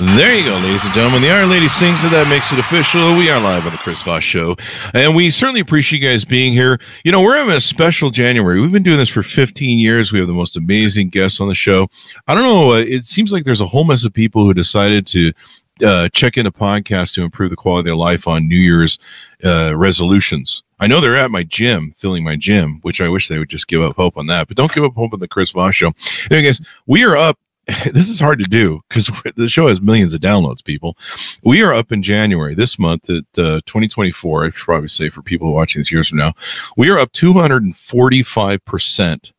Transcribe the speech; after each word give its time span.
There 0.00 0.34
you 0.34 0.46
go, 0.46 0.54
ladies 0.54 0.82
and 0.82 0.94
gentlemen. 0.94 1.20
The 1.20 1.28
Iron 1.28 1.50
Lady 1.50 1.68
sings 1.68 2.02
it. 2.02 2.08
That 2.08 2.26
makes 2.26 2.50
it 2.50 2.58
official. 2.58 3.18
We 3.18 3.28
are 3.28 3.38
live 3.38 3.66
on 3.66 3.72
the 3.72 3.76
Chris 3.76 4.00
Voss 4.00 4.22
Show. 4.22 4.56
And 4.94 5.14
we 5.14 5.28
certainly 5.28 5.60
appreciate 5.60 6.00
you 6.00 6.08
guys 6.08 6.24
being 6.24 6.54
here. 6.54 6.80
You 7.04 7.12
know, 7.12 7.20
we're 7.20 7.36
having 7.36 7.54
a 7.54 7.60
special 7.60 8.08
January. 8.08 8.62
We've 8.62 8.72
been 8.72 8.82
doing 8.82 8.96
this 8.96 9.10
for 9.10 9.22
15 9.22 9.78
years. 9.78 10.10
We 10.10 10.18
have 10.18 10.26
the 10.26 10.32
most 10.32 10.56
amazing 10.56 11.10
guests 11.10 11.38
on 11.38 11.48
the 11.48 11.54
show. 11.54 11.86
I 12.26 12.34
don't 12.34 12.44
know. 12.44 12.72
Uh, 12.72 12.76
it 12.76 13.04
seems 13.04 13.30
like 13.30 13.44
there's 13.44 13.60
a 13.60 13.66
whole 13.66 13.84
mess 13.84 14.06
of 14.06 14.14
people 14.14 14.42
who 14.42 14.54
decided 14.54 15.06
to 15.08 15.32
uh, 15.84 16.08
check 16.08 16.38
in 16.38 16.46
a 16.46 16.52
podcast 16.52 17.12
to 17.16 17.22
improve 17.22 17.50
the 17.50 17.56
quality 17.56 17.80
of 17.80 17.84
their 17.84 17.96
life 17.96 18.26
on 18.26 18.48
New 18.48 18.56
Year's 18.56 18.98
uh, 19.44 19.76
resolutions. 19.76 20.62
I 20.78 20.86
know 20.86 21.02
they're 21.02 21.14
at 21.14 21.30
my 21.30 21.42
gym, 21.42 21.92
filling 21.98 22.24
my 22.24 22.36
gym, 22.36 22.78
which 22.80 23.02
I 23.02 23.08
wish 23.08 23.28
they 23.28 23.38
would 23.38 23.50
just 23.50 23.68
give 23.68 23.82
up 23.82 23.96
hope 23.96 24.16
on 24.16 24.28
that. 24.28 24.48
But 24.48 24.56
don't 24.56 24.72
give 24.72 24.82
up 24.82 24.94
hope 24.94 25.12
on 25.12 25.20
the 25.20 25.28
Chris 25.28 25.50
Voss 25.50 25.74
Show. 25.74 25.92
Anyway, 26.30 26.46
guys, 26.48 26.62
we 26.86 27.04
are 27.04 27.18
up 27.18 27.38
this 27.92 28.08
is 28.08 28.20
hard 28.20 28.38
to 28.38 28.46
do 28.46 28.80
because 28.88 29.10
the 29.36 29.48
show 29.48 29.68
has 29.68 29.80
millions 29.80 30.12
of 30.14 30.20
downloads 30.20 30.64
people. 30.64 30.96
We 31.42 31.62
are 31.62 31.72
up 31.72 31.92
in 31.92 32.02
january 32.02 32.54
this 32.54 32.78
month 32.78 33.08
at 33.10 33.24
uh, 33.38 33.60
2024 33.66 34.44
i 34.44 34.46
should 34.46 34.54
probably 34.54 34.88
say 34.88 35.08
for 35.08 35.22
people 35.22 35.52
watching 35.52 35.80
this 35.80 35.92
years 35.92 36.08
from 36.08 36.18
now. 36.18 36.32
We 36.76 36.90
are 36.90 36.98
up 36.98 37.12
245% 37.12 39.32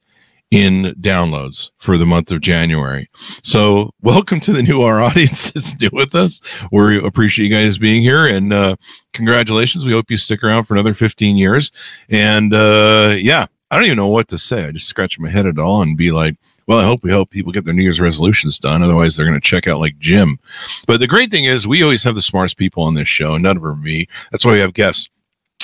in 0.52 0.94
downloads 1.00 1.70
for 1.78 1.98
the 1.98 2.06
month 2.06 2.32
of 2.32 2.42
january. 2.42 3.10
So 3.44 3.92
welcome 4.02 4.40
to 4.42 4.54
the 4.54 4.64
new 4.64 4.82
our 4.82 5.02
audience 5.02 5.52
that's 5.52 5.80
new 5.80 5.90
with 5.92 6.16
us. 6.16 6.40
We 6.72 7.04
appreciate 7.04 7.48
you 7.48 7.56
guys 7.56 7.78
being 7.78 8.02
here 8.02 8.28
and 8.28 8.54
uh, 8.54 8.76
congratulations. 9.14 9.86
We 9.86 9.94
hope 9.94 10.12
you 10.12 10.18
stick 10.18 10.44
around 10.44 10.66
for 10.66 10.74
another 10.74 10.94
15 10.94 11.38
years. 11.38 11.72
And 12.10 12.54
uh, 12.54 13.16
yeah 13.18 13.48
i 13.72 13.76
don't 13.76 13.86
even 13.86 13.98
know 13.98 14.08
what 14.08 14.28
to 14.28 14.38
say. 14.38 14.66
I 14.66 14.72
just 14.72 14.88
scratch 14.88 15.18
my 15.18 15.30
head 15.30 15.48
at 15.48 15.58
all 15.58 15.82
and 15.82 15.98
be 15.98 16.12
like 16.12 16.36
well, 16.72 16.80
I 16.80 16.86
hope 16.86 17.04
we 17.04 17.10
help 17.10 17.32
people 17.32 17.52
get 17.52 17.66
their 17.66 17.74
New 17.74 17.82
Year's 17.84 18.00
resolutions 18.00 18.58
done. 18.58 18.82
Otherwise, 18.82 19.18
they're 19.18 19.26
going 19.26 19.40
to 19.40 19.46
check 19.46 19.68
out 19.68 19.82
like 19.82 20.00
Jim. 20.00 20.40
But 20.88 21.02
the 21.02 21.08
great 21.08 21.30
thing 21.30 21.44
is, 21.44 21.68
we 21.68 21.84
always 21.84 22.02
have 22.04 22.16
the 22.16 22.22
smartest 22.22 22.56
people 22.56 22.84
on 22.84 22.94
this 22.94 23.10
show, 23.10 23.36
none 23.38 23.58
of 23.58 23.64
them 23.64 23.72
are 23.74 23.76
me. 23.76 24.08
That's 24.32 24.46
why 24.46 24.54
we 24.54 24.60
have 24.60 24.74
guests 24.74 25.10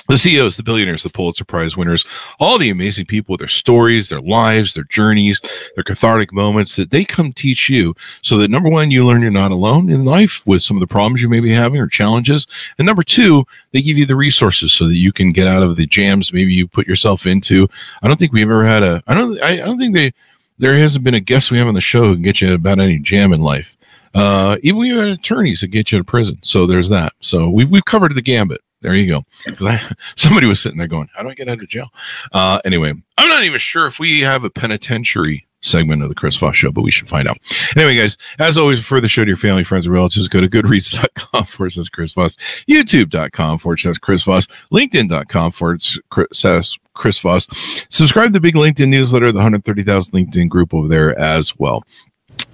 the 0.10 0.18
CEOs, 0.18 0.56
the 0.58 0.64
billionaires, 0.64 1.04
the 1.04 1.10
Pulitzer 1.10 1.44
Prize 1.46 1.76
winners, 1.76 2.06
all 2.40 2.58
the 2.58 2.70
amazing 2.70 3.06
people 3.06 3.34
with 3.34 3.40
their 3.40 3.48
stories, 3.48 4.08
their 4.08 4.22
lives, 4.22 4.74
their 4.74 4.86
journeys, 4.86 5.42
their 5.76 5.84
cathartic 5.84 6.32
moments 6.32 6.76
that 6.78 6.92
they 6.92 7.04
come 7.04 7.34
teach 7.34 7.70
you 7.70 7.94
so 8.22 8.38
that 8.38 8.50
number 8.50 8.70
one, 8.70 8.92
you 8.92 9.06
learn 9.06 9.22
you're 9.22 9.32
not 9.32 9.52
alone 9.52 9.90
in 9.90 10.06
life 10.06 10.46
with 10.46 10.62
some 10.62 10.78
of 10.78 10.82
the 10.82 10.88
problems 10.88 11.22
you 11.22 11.28
may 11.28 11.42
be 11.42 11.52
having 11.52 11.80
or 11.80 11.88
challenges. 11.88 12.48
And 12.78 12.86
number 12.86 13.04
two, 13.04 13.44
they 13.72 13.82
give 13.82 13.98
you 13.98 14.06
the 14.06 14.16
resources 14.16 14.72
so 14.72 14.88
that 14.88 14.96
you 14.96 15.12
can 15.12 15.32
get 15.32 15.48
out 15.48 15.64
of 15.64 15.76
the 15.76 15.88
jams 15.88 16.32
maybe 16.32 16.54
you 16.54 16.68
put 16.68 16.88
yourself 16.88 17.26
into. 17.26 17.68
I 18.02 18.08
don't 18.08 18.18
think 18.18 18.32
we've 18.32 18.44
ever 18.44 18.66
had 18.66 18.84
a, 18.84 19.04
I 19.08 19.14
don't, 19.14 19.42
I, 19.42 19.50
I 19.50 19.66
don't 19.66 19.78
think 19.78 19.94
they, 19.94 20.14
there 20.58 20.76
hasn't 20.76 21.04
been 21.04 21.14
a 21.14 21.20
guest 21.20 21.52
we 21.52 21.58
have 21.58 21.68
on 21.68 21.74
the 21.74 21.82
show 21.82 22.04
who 22.04 22.14
can 22.16 22.24
get 22.24 22.42
you 22.42 22.54
about 22.54 22.80
any 22.80 23.00
jam 23.00 23.34
in 23.34 23.42
life. 23.42 23.78
Uh, 24.14 24.58
even 24.64 24.80
we 24.80 24.90
have 24.90 25.08
attorneys 25.08 25.62
that 25.62 25.68
get 25.68 25.92
you 25.92 25.98
to 25.98 26.04
prison. 26.04 26.40
So 26.42 26.66
there's 26.66 26.90
that. 26.90 27.14
So 27.20 27.50
we've, 27.50 27.70
we've 27.70 27.86
covered 27.86 28.16
the 28.16 28.22
gambit. 28.22 28.62
There 28.82 28.94
you 28.94 29.08
go. 29.08 29.24
Because 29.46 29.66
I 29.66 29.82
somebody 30.16 30.48
was 30.48 30.60
sitting 30.60 30.78
there 30.78 30.88
going, 30.88 31.10
"How 31.16 31.24
do 31.24 31.30
I 31.30 31.34
get 31.34 31.50
out 31.50 31.62
of 31.62 31.68
jail?" 31.68 31.90
Uh, 32.32 32.60
anyway, 32.64 32.94
I'm 33.18 33.30
not 33.30 33.44
even 33.44 33.60
sure 33.60 33.88
if 33.88 34.00
we 34.00 34.22
have 34.22 34.44
a 34.44 34.50
penitentiary 34.52 35.47
segment 35.62 36.04
of 36.04 36.10
the 36.10 36.16
Chris 36.16 36.36
Voss 36.36 36.56
Show, 36.56 36.72
but 36.72 36.84
we 36.84 36.92
should 36.92 37.10
find 37.10 37.28
out. 37.28 37.38
Anyway, 37.76 37.96
guys, 37.96 38.18
as 38.40 38.58
always, 38.58 38.80
for 38.80 39.02
the 39.02 39.08
show 39.08 39.24
to 39.24 39.30
your 39.30 39.38
family, 39.38 39.64
friends, 39.64 39.86
and 39.86 39.94
relatives, 39.94 40.30
go 40.30 40.42
to 40.42 40.48
goodreads.com 40.48 41.46
forward 41.46 41.72
slash 41.72 41.90
Chris 41.90 42.14
Voss, 42.14 42.36
youtube.com 42.68 43.60
forward 43.60 43.80
slash 43.80 43.98
Chris 43.98 44.24
Voss, 44.24 44.48
linkedin.com 44.72 45.52
forward 45.52 45.82
slash 46.32 46.80
Chris 46.94 47.20
Voss. 47.20 47.48
Subscribe 47.90 48.30
to 48.30 48.34
the 48.34 48.40
big 48.40 48.56
LinkedIn 48.56 48.90
newsletter, 48.90 49.32
the 49.32 49.38
130,000 49.38 50.14
LinkedIn 50.14 50.50
group 50.50 50.74
over 50.74 50.88
there 50.88 51.18
as 51.20 51.58
well. 51.58 51.84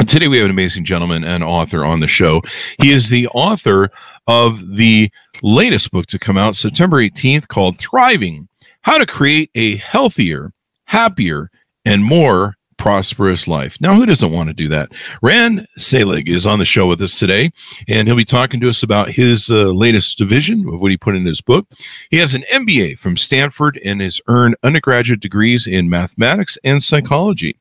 Today, 0.08 0.28
we 0.28 0.38
have 0.38 0.46
an 0.46 0.52
amazing 0.52 0.86
gentleman 0.86 1.24
and 1.24 1.44
author 1.44 1.86
on 1.86 2.00
the 2.00 2.08
show. 2.08 2.42
He 2.82 2.92
is 2.92 3.10
the 3.10 3.28
author 3.30 3.90
of 4.28 4.76
the 4.76 5.10
latest 5.42 5.92
book 5.92 6.08
to 6.08 6.20
come 6.20 6.38
out 6.38 6.56
September 6.56 6.98
18th 6.98 7.48
called 7.48 7.78
Thriving 7.78 8.48
How 8.82 8.98
to 8.98 9.06
Create 9.06 9.50
a 9.56 9.78
Healthier, 9.78 10.52
Happier, 10.86 11.52
and 11.86 12.04
More 12.04 12.56
prosperous 12.84 13.48
life. 13.48 13.80
Now, 13.80 13.94
who 13.94 14.06
doesn't 14.06 14.34
want 14.34 14.50
to 14.50 14.54
do 14.54 14.68
that? 14.68 14.92
Rand 15.22 15.70
Selig 15.78 16.28
is 16.28 16.46
on 16.46 16.60
the 16.60 16.66
show 16.66 16.86
with 16.86 17.02
us 17.02 17.18
today, 17.18 17.54
and 17.88 18.10
he'll 18.10 18.18
be 18.18 18.26
talking 18.26 18.60
to 18.60 18.70
us 18.70 18.84
about 18.84 19.12
his 19.12 19.50
uh, 19.50 19.68
latest 19.72 20.18
division 20.18 20.68
of 20.68 20.82
what 20.82 20.92
he 20.92 20.98
put 20.98 21.16
in 21.16 21.26
his 21.26 21.40
book. 21.40 21.66
He 22.10 22.18
has 22.18 22.34
an 22.34 22.44
MBA 22.52 23.00
from 23.00 23.16
Stanford 23.16 23.80
and 23.86 24.02
has 24.02 24.20
earned 24.28 24.58
undergraduate 24.64 25.22
degrees 25.22 25.66
in 25.66 25.90
mathematics 25.90 26.58
and 26.62 26.84
psychology. 26.84 27.56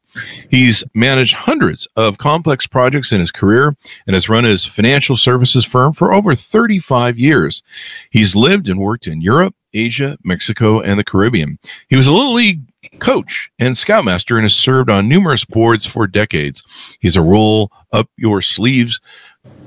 He's 0.51 0.83
managed 0.93 1.35
hundreds 1.35 1.87
of 1.95 2.19
complex 2.19 2.67
projects 2.67 3.13
in 3.13 3.21
his 3.21 3.31
career 3.31 3.77
and 4.09 4.15
has 4.15 4.29
run 4.29 4.43
his 4.43 4.67
financial 4.67 5.17
services 5.17 5.65
firm 5.65 5.93
for 5.93 6.13
over 6.13 6.35
35 6.35 7.17
years. 7.17 7.63
He's 8.11 8.35
lived 8.35 8.69
and 8.69 8.81
worked 8.81 9.07
in 9.07 9.21
Europe, 9.21 9.55
Asia, 9.73 10.19
Mexico, 10.25 10.81
and 10.81 10.99
the 10.99 11.05
Caribbean. 11.05 11.61
He 11.89 11.97
was 11.97 12.09
a 12.09 12.13
Little 12.13 12.35
League 12.35 12.72
coach 12.99 13.51
and 13.59 13.77
scoutmaster 13.77 14.37
and 14.37 14.45
has 14.45 14.55
served 14.55 14.91
on 14.91 15.09
numerous 15.09 15.45
boards 15.45 15.87
for 15.87 16.07
decades. 16.07 16.63
He's 17.01 17.17
a 17.17 17.23
roll 17.23 17.71
up 17.93 18.09
your 18.17 18.43
sleeves 18.43 19.01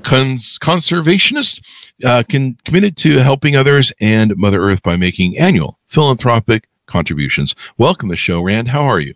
cons- 0.02 0.58
conservationist 0.58 1.60
uh, 2.04 2.22
can, 2.28 2.56
committed 2.64 2.96
to 2.98 3.18
helping 3.18 3.56
others 3.56 3.92
and 4.00 4.36
Mother 4.36 4.62
Earth 4.62 4.82
by 4.82 4.96
making 4.96 5.38
annual 5.38 5.78
philanthropic 5.86 6.68
contributions. 6.86 7.54
Welcome 7.78 8.08
to 8.08 8.12
the 8.12 8.16
show, 8.16 8.40
Rand. 8.42 8.68
How 8.68 8.82
are 8.82 9.00
you? 9.00 9.14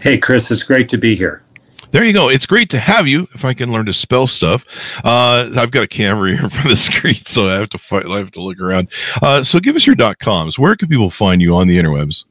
Hey, 0.00 0.18
Chris, 0.18 0.50
it's 0.50 0.62
great 0.62 0.88
to 0.90 0.98
be 0.98 1.16
here. 1.16 1.42
There 1.90 2.04
you 2.04 2.12
go. 2.12 2.28
It's 2.28 2.46
great 2.46 2.70
to 2.70 2.80
have 2.80 3.06
you. 3.06 3.28
If 3.34 3.44
I 3.44 3.54
can 3.54 3.70
learn 3.72 3.86
to 3.86 3.94
spell 3.94 4.26
stuff, 4.26 4.64
uh, 5.04 5.50
I've 5.56 5.70
got 5.70 5.84
a 5.84 5.88
camera 5.88 6.30
here 6.36 6.46
of 6.46 6.52
the 6.64 6.76
screen, 6.76 7.22
so 7.24 7.48
I 7.48 7.54
have 7.54 7.70
to 7.70 7.78
fight. 7.78 8.04
I 8.06 8.18
have 8.18 8.32
to 8.32 8.42
look 8.42 8.58
around. 8.58 8.88
Uh, 9.22 9.44
so, 9.44 9.60
give 9.60 9.76
us 9.76 9.86
your 9.86 9.94
dot 9.94 10.18
coms. 10.18 10.58
Where 10.58 10.74
can 10.74 10.88
people 10.88 11.08
find 11.08 11.40
you 11.40 11.54
on 11.54 11.68
the 11.68 11.78
interwebs? 11.78 12.24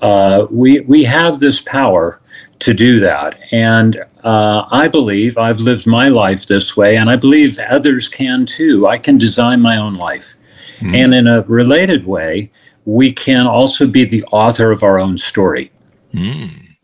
Uh, 0.00 0.46
we 0.50 0.80
we 0.80 1.04
have 1.04 1.38
this 1.38 1.60
power 1.60 2.20
to 2.62 2.74
do 2.74 3.00
that, 3.00 3.38
and 3.50 4.04
uh, 4.24 4.64
I 4.70 4.88
believe 4.88 5.36
I've 5.36 5.60
lived 5.60 5.86
my 5.86 6.08
life 6.08 6.46
this 6.46 6.76
way, 6.76 6.96
and 6.96 7.10
I 7.10 7.16
believe 7.16 7.58
others 7.58 8.08
can 8.08 8.46
too. 8.46 8.86
I 8.86 8.98
can 8.98 9.18
design 9.18 9.60
my 9.60 9.76
own 9.76 9.94
life, 9.94 10.34
mm. 10.78 10.96
and 10.96 11.12
in 11.12 11.26
a 11.26 11.42
related 11.42 12.06
way, 12.06 12.50
we 12.84 13.12
can 13.12 13.46
also 13.46 13.86
be 13.86 14.04
the 14.04 14.24
author 14.32 14.70
of 14.70 14.82
our 14.82 14.98
own 14.98 15.18
story. 15.18 15.70
Mm. 16.14 16.76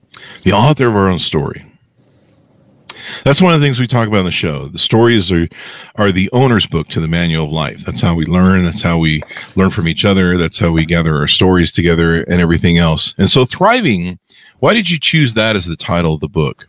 The 0.42 0.52
author 0.52 0.88
of 0.88 0.96
our 0.96 1.08
own 1.08 1.19
story. 1.19 1.64
That's 3.24 3.40
one 3.40 3.54
of 3.54 3.60
the 3.60 3.66
things 3.66 3.81
we 3.81 3.86
talk 3.86 4.06
about 4.08 4.20
in 4.20 4.24
the 4.26 4.31
show. 4.31 4.69
The 4.69 4.78
stories 4.78 5.31
are 5.32 5.48
are 5.96 6.12
the 6.12 6.31
owner's 6.32 6.66
book 6.66 6.88
to 6.88 7.00
the 7.00 7.08
manual 7.08 7.46
of 7.46 7.52
life. 7.52 7.84
That's 7.84 8.00
how 8.00 8.14
we 8.14 8.26
learn. 8.26 8.64
That's 8.64 8.82
how 8.82 8.98
we 8.98 9.22
learn 9.56 9.70
from 9.70 9.88
each 9.88 10.04
other. 10.04 10.36
That's 10.36 10.58
how 10.58 10.70
we 10.70 10.84
gather 10.84 11.16
our 11.16 11.28
stories 11.28 11.72
together 11.72 12.22
and 12.22 12.40
everything 12.40 12.78
else. 12.78 13.14
And 13.19 13.31
so, 13.31 13.44
thriving. 13.44 14.19
Why 14.60 14.75
did 14.75 14.90
you 14.90 14.99
choose 14.99 15.34
that 15.34 15.56
as 15.56 15.66
the 15.66 15.76
title 15.76 16.14
of 16.14 16.20
the 16.20 16.28
book? 16.28 16.69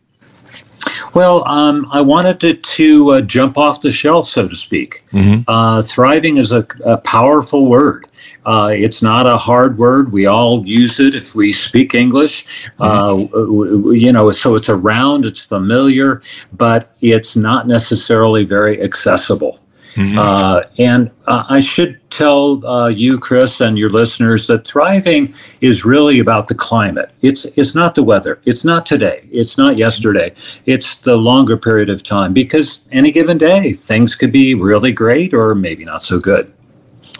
Well, 1.13 1.47
um, 1.47 1.87
I 1.91 2.01
wanted 2.01 2.43
it 2.43 2.63
to 2.63 3.11
uh, 3.11 3.21
jump 3.21 3.57
off 3.57 3.81
the 3.81 3.91
shelf, 3.91 4.27
so 4.27 4.47
to 4.47 4.55
speak. 4.55 5.05
Mm-hmm. 5.11 5.41
Uh, 5.47 5.81
thriving 5.81 6.37
is 6.37 6.51
a, 6.51 6.65
a, 6.83 6.97
powerful 6.97 7.65
word. 7.65 8.07
Uh, 8.45 8.71
it's 8.73 9.01
not 9.01 9.25
a 9.25 9.37
hard 9.37 9.77
word. 9.77 10.11
We 10.11 10.25
all 10.27 10.65
use 10.65 10.99
it 10.99 11.15
if 11.15 11.35
we 11.35 11.51
speak 11.51 11.95
English. 11.95 12.45
Mm-hmm. 12.79 13.33
Uh, 13.33 13.91
you 13.91 14.11
know, 14.11 14.31
so 14.31 14.55
it's 14.55 14.69
around, 14.69 15.25
it's 15.25 15.41
familiar, 15.41 16.21
but 16.53 16.95
it's 17.01 17.35
not 17.35 17.67
necessarily 17.67 18.45
very 18.45 18.81
accessible. 18.81 19.59
Mm-hmm. 19.95 20.19
Uh, 20.19 20.61
and 20.77 21.11
uh, 21.27 21.45
I 21.49 21.59
should 21.59 21.99
tell 22.09 22.65
uh, 22.65 22.87
you, 22.87 23.19
Chris, 23.19 23.61
and 23.61 23.77
your 23.77 23.89
listeners 23.89 24.47
that 24.47 24.65
thriving 24.65 25.33
is 25.61 25.85
really 25.85 26.19
about 26.19 26.47
the 26.47 26.55
climate. 26.55 27.11
It's 27.21 27.45
it's 27.55 27.75
not 27.75 27.95
the 27.95 28.03
weather. 28.03 28.39
It's 28.45 28.63
not 28.63 28.85
today. 28.85 29.27
It's 29.31 29.57
not 29.57 29.77
yesterday. 29.77 30.33
It's 30.65 30.97
the 30.97 31.15
longer 31.15 31.57
period 31.57 31.89
of 31.89 32.03
time 32.03 32.33
because 32.33 32.79
any 32.91 33.11
given 33.11 33.37
day 33.37 33.73
things 33.73 34.15
could 34.15 34.31
be 34.31 34.53
really 34.53 34.91
great 34.91 35.33
or 35.33 35.55
maybe 35.55 35.85
not 35.85 36.01
so 36.01 36.19
good. 36.19 36.53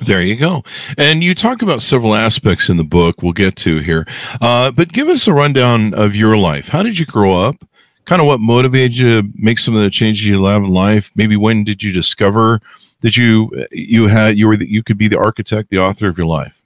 There 0.06 0.22
you 0.22 0.38
go. 0.38 0.64
And 0.98 1.24
you 1.24 1.36
talk 1.36 1.62
about 1.62 1.82
several 1.82 2.16
aspects 2.16 2.70
in 2.70 2.78
the 2.78 2.86
book 2.86 3.22
we'll 3.22 3.34
get 3.34 3.56
to 3.58 3.80
here. 3.80 4.08
Uh, 4.40 4.72
but 4.72 4.94
give 4.94 5.10
us 5.10 5.28
a 5.28 5.34
rundown 5.34 5.94
of 5.94 6.16
your 6.16 6.38
life. 6.38 6.70
How 6.70 6.84
did 6.84 6.98
you 6.98 7.06
grow 7.06 7.34
up? 7.34 7.66
Kind 8.10 8.24
of 8.24 8.28
what 8.28 8.40
motivated 8.40 8.98
you 8.98 9.22
to 9.22 9.30
make 9.36 9.60
some 9.60 9.76
of 9.76 9.84
the 9.84 9.90
changes 9.90 10.26
you 10.26 10.44
have 10.44 10.64
in 10.64 10.70
life? 10.70 11.12
Maybe 11.14 11.38
when 11.38 11.64
did 11.64 11.84
you 11.84 11.92
discover 11.92 12.60
that 13.02 13.16
you 13.16 13.68
you 13.72 14.08
had 14.08 14.36
you 14.36 14.48
were 14.48 14.58
that 14.58 14.68
you 14.68 14.82
could 14.82 14.98
be 14.98 15.08
the 15.08 15.20
architect, 15.20 15.70
the 15.70 15.78
author 15.78 16.08
of 16.08 16.18
your 16.18 16.26
life? 16.26 16.60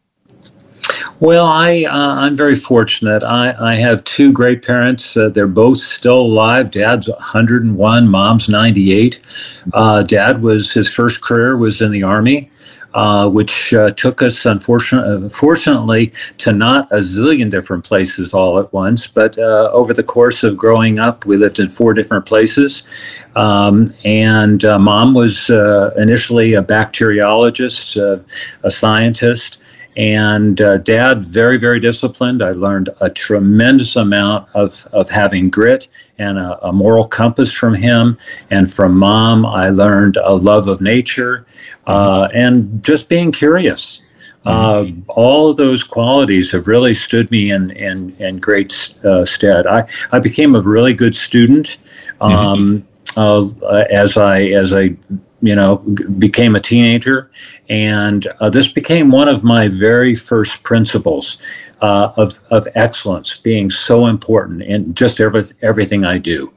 Well, 1.19 1.45
I 1.45 1.83
uh, 1.83 2.15
I'm 2.15 2.33
very 2.33 2.55
fortunate. 2.55 3.25
I, 3.25 3.53
I 3.59 3.75
have 3.75 4.05
two 4.05 4.31
great 4.31 4.65
parents. 4.65 5.17
Uh, 5.17 5.27
they're 5.27 5.47
both 5.47 5.79
still 5.79 6.21
alive. 6.21 6.71
Dad's 6.71 7.09
101, 7.09 8.07
mom's 8.07 8.47
98. 8.47 9.19
Uh, 9.73 10.03
Dad 10.03 10.41
was 10.41 10.71
his 10.71 10.89
first 10.89 11.21
career 11.21 11.57
was 11.57 11.81
in 11.81 11.91
the 11.91 12.03
army 12.03 12.52
uh, 12.93 13.27
which 13.29 13.73
uh, 13.73 13.91
took 13.91 14.21
us, 14.21 14.45
unfortunately, 14.45 16.13
to 16.37 16.53
not 16.53 16.91
a 16.91 16.97
zillion 16.97 17.49
different 17.49 17.83
places 17.83 18.33
all 18.33 18.59
at 18.59 18.71
once. 18.71 19.07
But 19.07 19.37
uh, 19.37 19.69
over 19.73 19.93
the 19.93 20.03
course 20.03 20.43
of 20.43 20.57
growing 20.57 20.99
up, 20.99 21.25
we 21.25 21.37
lived 21.37 21.59
in 21.59 21.69
four 21.69 21.93
different 21.93 22.25
places. 22.25 22.83
Um, 23.35 23.87
and 24.03 24.63
uh, 24.63 24.77
mom 24.77 25.13
was 25.13 25.49
uh, 25.49 25.91
initially 25.97 26.53
a 26.53 26.61
bacteriologist, 26.61 27.97
uh, 27.99 28.23
a 28.63 28.71
scientist 28.71 29.57
and 29.95 30.59
uh, 30.61 30.77
dad 30.77 31.23
very 31.23 31.57
very 31.57 31.79
disciplined. 31.79 32.41
I 32.41 32.51
learned 32.51 32.89
a 33.01 33.09
tremendous 33.09 33.95
amount 33.95 34.47
of, 34.53 34.87
of 34.91 35.09
having 35.09 35.49
grit 35.49 35.87
and 36.17 36.37
a, 36.37 36.67
a, 36.67 36.73
moral 36.73 37.05
compass 37.05 37.51
from 37.51 37.73
him. 37.75 38.17
And 38.49 38.71
from 38.71 38.97
mom 38.97 39.45
i 39.45 39.69
learned 39.69 40.17
a 40.17 40.33
love 40.33 40.67
of 40.67 40.81
nature 40.81 41.45
uh, 41.87 42.29
and 42.33 42.83
just 42.83 43.09
being 43.09 43.31
curious. 43.31 44.01
Uh, 44.45 44.87
all 45.07 45.49
of 45.49 45.55
those 45.55 45.85
qualities 45.85 46.51
have 46.51 46.67
really 46.67 46.93
stood 46.93 47.31
me 47.31 47.51
in 47.51 47.71
in, 47.71 48.13
in 48.19 48.37
great 48.37 48.93
uh, 49.05 49.23
stead. 49.23 49.65
I, 49.67 49.87
I 50.11 50.19
became 50.19 50.55
a 50.55 50.61
really 50.61 50.93
good 50.93 51.15
student 51.15 51.77
um, 52.19 52.85
mm-hmm. 53.15 53.95
as 53.95 54.17
i 54.17 54.41
as 54.47 54.73
i 54.73 54.95
you 55.43 55.55
know, 55.55 55.77
became 56.17 56.55
a 56.55 56.59
teenager, 56.59 57.29
and 57.69 58.27
uh, 58.39 58.49
this 58.49 58.71
became 58.71 59.11
one 59.11 59.27
of 59.27 59.43
my 59.43 59.67
very 59.67 60.15
first 60.15 60.63
principles 60.63 61.37
uh, 61.81 62.13
of 62.15 62.39
of 62.49 62.65
excellence, 62.75 63.37
being 63.39 63.69
so 63.69 64.07
important 64.07 64.63
in 64.63 64.93
just 64.93 65.19
every, 65.19 65.43
everything 65.61 66.05
I 66.05 66.17
do. 66.17 66.51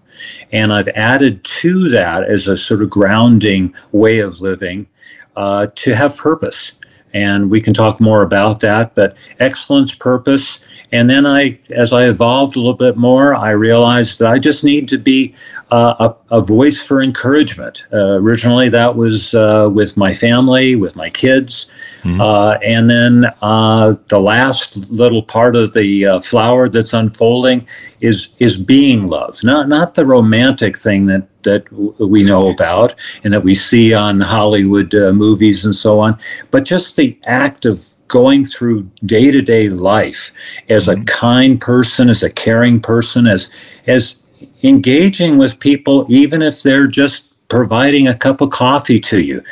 And 0.52 0.72
I've 0.72 0.88
added 0.88 1.44
to 1.44 1.88
that 1.90 2.22
as 2.24 2.48
a 2.48 2.56
sort 2.56 2.82
of 2.82 2.88
grounding 2.88 3.74
way 3.92 4.20
of 4.20 4.40
living 4.40 4.86
uh, 5.34 5.66
to 5.74 5.94
have 5.94 6.16
purpose. 6.16 6.72
And 7.12 7.50
we 7.50 7.60
can 7.60 7.74
talk 7.74 8.00
more 8.00 8.22
about 8.22 8.60
that, 8.60 8.94
but 8.94 9.16
excellence, 9.40 9.94
purpose, 9.94 10.60
and 10.96 11.10
then 11.10 11.26
I, 11.26 11.58
as 11.70 11.92
I 11.92 12.08
evolved 12.08 12.56
a 12.56 12.58
little 12.58 12.72
bit 12.72 12.96
more, 12.96 13.34
I 13.34 13.50
realized 13.50 14.18
that 14.18 14.32
I 14.32 14.38
just 14.38 14.64
need 14.64 14.88
to 14.88 14.96
be 14.96 15.34
uh, 15.70 16.14
a, 16.30 16.36
a, 16.36 16.40
voice 16.40 16.80
for 16.80 17.02
encouragement. 17.02 17.86
Uh, 17.92 18.18
originally, 18.18 18.70
that 18.70 18.96
was 18.96 19.34
uh, 19.34 19.68
with 19.70 19.98
my 19.98 20.14
family, 20.14 20.74
with 20.74 20.96
my 20.96 21.10
kids. 21.10 21.66
Mm-hmm. 22.02 22.18
Uh, 22.18 22.52
and 22.64 22.88
then 22.88 23.26
uh, 23.42 23.96
the 24.08 24.18
last 24.18 24.76
little 24.90 25.22
part 25.22 25.54
of 25.54 25.74
the 25.74 26.06
uh, 26.06 26.20
flower 26.20 26.66
that's 26.70 26.94
unfolding 26.94 27.66
is, 28.00 28.30
is 28.38 28.56
being 28.56 29.06
loved, 29.06 29.44
not, 29.44 29.68
not 29.68 29.96
the 29.96 30.06
romantic 30.06 30.78
thing 30.78 31.04
that, 31.06 31.28
that 31.42 31.70
we 32.00 32.22
know 32.22 32.48
about 32.48 32.94
and 33.22 33.34
that 33.34 33.42
we 33.44 33.54
see 33.54 33.92
on 33.92 34.20
Hollywood 34.20 34.94
movies 34.94 35.66
and 35.66 35.74
so 35.74 36.00
on, 36.00 36.18
but 36.50 36.64
just 36.64 36.96
the 36.96 37.18
act 37.24 37.66
of 37.66 37.86
going 38.08 38.44
through 38.44 38.88
day 39.04 39.30
to 39.30 39.42
day 39.42 39.68
life 39.68 40.32
as 40.68 40.88
a 40.88 40.94
mm-hmm. 40.94 41.04
kind 41.04 41.60
person, 41.60 42.08
as 42.08 42.22
a 42.22 42.30
caring 42.30 42.80
person, 42.80 43.26
as 43.26 43.50
as 43.86 44.16
engaging 44.62 45.38
with 45.38 45.58
people, 45.58 46.06
even 46.08 46.42
if 46.42 46.62
they're 46.62 46.86
just 46.86 47.32
providing 47.48 48.08
a 48.08 48.14
cup 48.14 48.40
of 48.40 48.50
coffee 48.50 48.98
to 48.98 49.20
you, 49.20 49.42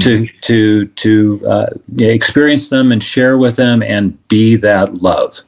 to 0.00 0.22
mm-hmm. 0.22 0.38
to 0.42 0.84
to 0.86 1.46
uh, 1.46 1.66
experience 1.98 2.68
them 2.68 2.92
and 2.92 3.02
share 3.02 3.38
with 3.38 3.56
them 3.56 3.82
and 3.82 4.28
be 4.28 4.56
that 4.56 5.02
love. 5.02 5.40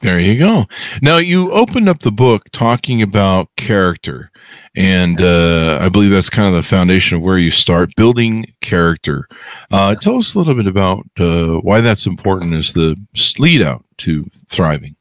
There 0.00 0.20
you 0.20 0.38
go. 0.38 0.66
Now 1.02 1.16
you 1.16 1.50
opened 1.50 1.88
up 1.88 2.00
the 2.00 2.12
book 2.12 2.44
talking 2.52 3.02
about 3.02 3.48
character 3.56 4.30
and 4.76 5.20
uh, 5.20 5.78
I 5.80 5.88
believe 5.88 6.10
that's 6.10 6.30
kind 6.30 6.48
of 6.48 6.54
the 6.54 6.68
foundation 6.68 7.16
of 7.16 7.22
where 7.22 7.38
you 7.38 7.50
start 7.50 7.94
building 7.96 8.52
character. 8.60 9.28
Uh, 9.70 9.94
tell 9.94 10.16
us 10.16 10.34
a 10.34 10.38
little 10.38 10.54
bit 10.54 10.66
about 10.66 11.04
uh, 11.18 11.56
why 11.56 11.80
that's 11.80 12.06
important 12.06 12.54
as 12.54 12.72
the 12.72 12.96
lead 13.38 13.62
out 13.62 13.84
to 13.98 14.24
thriving. 14.48 14.96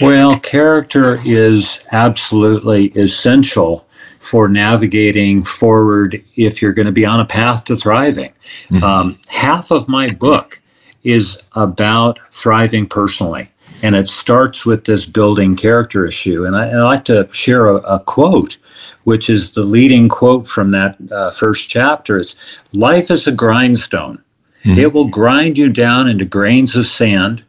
Well, 0.00 0.38
character 0.38 1.20
is 1.24 1.80
absolutely 1.92 2.88
essential 2.88 3.86
for 4.18 4.48
navigating 4.48 5.42
forward 5.42 6.22
if 6.36 6.60
you're 6.60 6.72
going 6.72 6.86
to 6.86 6.92
be 6.92 7.06
on 7.06 7.20
a 7.20 7.24
path 7.24 7.64
to 7.64 7.76
thriving. 7.76 8.32
Mm-hmm. 8.68 8.84
Um, 8.84 9.18
half 9.28 9.70
of 9.70 9.88
my 9.88 10.10
book 10.10 10.60
is 11.02 11.40
about 11.52 12.18
thriving 12.30 12.86
personally 12.86 13.50
and 13.82 13.94
it 13.94 14.08
starts 14.08 14.66
with 14.66 14.84
this 14.84 15.04
building 15.04 15.56
character 15.56 16.06
issue. 16.06 16.44
And 16.44 16.56
I, 16.56 16.70
I 16.70 16.82
like 16.82 17.04
to 17.06 17.28
share 17.32 17.68
a, 17.68 17.76
a, 17.76 18.00
quote, 18.00 18.58
which 19.04 19.30
is 19.30 19.54
the 19.54 19.62
leading 19.62 20.08
quote 20.08 20.46
from 20.46 20.70
that 20.72 20.96
uh, 21.10 21.30
first 21.30 21.68
chapter. 21.68 22.18
It's 22.18 22.36
life 22.72 23.10
is 23.10 23.26
a 23.26 23.32
grindstone. 23.32 24.22
Mm-hmm. 24.64 24.78
It 24.78 24.92
will 24.92 25.08
grind 25.08 25.56
you 25.56 25.70
down 25.70 26.08
into 26.08 26.24
grains 26.24 26.76
of 26.76 26.86
sand, 26.86 27.42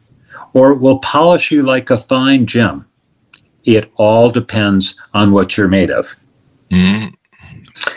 or 0.54 0.72
it 0.72 0.78
will 0.78 0.98
polish 1.00 1.50
you 1.50 1.62
like 1.62 1.90
a 1.90 1.98
fine 1.98 2.46
gem. 2.46 2.86
It 3.64 3.92
all 3.96 4.30
depends 4.30 4.96
on 5.14 5.32
what 5.32 5.56
you're 5.56 5.68
made 5.68 5.90
of. 5.90 6.14
Mm-hmm. 6.70 7.14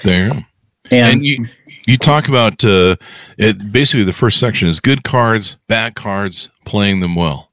There. 0.04 0.32
And, 0.32 0.46
and 0.92 1.25
you, 1.25 1.48
you 1.88 1.98
talk 1.98 2.27
about 2.27 2.63
uh, 2.63 2.98
it. 3.38 3.72
Basically, 3.72 4.04
the 4.04 4.13
first 4.13 4.39
section 4.39 4.68
is 4.68 4.80
good 4.80 5.04
cards, 5.04 5.56
bad 5.68 5.96
cards, 5.96 6.50
playing 6.65 7.00
them 7.00 7.15
well. 7.15 7.45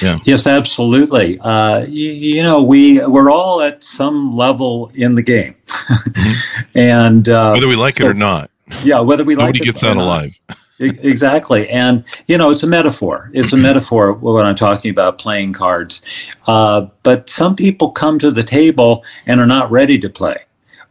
Yeah. 0.00 0.18
Yes, 0.24 0.46
absolutely. 0.46 1.38
Uh, 1.40 1.80
you, 1.80 2.10
you, 2.10 2.42
know, 2.42 2.62
we 2.62 3.04
we're 3.06 3.30
all 3.30 3.60
at 3.60 3.82
some 3.82 4.36
level 4.36 4.90
in 4.94 5.14
the 5.14 5.22
game, 5.22 5.54
mm-hmm. 5.66 6.60
and 6.74 7.28
uh, 7.28 7.52
whether 7.52 7.68
we 7.68 7.76
like 7.76 7.98
so, 7.98 8.04
it 8.04 8.10
or 8.10 8.14
not. 8.14 8.50
Yeah, 8.82 9.00
whether 9.00 9.24
we 9.24 9.34
Nobody 9.34 9.60
like 9.60 9.60
it. 9.60 9.66
Nobody 9.66 9.72
gets 9.72 9.84
out 9.84 9.96
alive. 9.96 10.34
exactly, 10.78 11.68
and 11.68 12.04
you 12.26 12.36
know, 12.36 12.50
it's 12.50 12.62
a 12.62 12.66
metaphor. 12.66 13.30
It's 13.32 13.52
a 13.52 13.56
metaphor 13.56 14.12
when 14.12 14.44
I'm 14.44 14.56
talking 14.56 14.90
about 14.90 15.18
playing 15.18 15.52
cards. 15.52 16.02
Uh, 16.46 16.88
but 17.02 17.30
some 17.30 17.56
people 17.56 17.90
come 17.90 18.18
to 18.18 18.30
the 18.30 18.42
table 18.42 19.04
and 19.26 19.40
are 19.40 19.46
not 19.46 19.70
ready 19.70 19.98
to 20.00 20.10
play, 20.10 20.42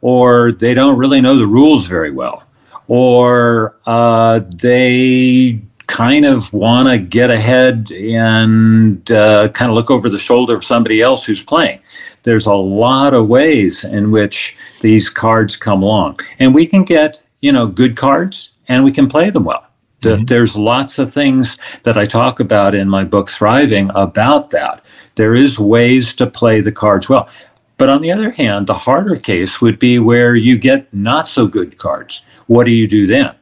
or 0.02 0.52
they 0.52 0.74
don't 0.74 0.98
really 0.98 1.22
know 1.22 1.38
the 1.38 1.48
rules 1.48 1.88
very 1.88 2.12
well, 2.12 2.44
or 2.88 3.78
uh, 3.86 4.40
they 4.56 5.62
kind 5.88 6.26
of 6.26 6.52
want 6.54 6.88
to 6.90 6.98
get 6.98 7.30
ahead 7.30 7.92
and 7.92 9.12
uh, 9.12 9.50
kind 9.50 9.70
of 9.70 9.76
look 9.76 9.92
over 9.92 10.10
the 10.10 10.20
shoulder 10.20 10.56
of 10.56 10.64
somebody 10.64 11.02
else 11.02 11.26
who's 11.26 11.44
playing. 11.44 11.80
There's 12.24 12.46
a 12.46 12.56
lot 12.56 13.14
of 13.14 13.28
ways 13.28 13.84
in 13.84 14.12
which 14.12 14.56
these 14.82 15.10
cards 15.10 15.56
come 15.56 15.84
along, 15.84 16.20
and 16.40 16.54
we 16.54 16.66
can 16.66 16.84
get 16.84 17.22
you 17.42 17.52
know 17.52 17.68
good 17.68 17.96
cards 17.96 18.52
and 18.68 18.84
we 18.84 18.92
can 18.92 19.08
play 19.08 19.30
them 19.30 19.46
well. 19.46 19.66
Mm-hmm. 20.02 20.26
There's 20.26 20.56
lots 20.56 21.00
of 21.00 21.12
things 21.12 21.58
that 21.84 21.98
I 21.98 22.06
talk 22.06 22.40
about 22.40 22.76
in 22.76 22.90
my 22.90 23.04
book 23.04 23.30
Thriving 23.30 23.90
about 23.96 24.50
that. 24.52 24.84
There 25.16 25.36
is 25.36 25.58
ways 25.58 26.16
to 26.16 26.28
play 26.28 26.62
the 26.62 26.72
cards 26.72 27.10
well. 27.10 27.30
But 27.78 27.90
on 27.90 28.02
the 28.02 28.12
other 28.12 28.32
hand, 28.32 28.68
the 28.68 28.74
harder 28.74 29.18
case 29.18 29.60
would 29.62 29.80
be 29.80 30.00
where 30.00 30.36
you 30.36 30.58
get 30.58 30.94
not 30.94 31.28
so 31.28 31.48
good 31.48 31.78
cards. 31.78 32.22
What 32.48 32.66
do 32.66 32.72
you 32.72 32.88
do 32.88 33.06
then? 33.06 33.36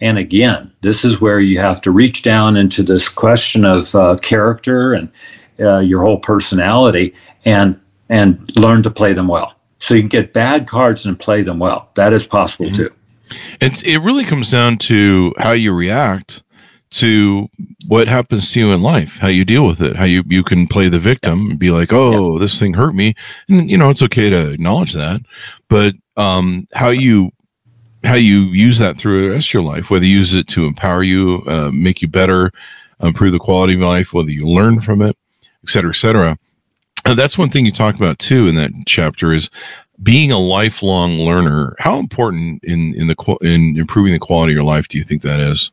And 0.00 0.18
again, 0.18 0.72
this 0.80 1.04
is 1.04 1.20
where 1.20 1.40
you 1.40 1.58
have 1.58 1.80
to 1.82 1.90
reach 1.90 2.22
down 2.22 2.56
into 2.56 2.82
this 2.82 3.08
question 3.08 3.64
of 3.64 3.94
uh, 3.94 4.16
character 4.16 4.94
and 4.94 5.10
uh, 5.60 5.78
your 5.78 6.02
whole 6.02 6.18
personality 6.18 7.14
and 7.44 7.78
and 8.08 8.50
learn 8.56 8.82
to 8.82 8.90
play 8.90 9.12
them 9.12 9.28
well. 9.28 9.54
So 9.78 9.94
you 9.94 10.02
can 10.02 10.08
get 10.08 10.32
bad 10.32 10.66
cards 10.66 11.06
and 11.06 11.18
play 11.18 11.42
them 11.42 11.58
well. 11.58 11.90
That 11.94 12.12
is 12.12 12.26
possible 12.26 12.66
mm-hmm. 12.66 12.74
too. 12.74 12.94
It 13.60 13.84
it 13.84 13.98
really 13.98 14.24
comes 14.24 14.50
down 14.50 14.78
to 14.78 15.34
how 15.38 15.52
you 15.52 15.72
react 15.72 16.42
to 16.90 17.48
what 17.86 18.08
happens 18.08 18.50
to 18.52 18.60
you 18.60 18.72
in 18.72 18.82
life, 18.82 19.18
how 19.18 19.28
you 19.28 19.44
deal 19.44 19.64
with 19.64 19.80
it, 19.80 19.96
how 19.96 20.04
you, 20.04 20.24
you 20.26 20.42
can 20.42 20.66
play 20.66 20.88
the 20.88 20.98
victim 20.98 21.50
and 21.50 21.58
be 21.58 21.70
like, 21.70 21.92
oh, 21.92 22.38
this 22.38 22.58
thing 22.58 22.74
hurt 22.74 22.94
me. 22.94 23.14
And, 23.48 23.70
you 23.70 23.78
know, 23.78 23.90
it's 23.90 24.02
okay 24.02 24.28
to 24.28 24.50
acknowledge 24.50 24.92
that. 24.94 25.20
But 25.68 25.94
um, 26.16 26.66
how 26.72 26.88
you 26.88 27.30
how 28.04 28.14
you 28.14 28.40
use 28.46 28.78
that 28.78 28.98
through 28.98 29.22
the 29.22 29.30
rest 29.30 29.48
of 29.48 29.54
your 29.54 29.62
life, 29.62 29.90
whether 29.90 30.04
you 30.04 30.18
use 30.18 30.34
it 30.34 30.48
to 30.48 30.64
empower 30.64 31.02
you, 31.02 31.42
uh, 31.46 31.70
make 31.72 32.00
you 32.02 32.08
better, 32.08 32.52
improve 33.02 33.32
the 33.32 33.38
quality 33.38 33.74
of 33.74 33.80
life, 33.80 34.12
whether 34.12 34.30
you 34.30 34.46
learn 34.46 34.80
from 34.80 35.02
it, 35.02 35.16
et 35.64 35.70
cetera, 35.70 35.90
et 35.90 35.96
cetera. 35.96 36.36
And 37.04 37.18
that's 37.18 37.38
one 37.38 37.50
thing 37.50 37.66
you 37.66 37.72
talk 37.72 37.94
about 37.94 38.18
too 38.18 38.46
in 38.46 38.54
that 38.56 38.70
chapter 38.86 39.32
is 39.32 39.50
being 40.02 40.32
a 40.32 40.38
lifelong 40.38 41.12
learner. 41.12 41.76
How 41.78 41.98
important 41.98 42.62
in 42.64 42.94
in 42.94 43.06
the 43.06 43.36
in 43.42 43.76
improving 43.78 44.12
the 44.12 44.18
quality 44.18 44.52
of 44.52 44.56
your 44.56 44.64
life 44.64 44.88
do 44.88 44.98
you 44.98 45.04
think 45.04 45.22
that 45.22 45.40
is? 45.40 45.70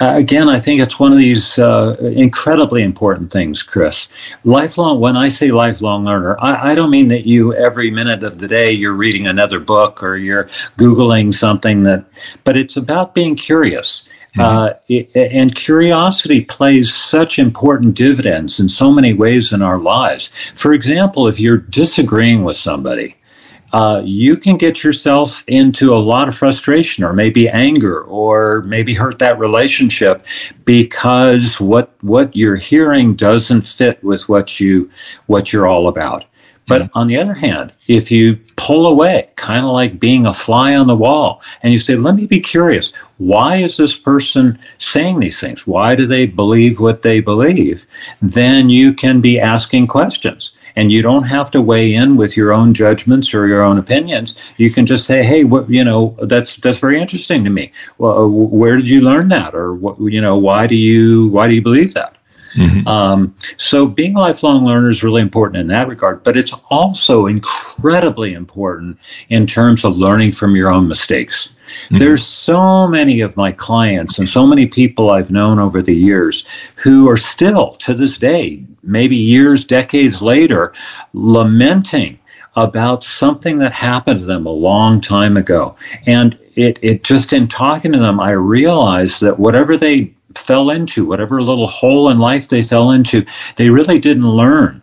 Again, 0.00 0.48
I 0.48 0.58
think 0.58 0.80
it's 0.80 1.00
one 1.00 1.12
of 1.12 1.18
these 1.18 1.58
uh, 1.58 1.96
incredibly 2.00 2.82
important 2.82 3.32
things, 3.32 3.62
Chris. 3.62 4.08
Lifelong, 4.44 5.00
when 5.00 5.16
I 5.16 5.28
say 5.28 5.50
lifelong 5.50 6.04
learner, 6.04 6.36
I, 6.40 6.72
I, 6.72 6.74
don't 6.74 6.90
mean 6.90 7.08
that 7.08 7.26
you 7.26 7.54
every 7.54 7.90
minute 7.90 8.22
of 8.22 8.38
the 8.38 8.46
day 8.46 8.70
you're 8.70 8.92
reading 8.92 9.26
another 9.26 9.58
book 9.58 10.02
or 10.02 10.16
you're 10.16 10.44
Googling 10.76 11.32
something 11.32 11.82
that, 11.84 12.04
but 12.44 12.56
it's 12.56 12.76
about 12.76 13.14
being 13.14 13.34
curious. 13.36 14.08
Mm-hmm. 14.36 14.40
Uh, 14.40 14.70
it, 14.88 15.10
and 15.14 15.54
curiosity 15.54 16.42
plays 16.42 16.94
such 16.94 17.38
important 17.38 17.94
dividends 17.94 18.60
in 18.60 18.68
so 18.68 18.90
many 18.92 19.12
ways 19.12 19.52
in 19.52 19.62
our 19.62 19.78
lives. 19.78 20.28
For 20.54 20.72
example, 20.72 21.26
if 21.26 21.40
you're 21.40 21.56
disagreeing 21.56 22.44
with 22.44 22.56
somebody, 22.56 23.16
uh, 23.72 24.02
you 24.04 24.36
can 24.36 24.56
get 24.56 24.82
yourself 24.82 25.44
into 25.46 25.94
a 25.94 25.98
lot 25.98 26.28
of 26.28 26.34
frustration 26.34 27.04
or 27.04 27.12
maybe 27.12 27.48
anger 27.48 28.02
or 28.02 28.62
maybe 28.62 28.94
hurt 28.94 29.18
that 29.18 29.38
relationship 29.38 30.24
because 30.64 31.60
what 31.60 31.94
what 32.02 32.34
you're 32.34 32.56
hearing 32.56 33.14
doesn't 33.14 33.62
fit 33.62 34.02
with 34.02 34.28
what 34.28 34.58
you 34.58 34.90
what 35.26 35.52
you're 35.52 35.66
all 35.66 35.88
about. 35.88 36.24
But 36.66 36.82
mm-hmm. 36.82 36.98
on 36.98 37.06
the 37.08 37.16
other 37.16 37.34
hand, 37.34 37.72
if 37.88 38.10
you 38.12 38.36
pull 38.56 38.86
away, 38.86 39.30
kind 39.34 39.66
of 39.66 39.72
like 39.72 39.98
being 39.98 40.26
a 40.26 40.32
fly 40.32 40.76
on 40.76 40.86
the 40.86 40.96
wall, 40.96 41.42
and 41.62 41.72
you 41.72 41.80
say, 41.80 41.96
let 41.96 42.14
me 42.14 42.26
be 42.26 42.38
curious, 42.38 42.92
why 43.18 43.56
is 43.56 43.76
this 43.76 43.96
person 43.96 44.56
saying 44.78 45.18
these 45.18 45.40
things? 45.40 45.66
Why 45.66 45.96
do 45.96 46.06
they 46.06 46.26
believe 46.26 46.78
what 46.78 47.02
they 47.02 47.18
believe? 47.18 47.86
Then 48.22 48.70
you 48.70 48.92
can 48.92 49.20
be 49.20 49.40
asking 49.40 49.88
questions 49.88 50.52
and 50.76 50.90
you 50.92 51.02
don't 51.02 51.24
have 51.24 51.50
to 51.52 51.60
weigh 51.60 51.94
in 51.94 52.16
with 52.16 52.36
your 52.36 52.52
own 52.52 52.74
judgments 52.74 53.34
or 53.34 53.46
your 53.46 53.62
own 53.62 53.78
opinions. 53.78 54.36
You 54.56 54.70
can 54.70 54.86
just 54.86 55.06
say, 55.06 55.22
"Hey, 55.22 55.44
what 55.44 55.68
you 55.70 55.84
know? 55.84 56.16
That's 56.22 56.56
that's 56.56 56.78
very 56.78 57.00
interesting 57.00 57.44
to 57.44 57.50
me. 57.50 57.72
Well, 57.98 58.24
uh, 58.24 58.26
where 58.26 58.76
did 58.76 58.88
you 58.88 59.00
learn 59.00 59.28
that, 59.28 59.54
or 59.54 59.74
what 59.74 60.00
you 60.00 60.20
know? 60.20 60.36
Why 60.36 60.66
do 60.66 60.76
you 60.76 61.28
why 61.28 61.48
do 61.48 61.54
you 61.54 61.62
believe 61.62 61.94
that?" 61.94 62.16
Mm-hmm. 62.54 62.86
Um, 62.88 63.34
so 63.56 63.86
being 63.86 64.16
a 64.16 64.18
lifelong 64.18 64.64
learner 64.64 64.90
is 64.90 65.02
really 65.02 65.22
important 65.22 65.60
in 65.60 65.66
that 65.68 65.88
regard, 65.88 66.22
but 66.22 66.36
it's 66.36 66.52
also 66.68 67.26
incredibly 67.26 68.32
important 68.32 68.98
in 69.28 69.46
terms 69.46 69.84
of 69.84 69.96
learning 69.96 70.32
from 70.32 70.56
your 70.56 70.72
own 70.72 70.88
mistakes. 70.88 71.50
Mm-hmm. 71.84 71.98
There's 71.98 72.26
so 72.26 72.88
many 72.88 73.20
of 73.20 73.36
my 73.36 73.52
clients 73.52 74.18
and 74.18 74.28
so 74.28 74.46
many 74.46 74.66
people 74.66 75.10
I've 75.10 75.30
known 75.30 75.58
over 75.58 75.80
the 75.80 75.94
years 75.94 76.44
who 76.76 77.08
are 77.08 77.16
still 77.16 77.74
to 77.76 77.94
this 77.94 78.18
day, 78.18 78.64
maybe 78.82 79.16
years, 79.16 79.64
decades 79.64 80.22
later, 80.22 80.72
lamenting 81.12 82.18
about 82.56 83.04
something 83.04 83.58
that 83.58 83.72
happened 83.72 84.18
to 84.18 84.26
them 84.26 84.46
a 84.46 84.50
long 84.50 85.00
time 85.00 85.36
ago. 85.36 85.76
And 86.06 86.38
it, 86.56 86.78
it 86.82 87.04
just 87.04 87.32
in 87.32 87.48
talking 87.48 87.92
to 87.92 87.98
them, 87.98 88.20
I 88.20 88.32
realized 88.32 89.20
that 89.20 89.38
whatever 89.38 89.76
they 89.76 90.12
fell 90.34 90.70
into, 90.70 91.06
whatever 91.06 91.42
little 91.42 91.68
hole 91.68 92.08
in 92.10 92.18
life 92.18 92.48
they 92.48 92.62
fell 92.62 92.90
into, 92.90 93.24
they 93.56 93.70
really 93.70 93.98
didn't 93.98 94.28
learn 94.28 94.82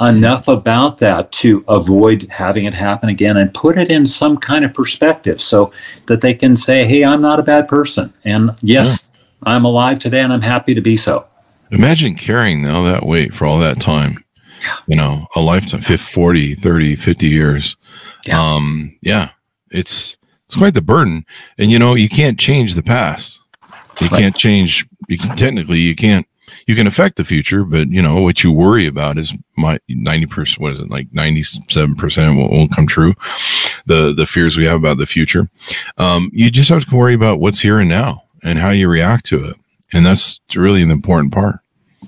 enough 0.00 0.48
about 0.48 0.98
that 0.98 1.30
to 1.30 1.64
avoid 1.68 2.26
having 2.30 2.64
it 2.64 2.74
happen 2.74 3.08
again 3.08 3.36
and 3.36 3.54
put 3.54 3.78
it 3.78 3.90
in 3.90 4.04
some 4.04 4.36
kind 4.36 4.64
of 4.64 4.74
perspective 4.74 5.40
so 5.40 5.72
that 6.06 6.20
they 6.20 6.34
can 6.34 6.56
say, 6.56 6.84
hey, 6.84 7.04
I'm 7.04 7.22
not 7.22 7.38
a 7.38 7.44
bad 7.44 7.68
person. 7.68 8.12
And 8.24 8.56
yes, 8.60 9.04
yeah. 9.04 9.20
I'm 9.52 9.64
alive 9.64 10.00
today 10.00 10.20
and 10.20 10.32
I'm 10.32 10.42
happy 10.42 10.74
to 10.74 10.80
be 10.80 10.96
so. 10.96 11.26
Imagine 11.74 12.14
carrying 12.14 12.66
all 12.66 12.84
that 12.84 13.06
weight 13.06 13.34
for 13.34 13.46
all 13.46 13.58
that 13.58 13.80
time. 13.80 14.24
Yeah. 14.60 14.76
You 14.86 14.96
know, 14.96 15.26
a 15.36 15.40
lifetime, 15.40 15.82
50, 15.82 15.96
40, 15.96 16.54
30, 16.54 16.96
50 16.96 17.26
years. 17.26 17.76
Yeah. 18.26 18.40
Um, 18.40 18.96
yeah, 19.02 19.30
it's, 19.70 20.16
it's 20.46 20.56
quite 20.56 20.74
the 20.74 20.80
burden. 20.80 21.26
And, 21.58 21.70
you 21.70 21.78
know, 21.78 21.94
you 21.94 22.08
can't 22.08 22.38
change 22.38 22.74
the 22.74 22.82
past. 22.82 23.40
You 24.00 24.08
right. 24.08 24.20
can't 24.20 24.36
change. 24.36 24.86
You 25.08 25.18
can 25.18 25.36
technically 25.36 25.78
you 25.78 25.94
can't. 25.94 26.26
You 26.66 26.74
can 26.74 26.86
affect 26.86 27.16
the 27.16 27.24
future, 27.24 27.64
but 27.64 27.88
you 27.90 28.00
know 28.00 28.20
what 28.20 28.42
you 28.42 28.50
worry 28.50 28.86
about 28.86 29.18
is 29.18 29.34
my 29.56 29.78
ninety 29.88 30.26
percent. 30.26 30.60
What 30.60 30.72
is 30.72 30.80
it 30.80 30.90
like? 30.90 31.12
Ninety 31.12 31.42
seven 31.42 31.94
percent 31.94 32.36
won't 32.36 32.74
come 32.74 32.86
true. 32.86 33.14
The 33.86 34.12
the 34.14 34.26
fears 34.26 34.56
we 34.56 34.64
have 34.64 34.76
about 34.76 34.98
the 34.98 35.06
future. 35.06 35.50
Um, 35.98 36.30
you 36.32 36.50
just 36.50 36.70
have 36.70 36.86
to 36.86 36.96
worry 36.96 37.14
about 37.14 37.40
what's 37.40 37.60
here 37.60 37.78
and 37.78 37.88
now 37.88 38.22
and 38.42 38.58
how 38.58 38.70
you 38.70 38.88
react 38.88 39.26
to 39.26 39.44
it, 39.44 39.56
and 39.92 40.06
that's 40.06 40.40
really 40.54 40.82
an 40.82 40.90
important 40.90 41.32
part. 41.32 41.60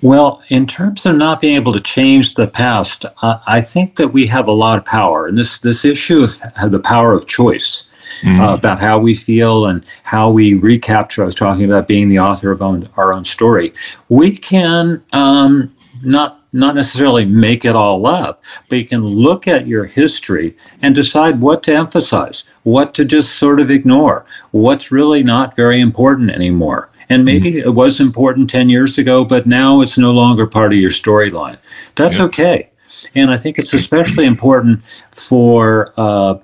Well, 0.03 0.43
in 0.49 0.67
terms 0.67 1.07
of 1.07 1.17
not 1.17 1.41
being 1.41 1.57
able 1.57 1.73
to 1.73 1.81
change 1.81 2.35
the 2.35 2.47
past, 2.47 3.05
uh, 3.23 3.39
I 3.47 3.61
think 3.61 3.97
that 3.97 4.09
we 4.09 4.27
have 4.27 4.49
a 4.49 4.53
lot 4.53 4.79
of 4.79 4.85
power, 4.85 5.27
and 5.27 5.39
this 5.39 5.59
this 5.59 5.85
issue 5.85 6.23
of 6.23 6.71
the 6.71 6.81
power 6.81 7.13
of 7.13 7.27
choice 7.27 7.85
mm-hmm. 8.23 8.41
uh, 8.41 8.55
about 8.55 8.81
how 8.81 8.99
we 8.99 9.15
feel 9.15 9.67
and 9.67 9.85
how 10.03 10.31
we 10.31 10.55
recapture. 10.55 11.23
I 11.23 11.27
was 11.27 11.35
talking 11.35 11.65
about 11.65 11.89
being 11.89 12.09
the 12.09 12.19
author 12.19 12.51
of 12.51 12.63
own, 12.63 12.89
our 12.97 13.13
own 13.13 13.25
story. 13.25 13.73
We 14.09 14.37
can 14.37 15.03
um, 15.13 15.75
not 16.03 16.43
not 16.53 16.75
necessarily 16.75 17.25
make 17.25 17.65
it 17.65 17.77
all 17.77 18.07
up, 18.07 18.43
but 18.69 18.79
you 18.79 18.85
can 18.85 19.05
look 19.05 19.47
at 19.47 19.67
your 19.67 19.85
history 19.85 20.57
and 20.81 20.95
decide 20.95 21.41
what 21.41 21.63
to 21.65 21.75
emphasize, 21.75 22.45
what 22.63 22.95
to 22.95 23.05
just 23.05 23.37
sort 23.37 23.61
of 23.61 23.71
ignore, 23.71 24.25
what's 24.53 24.91
really 24.91 25.23
not 25.23 25.55
very 25.55 25.81
important 25.81 26.31
anymore. 26.31 26.89
And 27.09 27.25
maybe 27.25 27.53
mm-hmm. 27.53 27.69
it 27.69 27.75
was 27.75 28.01
important 28.01 28.51
10 28.51 28.69
years 28.69 28.99
ago, 28.99 29.25
but 29.25 29.47
now 29.47 29.81
it's 29.81 29.97
no 29.97 30.11
longer 30.11 30.47
part 30.47 30.73
of 30.73 30.79
your 30.79 30.91
storyline. 30.91 31.57
That's 31.95 32.19
okay. 32.19 32.71
And 33.15 33.31
I 33.31 33.37
think 33.37 33.59
it's 33.59 33.73
especially 33.73 34.27
important 34.27 34.83
for 35.13 35.89
uh, 35.97 36.39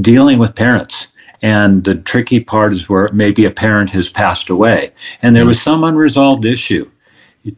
dealing 0.00 0.38
with 0.38 0.54
parents. 0.54 1.08
And 1.42 1.84
the 1.84 1.94
tricky 1.94 2.40
part 2.40 2.72
is 2.72 2.88
where 2.88 3.10
maybe 3.12 3.44
a 3.44 3.50
parent 3.50 3.90
has 3.90 4.08
passed 4.08 4.48
away 4.48 4.92
and 5.22 5.36
there 5.36 5.46
was 5.46 5.60
some 5.60 5.84
unresolved 5.84 6.44
issue. 6.44 6.90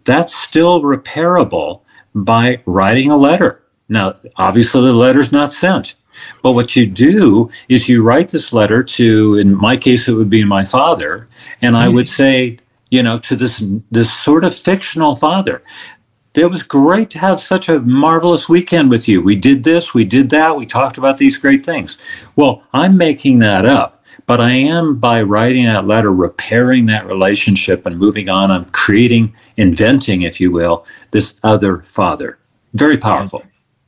That's 0.05 0.35
still 0.35 0.83
repairable 0.83 1.83
by 2.15 2.59
writing 2.67 3.11
a 3.11 3.17
letter. 3.17 3.63
Now, 3.89 4.17
obviously, 4.37 4.83
the 4.83 4.93
letter's 4.93 5.33
not 5.33 5.53
sent. 5.53 5.95
But 6.43 6.53
what 6.53 6.77
you 6.77 6.87
do 6.87 7.51
is 7.69 7.89
you 7.89 8.03
write 8.03 8.29
this 8.29 8.53
letter 8.53 8.83
to, 8.83 9.39
in 9.39 9.55
my 9.55 9.77
case, 9.77 10.09
it 10.09 10.13
would 10.13 10.31
be 10.31 10.45
my 10.45 10.65
father, 10.65 11.29
and 11.63 11.77
I 11.77 11.89
would 11.89 12.07
mm-hmm. 12.07 12.23
say, 12.23 12.59
you 12.91 13.03
know, 13.03 13.19
to 13.19 13.37
this 13.37 13.63
this 13.91 14.13
sort 14.13 14.45
of 14.45 14.55
fictional 14.55 15.15
father, 15.15 15.63
it 16.35 16.51
was 16.51 16.63
great 16.63 17.11
to 17.11 17.19
have 17.19 17.41
such 17.41 17.69
a 17.69 17.81
marvelous 17.81 18.49
weekend 18.49 18.91
with 18.91 19.09
you. 19.09 19.21
We 19.21 19.37
did 19.37 19.65
this, 19.65 19.95
we 19.95 20.05
did 20.05 20.31
that, 20.31 20.57
we 20.57 20.67
talked 20.67 20.99
about 20.99 21.19
these 21.19 21.37
great 21.37 21.65
things. 21.65 21.99
Well, 22.37 22.63
I'm 22.73 22.97
making 22.97 23.41
that 23.41 23.67
up, 23.67 24.05
but 24.27 24.41
I 24.41 24.53
am 24.53 24.97
by 24.99 25.23
writing 25.23 25.67
that 25.67 25.87
letter 25.87 26.13
repairing 26.13 26.87
that 26.87 27.07
relationship 27.07 27.87
and 27.87 27.99
moving 27.99 28.29
on. 28.29 28.51
I'm 28.51 28.67
creating, 28.67 29.35
inventing, 29.57 30.23
if 30.23 30.41
you 30.41 30.53
will, 30.53 30.87
this 31.11 31.35
other 31.43 31.79
father. 31.79 32.39
Very 32.75 32.99
powerful. 32.99 33.43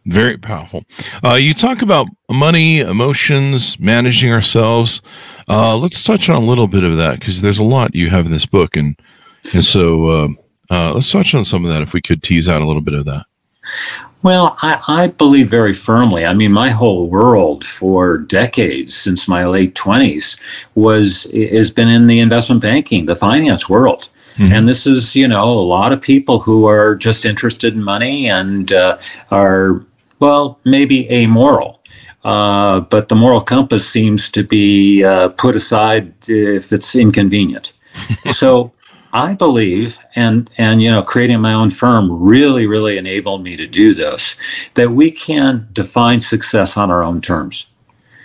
Very 0.07 0.39
powerful. 0.39 0.85
Uh, 1.25 1.35
you 1.35 1.53
talk 1.53 1.83
about 1.83 2.09
money, 2.31 2.81
emotions, 2.81 3.79
managing 3.79 4.33
ourselves. 4.33 5.03
Uh, 5.49 5.77
let's 5.77 6.03
touch 6.03 6.31
on 6.31 6.43
a 6.43 6.47
little 6.47 6.67
bit 6.67 6.85
of 6.85 6.97
that 6.97 7.21
because 7.21 7.43
there's 7.43 7.59
a 7.59 7.65
lot 7.65 7.95
you 7.95 8.09
have 8.09 8.27
in 8.27 8.33
this 8.33 8.47
book, 8.47 8.77
and 8.77 8.99
and 9.53 9.65
so 9.65 10.07
uh, 10.07 10.29
uh, 10.71 10.95
let's 10.95 11.11
touch 11.11 11.35
on 11.35 11.45
some 11.45 11.65
of 11.65 11.71
that 11.71 11.83
if 11.83 11.93
we 11.93 12.01
could 12.01 12.23
tease 12.23 12.49
out 12.49 12.63
a 12.63 12.67
little 12.67 12.81
bit 12.81 12.95
of 12.95 13.05
that. 13.05 13.27
Well, 14.23 14.57
I, 14.61 14.83
I, 14.87 15.07
believe 15.07 15.49
very 15.49 15.73
firmly. 15.73 16.27
I 16.27 16.35
mean, 16.35 16.53
my 16.53 16.69
whole 16.69 17.09
world 17.09 17.65
for 17.65 18.19
decades, 18.19 18.95
since 18.95 19.27
my 19.27 19.47
late 19.47 19.75
twenties, 19.75 20.37
was 20.75 21.25
has 21.33 21.71
been 21.71 21.89
in 21.89 22.07
the 22.07 22.21
investment 22.21 22.63
banking, 22.63 23.07
the 23.07 23.17
finance 23.17 23.69
world. 23.69 24.09
Mm-hmm. 24.37 24.53
And 24.53 24.69
this 24.69 24.87
is, 24.87 25.17
you 25.17 25.27
know, 25.27 25.51
a 25.51 25.61
lot 25.61 25.93
of 25.93 26.01
people 26.01 26.39
who 26.39 26.67
are 26.67 26.95
just 26.95 27.25
interested 27.25 27.75
in 27.75 27.83
money 27.83 28.29
and 28.29 28.73
uh, 28.73 28.99
are, 29.31 29.85
well, 30.21 30.61
maybe 30.65 31.11
amoral. 31.11 31.81
Uh, 32.23 32.81
but 32.81 33.09
the 33.09 33.15
moral 33.15 33.41
compass 33.41 33.89
seems 33.89 34.31
to 34.31 34.45
be 34.45 35.03
uh, 35.03 35.31
put 35.31 35.57
aside 35.57 36.13
if 36.29 36.73
it's 36.73 36.95
inconvenient. 36.95 37.73
so 38.35 38.73
I 39.13 39.35
believe, 39.35 39.99
and 40.15 40.51
and 40.59 40.83
you 40.83 40.91
know, 40.91 41.03
creating 41.03 41.41
my 41.41 41.55
own 41.55 41.71
firm 41.71 42.23
really, 42.23 42.67
really 42.67 42.99
enabled 42.99 43.43
me 43.43 43.57
to 43.57 43.67
do 43.67 43.95
this. 43.95 44.37
That 44.75 44.93
we 44.93 45.11
can 45.11 45.69
define 45.73 46.21
success 46.21 46.77
on 46.77 46.91
our 46.91 47.03
own 47.03 47.21
terms. 47.21 47.67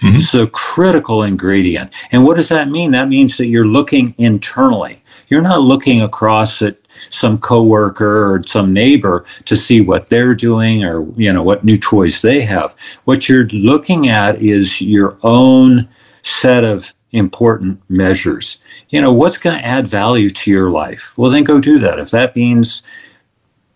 Mm-hmm. 0.01 0.17
It's 0.17 0.33
a 0.33 0.47
critical 0.47 1.23
ingredient. 1.23 1.91
And 2.11 2.23
what 2.23 2.35
does 2.35 2.49
that 2.49 2.69
mean? 2.69 2.91
That 2.91 3.07
means 3.07 3.37
that 3.37 3.47
you're 3.47 3.65
looking 3.65 4.13
internally. 4.17 5.01
You're 5.29 5.41
not 5.41 5.61
looking 5.61 6.01
across 6.01 6.61
at 6.61 6.77
some 7.09 7.37
coworker 7.37 8.33
or 8.33 8.43
some 8.45 8.73
neighbor 8.73 9.25
to 9.45 9.55
see 9.55 9.81
what 9.81 10.09
they're 10.09 10.35
doing 10.35 10.83
or 10.83 11.05
you 11.15 11.31
know 11.31 11.43
what 11.43 11.63
new 11.63 11.77
toys 11.77 12.21
they 12.21 12.41
have. 12.41 12.75
What 13.05 13.27
you're 13.29 13.47
looking 13.47 14.09
at 14.09 14.41
is 14.41 14.81
your 14.81 15.17
own 15.23 15.87
set 16.23 16.63
of 16.63 16.93
important 17.11 17.81
measures. 17.89 18.57
You 18.89 19.01
know, 19.01 19.13
what's 19.13 19.37
going 19.37 19.57
to 19.57 19.65
add 19.65 19.87
value 19.87 20.29
to 20.29 20.51
your 20.51 20.69
life? 20.69 21.17
Well, 21.17 21.31
then 21.31 21.43
go 21.43 21.59
do 21.59 21.79
that. 21.79 21.99
If 21.99 22.11
that 22.11 22.35
means 22.35 22.83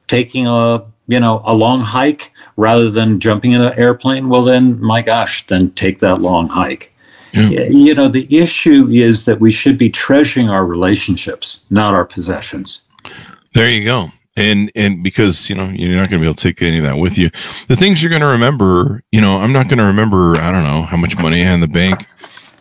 taking 0.08 0.48
a 0.48 0.84
you 1.08 1.20
know 1.20 1.42
a 1.46 1.54
long 1.54 1.82
hike 1.82 2.34
rather 2.56 2.90
than 2.90 3.20
jumping 3.20 3.52
in 3.52 3.62
an 3.62 3.78
airplane 3.78 4.30
well 4.30 4.44
then 4.44 4.80
my 4.82 5.02
gosh 5.02 5.46
then 5.48 5.72
take 5.72 6.00
that 6.00 6.22
long 6.22 6.48
hike 6.48 6.94
yeah. 7.34 7.64
you 7.64 7.94
know 7.94 8.08
the 8.08 8.28
issue 8.36 8.88
is 8.90 9.26
that 9.26 9.40
we 9.40 9.52
should 9.52 9.78
be 9.78 9.90
treasuring 9.90 10.50
our 10.50 10.66
relationships 10.66 11.66
not 11.70 11.94
our 11.94 12.06
possessions 12.06 12.82
there 13.53 13.70
you 13.70 13.84
go 13.84 14.10
and 14.36 14.72
and 14.75 15.03
because 15.03 15.50
you 15.50 15.56
know 15.56 15.70
you're 15.70 15.96
not 15.96 16.10
going 16.10 16.20
to 16.20 16.20
be 16.20 16.25
able 16.25 16.36
to 16.36 16.41
take 16.44 16.62
any 16.62 16.77
of 16.77 16.84
that 16.84 16.98
with 16.98 17.18
you 17.18 17.29
the 17.68 17.75
things 17.75 18.01
you're 18.01 18.10
going 18.10 18.22
to 18.22 18.27
remember 18.27 19.01
you 19.12 19.20
know 19.20 19.38
i'm 19.38 19.51
not 19.51 19.68
going 19.68 19.77
to 19.77 19.86
remember 19.86 20.36
i 20.38 20.51
don't 20.51 20.63
know 20.63 20.84
how 20.84 20.98
much 20.98 21.18
money 21.18 21.41
i 21.41 21.46
had 21.46 21.56
in 21.56 21.60
the 21.60 21.68
bank 21.68 22.08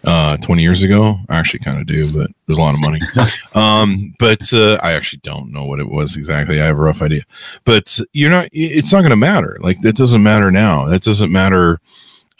uh, 0.04 0.37
20 0.38 0.62
years 0.62 0.83
ago. 0.83 1.18
I 1.28 1.37
actually 1.37 1.61
kind 1.61 1.78
of 1.78 1.87
do, 1.87 2.02
but 2.12 2.30
there's 2.47 2.59
a 2.59 2.61
lot 2.61 2.75
of 2.75 2.80
money. 2.80 3.00
um, 3.54 4.14
but 4.18 4.52
uh, 4.52 4.78
I 4.83 4.92
actually 4.92 5.21
don't 5.23 5.52
know 5.52 5.64
what 5.64 5.80
it 5.80 5.88
was 5.88 6.16
exactly. 6.16 6.61
I 6.61 6.66
have 6.66 6.78
a 6.78 6.83
rough 6.83 7.02
idea. 7.02 7.23
But 7.64 7.99
you're 8.12 8.30
not. 8.30 8.49
It's 8.52 8.92
not 8.92 9.00
going 9.00 9.11
to 9.11 9.16
matter. 9.16 9.59
Like 9.61 9.80
that 9.83 9.97
doesn't 9.97 10.23
matter 10.23 10.50
now. 10.50 10.87
That 10.87 11.02
doesn't 11.02 11.33
matter. 11.33 11.80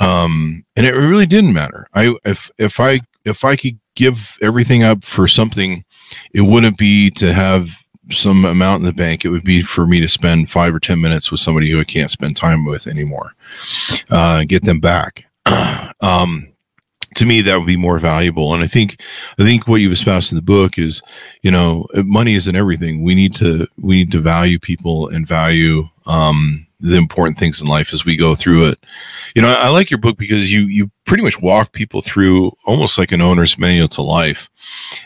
Um, 0.01 0.65
and 0.77 0.87
it 0.87 0.93
really 0.93 1.27
didn't 1.27 1.53
matter. 1.53 1.89
I 1.95 2.15
if 2.25 2.51
if 2.59 2.79
I 2.81 3.01
if 3.25 3.45
I 3.45 3.57
could 3.57 3.79
give 3.97 4.37
everything 4.41 4.83
up 4.83 5.05
for 5.05 5.27
something, 5.27 5.85
it 6.33 6.43
wouldn't 6.43 6.79
be 6.79 7.11
to 7.13 7.33
have 7.35 7.71
some 8.11 8.45
amount 8.45 8.81
in 8.81 8.87
the 8.87 8.93
bank. 8.93 9.25
It 9.25 9.29
would 9.29 9.45
be 9.45 9.63
for 9.63 9.87
me 9.87 10.01
to 10.01 10.09
spend 10.09 10.51
five 10.51 10.75
or 10.75 10.81
ten 10.81 11.01
minutes 11.01 11.31
with 11.31 11.41
somebody 11.41 11.71
who 11.71 11.81
I 11.81 11.85
can't 11.85 12.11
spend 12.11 12.37
time 12.37 12.65
with 12.65 12.87
anymore. 12.87 13.35
Uh, 14.11 14.45
get 14.45 14.65
them 14.65 14.81
back. 14.81 15.27
um, 16.01 16.49
to 17.15 17.25
me 17.25 17.41
that 17.41 17.57
would 17.57 17.67
be 17.67 17.77
more 17.77 17.99
valuable 17.99 18.55
and 18.55 18.63
i 18.63 18.67
think 18.67 19.01
i 19.39 19.43
think 19.43 19.67
what 19.67 19.81
you've 19.81 19.93
espoused 19.93 20.31
in 20.31 20.37
the 20.37 20.43
book 20.43 20.79
is 20.79 21.03
you 21.43 21.51
know 21.51 21.87
money 22.05 22.35
isn't 22.35 22.55
everything 22.55 23.03
we 23.03 23.15
need 23.15 23.35
to 23.35 23.67
we 23.81 23.97
need 23.97 24.13
to 24.13 24.21
value 24.21 24.59
people 24.59 25.09
and 25.09 25.27
value 25.27 25.85
um, 26.07 26.67
the 26.81 26.97
important 26.97 27.39
things 27.39 27.61
in 27.61 27.67
life 27.67 27.93
as 27.93 28.05
we 28.05 28.17
go 28.17 28.35
through 28.35 28.67
it 28.67 28.79
you 29.35 29.43
know 29.43 29.49
I, 29.49 29.67
I 29.67 29.69
like 29.69 29.91
your 29.91 29.99
book 29.99 30.17
because 30.17 30.51
you 30.51 30.61
you 30.61 30.91
pretty 31.07 31.23
much 31.23 31.41
walk 31.41 31.73
people 31.73 32.03
through 32.03 32.53
almost 32.67 32.99
like 32.99 33.11
an 33.11 33.21
owner's 33.21 33.59
manual 33.59 33.89
to 33.89 34.03
life 34.03 34.49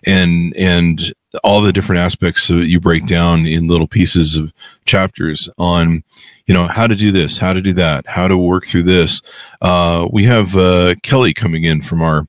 and 0.05 0.55
and 0.57 1.15
all 1.43 1.61
the 1.61 1.73
different 1.73 2.01
aspects 2.01 2.49
that 2.49 2.67
you 2.67 2.79
break 2.79 3.07
down 3.07 3.47
in 3.47 3.67
little 3.67 3.87
pieces 3.87 4.37
of 4.37 4.53
chapters 4.85 5.49
on 5.59 6.03
you 6.47 6.55
know 6.55 6.67
how 6.67 6.87
to 6.87 6.95
do 6.95 7.11
this 7.11 7.39
how 7.39 7.53
to 7.53 7.63
do 7.63 7.73
that 7.73 8.07
how 8.07 8.29
to 8.29 8.37
work 8.37 8.67
through 8.67 8.83
this. 8.83 9.21
Uh, 9.61 10.09
we 10.13 10.25
have 10.25 10.57
uh, 10.57 10.95
kelly 11.03 11.33
coming 11.33 11.65
in 11.65 11.81
from 11.83 12.03
our 12.03 12.27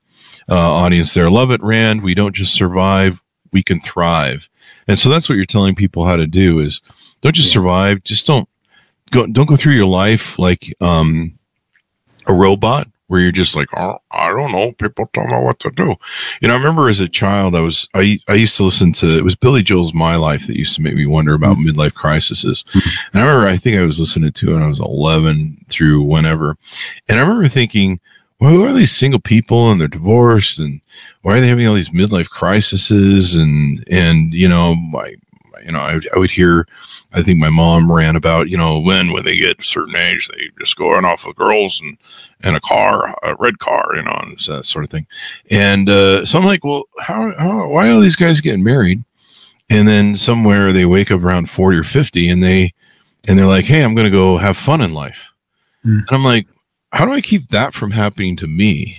uh, 0.48 0.54
audience 0.54 1.14
there. 1.14 1.30
Love 1.30 1.50
it 1.50 1.62
rand. 1.62 2.02
We 2.02 2.14
don't 2.14 2.34
just 2.34 2.54
survive 2.54 3.20
we 3.54 3.62
can 3.62 3.80
thrive. 3.80 4.50
And 4.86 4.98
so 4.98 5.08
that's 5.08 5.28
what 5.28 5.36
you're 5.36 5.46
telling 5.46 5.74
people 5.74 6.04
how 6.04 6.16
to 6.16 6.26
do 6.26 6.60
is 6.60 6.82
don't 7.22 7.34
just 7.34 7.48
yeah. 7.48 7.54
survive. 7.54 8.04
Just 8.04 8.26
don't 8.26 8.46
go 9.10 9.26
don't 9.26 9.46
go 9.46 9.56
through 9.56 9.74
your 9.74 9.86
life 9.86 10.38
like 10.38 10.74
um, 10.82 11.38
a 12.26 12.34
robot 12.34 12.88
where 13.06 13.20
you're 13.20 13.32
just 13.32 13.54
like, 13.54 13.68
oh, 13.76 13.98
I 14.10 14.30
don't 14.30 14.52
know. 14.52 14.72
People 14.72 15.08
don't 15.12 15.30
know 15.30 15.40
what 15.40 15.60
to 15.60 15.70
do. 15.70 15.94
You 16.40 16.48
know, 16.48 16.54
I 16.54 16.58
remember 16.58 16.88
as 16.88 17.00
a 17.00 17.08
child, 17.08 17.54
I 17.54 17.60
was 17.60 17.88
I 17.94 18.18
I 18.28 18.34
used 18.34 18.56
to 18.56 18.64
listen 18.64 18.92
to 18.94 19.16
it 19.16 19.24
was 19.24 19.34
Billy 19.34 19.62
Joel's 19.62 19.94
My 19.94 20.16
Life 20.16 20.46
that 20.46 20.56
used 20.56 20.74
to 20.76 20.82
make 20.82 20.94
me 20.94 21.06
wonder 21.06 21.34
about 21.34 21.56
mm-hmm. 21.56 21.68
midlife 21.68 21.94
crises. 21.94 22.44
Mm-hmm. 22.44 22.88
And 23.12 23.22
I 23.22 23.26
remember 23.26 23.48
I 23.48 23.56
think 23.56 23.78
I 23.78 23.84
was 23.84 24.00
listening 24.00 24.32
to 24.32 24.50
it 24.50 24.54
when 24.54 24.62
I 24.62 24.68
was 24.68 24.80
11 24.80 25.66
through 25.68 26.02
whenever, 26.02 26.56
and 27.08 27.18
I 27.18 27.22
remember 27.22 27.48
thinking, 27.48 28.00
well, 28.40 28.50
who 28.50 28.64
are 28.64 28.72
these 28.72 28.92
single 28.94 29.20
people 29.20 29.70
and 29.70 29.80
they're 29.80 29.88
divorced 29.88 30.58
and 30.58 30.80
why 31.22 31.36
are 31.36 31.40
they 31.40 31.48
having 31.48 31.66
all 31.66 31.74
these 31.74 31.90
midlife 31.90 32.28
crises 32.28 33.34
and 33.34 33.84
and 33.90 34.34
you 34.34 34.48
know 34.48 34.74
my 34.74 35.14
you 35.64 35.72
know 35.72 35.80
I, 35.80 36.00
I 36.14 36.18
would 36.18 36.30
hear 36.30 36.66
I 37.14 37.22
think 37.22 37.38
my 37.38 37.48
mom 37.48 37.90
ran 37.90 38.16
about, 38.16 38.48
you 38.48 38.56
know, 38.56 38.80
when 38.80 39.12
when 39.12 39.24
they 39.24 39.36
get 39.36 39.60
a 39.60 39.64
certain 39.64 39.94
age, 39.94 40.28
they 40.28 40.50
just 40.58 40.76
go 40.76 40.90
run 40.90 41.04
off 41.04 41.24
with 41.24 41.36
girls 41.36 41.80
and 41.80 41.96
and 42.40 42.56
a 42.56 42.60
car, 42.60 43.16
a 43.22 43.36
red 43.36 43.60
car, 43.60 43.92
you 43.94 44.02
know, 44.02 44.18
and 44.22 44.36
that 44.36 44.64
sort 44.64 44.84
of 44.84 44.90
thing. 44.90 45.06
And 45.48 45.88
uh, 45.88 46.26
so 46.26 46.38
I'm 46.38 46.44
like, 46.44 46.64
well, 46.64 46.84
how, 46.98 47.32
how 47.38 47.68
why 47.68 47.88
are 47.88 48.00
these 48.00 48.16
guys 48.16 48.40
getting 48.40 48.64
married? 48.64 49.04
And 49.70 49.86
then 49.86 50.16
somewhere 50.16 50.72
they 50.72 50.84
wake 50.84 51.10
up 51.10 51.22
around 51.22 51.50
40 51.50 51.78
or 51.78 51.84
50 51.84 52.28
and 52.28 52.42
they 52.42 52.74
and 53.28 53.38
they're 53.38 53.46
like, 53.46 53.64
hey, 53.64 53.82
I'm 53.82 53.94
going 53.94 54.06
to 54.06 54.10
go 54.10 54.36
have 54.36 54.56
fun 54.56 54.80
in 54.80 54.92
life. 54.92 55.30
Mm. 55.86 55.98
And 55.98 56.10
I'm 56.10 56.24
like, 56.24 56.48
how 56.92 57.06
do 57.06 57.12
I 57.12 57.20
keep 57.20 57.48
that 57.50 57.74
from 57.74 57.92
happening 57.92 58.36
to 58.36 58.48
me? 58.48 58.98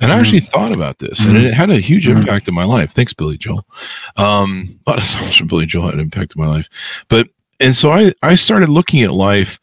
And 0.00 0.12
I 0.12 0.18
actually 0.18 0.42
mm. 0.42 0.48
thought 0.48 0.74
about 0.74 0.98
this, 0.98 1.24
and 1.24 1.38
it 1.38 1.54
had 1.54 1.70
a 1.70 1.80
huge 1.80 2.06
mm. 2.06 2.16
impact 2.16 2.48
in 2.48 2.54
my 2.54 2.64
life. 2.64 2.92
Thanks, 2.92 3.14
Billy 3.14 3.38
Joel. 3.38 3.66
Um, 4.16 4.78
a 4.86 4.90
lot 4.90 4.98
of 4.98 5.04
songs 5.04 5.36
from 5.36 5.46
Billy 5.46 5.66
Joel 5.66 5.86
had 5.86 5.94
an 5.94 6.00
impact 6.00 6.34
in 6.36 6.42
my 6.42 6.48
life. 6.48 6.68
But 7.08 7.28
and 7.60 7.74
so 7.74 7.90
I, 7.90 8.12
I 8.22 8.34
started 8.34 8.68
looking 8.68 9.02
at 9.02 9.12
life 9.12 9.58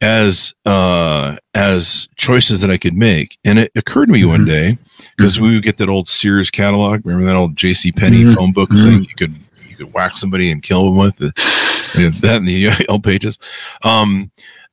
as 0.00 0.54
uh, 0.66 1.36
as 1.54 2.08
choices 2.16 2.60
that 2.60 2.70
I 2.70 2.76
could 2.76 2.94
make, 2.94 3.38
and 3.44 3.58
it 3.58 3.72
occurred 3.74 4.06
to 4.06 4.12
me 4.12 4.20
mm-hmm. 4.20 4.30
one 4.30 4.44
day 4.44 4.78
because 5.16 5.34
mm-hmm. 5.34 5.44
we 5.44 5.54
would 5.54 5.64
get 5.64 5.78
that 5.78 5.88
old 5.88 6.06
Sears 6.06 6.50
catalog. 6.50 7.04
Remember 7.04 7.26
that 7.26 7.36
old 7.36 7.56
J.C. 7.56 7.90
Penney 7.92 8.24
mm-hmm. 8.24 8.34
phone 8.34 8.52
book 8.52 8.70
mm-hmm. 8.70 9.02
you 9.02 9.14
could 9.16 9.34
you 9.68 9.76
could 9.76 9.92
whack 9.92 10.16
somebody 10.16 10.50
and 10.50 10.62
kill 10.62 10.84
them 10.84 10.96
with 10.96 11.16
the, 11.16 11.32
that 12.20 12.36
in 12.36 12.44
the 12.44 12.52
yellow 12.52 12.98
pages. 12.98 13.38
Um, 13.82 14.30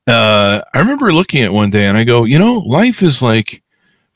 uh, 0.08 0.62
I 0.74 0.80
remember 0.80 1.13
looking 1.13 1.43
at 1.43 1.54
one 1.54 1.69
day 1.69 1.86
and 1.86 1.98
I 1.98 2.04
go, 2.04 2.24
you 2.24 2.39
know, 2.39 2.56
life 2.60 3.04
is 3.04 3.22
like, 3.22 3.62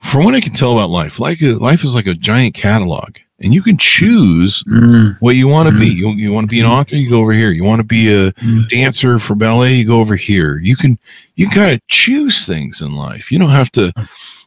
from 0.04 0.26
what 0.26 0.36
I 0.36 0.42
can 0.42 0.54
tell 0.54 0.74
about 0.74 0.90
life, 0.90 1.20
like 1.20 1.42
life 1.42 1.84
is 1.84 1.96
like 1.96 2.08
a 2.08 2.14
giant 2.14 2.56
catalog 2.56 3.16
and 3.40 3.54
you 3.54 3.62
can 3.62 3.78
choose 3.78 4.64
mm. 4.64 5.18
what 5.20 5.36
you 5.36 5.48
want 5.48 5.70
to 5.70 5.76
mm. 5.76 5.80
be. 5.80 5.90
You, 5.90 6.10
you 6.12 6.32
want 6.32 6.46
to 6.46 6.52
be 6.52 6.62
an 6.62 6.66
author, 6.66 6.96
you 6.96 7.10
go 7.10 7.20
over 7.20 7.34
here. 7.34 7.52
You 7.52 7.64
want 7.64 7.80
to 7.80 7.86
be 7.86 8.08
a 8.08 8.32
mm. 8.34 8.68
dancer 8.70 9.20
for 9.20 9.36
ballet, 9.36 9.76
you 9.76 9.86
go 9.86 10.00
over 10.00 10.16
here. 10.16 10.60
You 10.60 10.76
can 10.76 10.98
you 11.36 11.50
kind 11.50 11.74
of 11.74 11.86
choose 11.88 12.46
things 12.46 12.82
in 12.82 12.96
life. 12.96 13.32
You 13.32 13.40
don't 13.40 13.50
have 13.50 13.72
to, 13.74 13.92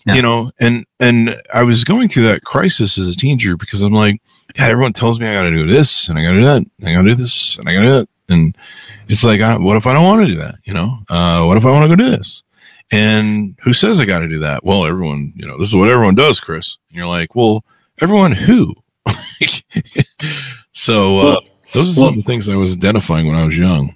yeah. 0.07 0.15
you 0.15 0.23
know. 0.23 0.51
And 0.59 0.87
and 0.99 1.41
I 1.53 1.63
was 1.63 1.85
going 1.85 2.09
through 2.09 2.25
that 2.25 2.45
crisis 2.45 2.97
as 2.97 3.09
a 3.09 3.15
teenager 3.15 3.57
because 3.57 3.83
I'm 3.83 3.93
like, 3.93 4.21
yeah, 4.55 4.67
everyone 4.67 4.95
tells 4.95 5.21
me 5.21 5.27
I 5.27 5.35
got 5.35 5.43
to 5.43 5.51
do 5.51 5.67
this 5.67 6.09
and 6.09 6.19
I 6.19 6.23
got 6.23 6.33
to 6.33 6.41
do 6.41 6.45
that, 6.45 6.57
and 6.57 6.89
I 6.89 6.95
got 6.95 7.03
to 7.03 7.09
do 7.09 7.15
this 7.15 7.59
and 7.59 7.69
I 7.69 7.75
got 7.75 7.81
to 7.81 7.87
do 7.87 7.93
that, 7.93 8.09
and 8.29 8.57
it's 9.09 9.25
like, 9.25 9.41
I, 9.41 9.57
what 9.59 9.77
if 9.77 9.87
I 9.87 9.93
don't 9.93 10.05
want 10.05 10.27
to 10.27 10.33
do 10.33 10.39
that? 10.39 10.57
You 10.65 10.75
know, 10.75 10.99
uh, 11.09 11.45
what 11.45 11.57
if 11.57 11.67
I 11.67 11.71
want 11.71 11.91
to 11.91 11.97
go 11.97 12.03
do 12.03 12.17
this? 12.17 12.43
And 12.93 13.57
who 13.63 13.73
says 13.73 14.01
I 14.01 14.05
got 14.05 14.21
to 14.21 14.29
do 14.29 14.39
that? 14.41 14.65
Well, 14.65 14.87
everyone, 14.87 15.33
you 15.37 15.47
know, 15.47 15.59
this 15.59 15.69
is 15.69 15.75
what 15.75 15.91
everyone 15.91 16.15
does, 16.15 16.39
Chris. 16.39 16.77
And 16.89 16.97
you're 16.97 17.07
like, 17.07 17.35
well, 17.35 17.65
everyone 18.01 18.33
who? 18.33 18.75
so 20.73 21.19
uh, 21.19 21.25
well, 21.25 21.41
those 21.73 21.91
are 21.91 21.95
some 21.95 22.03
well, 22.03 22.11
of 22.11 22.17
the 22.17 22.23
things 22.23 22.49
I 22.49 22.57
was 22.57 22.73
identifying 22.73 23.27
when 23.27 23.37
I 23.37 23.45
was 23.45 23.57
young. 23.57 23.95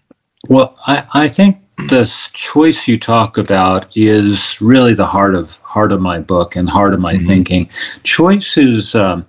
Well, 0.48 0.76
I, 0.86 1.06
I 1.12 1.28
think 1.28 1.58
this 1.88 2.30
choice 2.30 2.86
you 2.88 2.98
talk 2.98 3.38
about 3.38 3.86
is 3.94 4.60
really 4.60 4.94
the 4.94 5.06
heart 5.06 5.34
of 5.34 5.58
heart 5.58 5.92
of 5.92 6.00
my 6.00 6.18
book 6.18 6.56
and 6.56 6.68
heart 6.68 6.92
of 6.92 7.00
my 7.00 7.14
mm-hmm. 7.14 7.26
thinking. 7.26 7.70
Choice 8.02 8.56
is 8.56 8.94
um, 8.94 9.26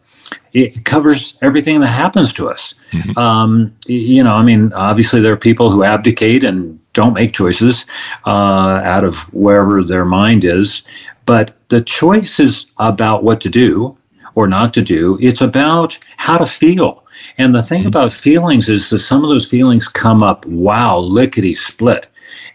it 0.54 0.84
covers 0.86 1.38
everything 1.42 1.80
that 1.82 1.88
happens 1.88 2.34
to 2.34 2.50
us. 2.50 2.74
Mm-hmm. 2.92 3.18
Um, 3.18 3.76
you 3.86 4.24
know, 4.24 4.34
I 4.34 4.44
mean, 4.44 4.74
obviously 4.74 5.22
there 5.22 5.34
are 5.34 5.38
people 5.38 5.72
who 5.72 5.84
abdicate 5.84 6.44
and 6.44 6.80
don't 6.94 7.14
make 7.14 7.34
choices 7.34 7.86
uh, 8.26 8.82
out 8.84 9.04
of 9.04 9.18
wherever 9.34 9.84
their 9.84 10.06
mind 10.06 10.44
is, 10.44 10.84
but 11.26 11.56
the 11.70 11.82
choice 11.82 12.40
is 12.40 12.66
about 12.78 13.24
what 13.24 13.40
to 13.42 13.50
do 13.50 13.98
or 14.36 14.48
not 14.48 14.74
to 14.74 14.82
do. 14.82 15.18
It's 15.22 15.42
about 15.42 15.98
how 16.18 16.38
to 16.38 16.46
feel. 16.46 17.06
And 17.38 17.54
the 17.54 17.62
thing 17.62 17.82
mm-hmm. 17.82 17.88
about 17.88 18.14
feelings 18.14 18.70
is 18.70 18.90
that 18.90 19.00
some 19.00 19.24
of 19.24 19.30
those 19.30 19.48
feelings 19.48 19.88
come 19.88 20.24
up, 20.24 20.46
wow, 20.46 20.98
lickety 20.98 21.54
split. 21.54 22.08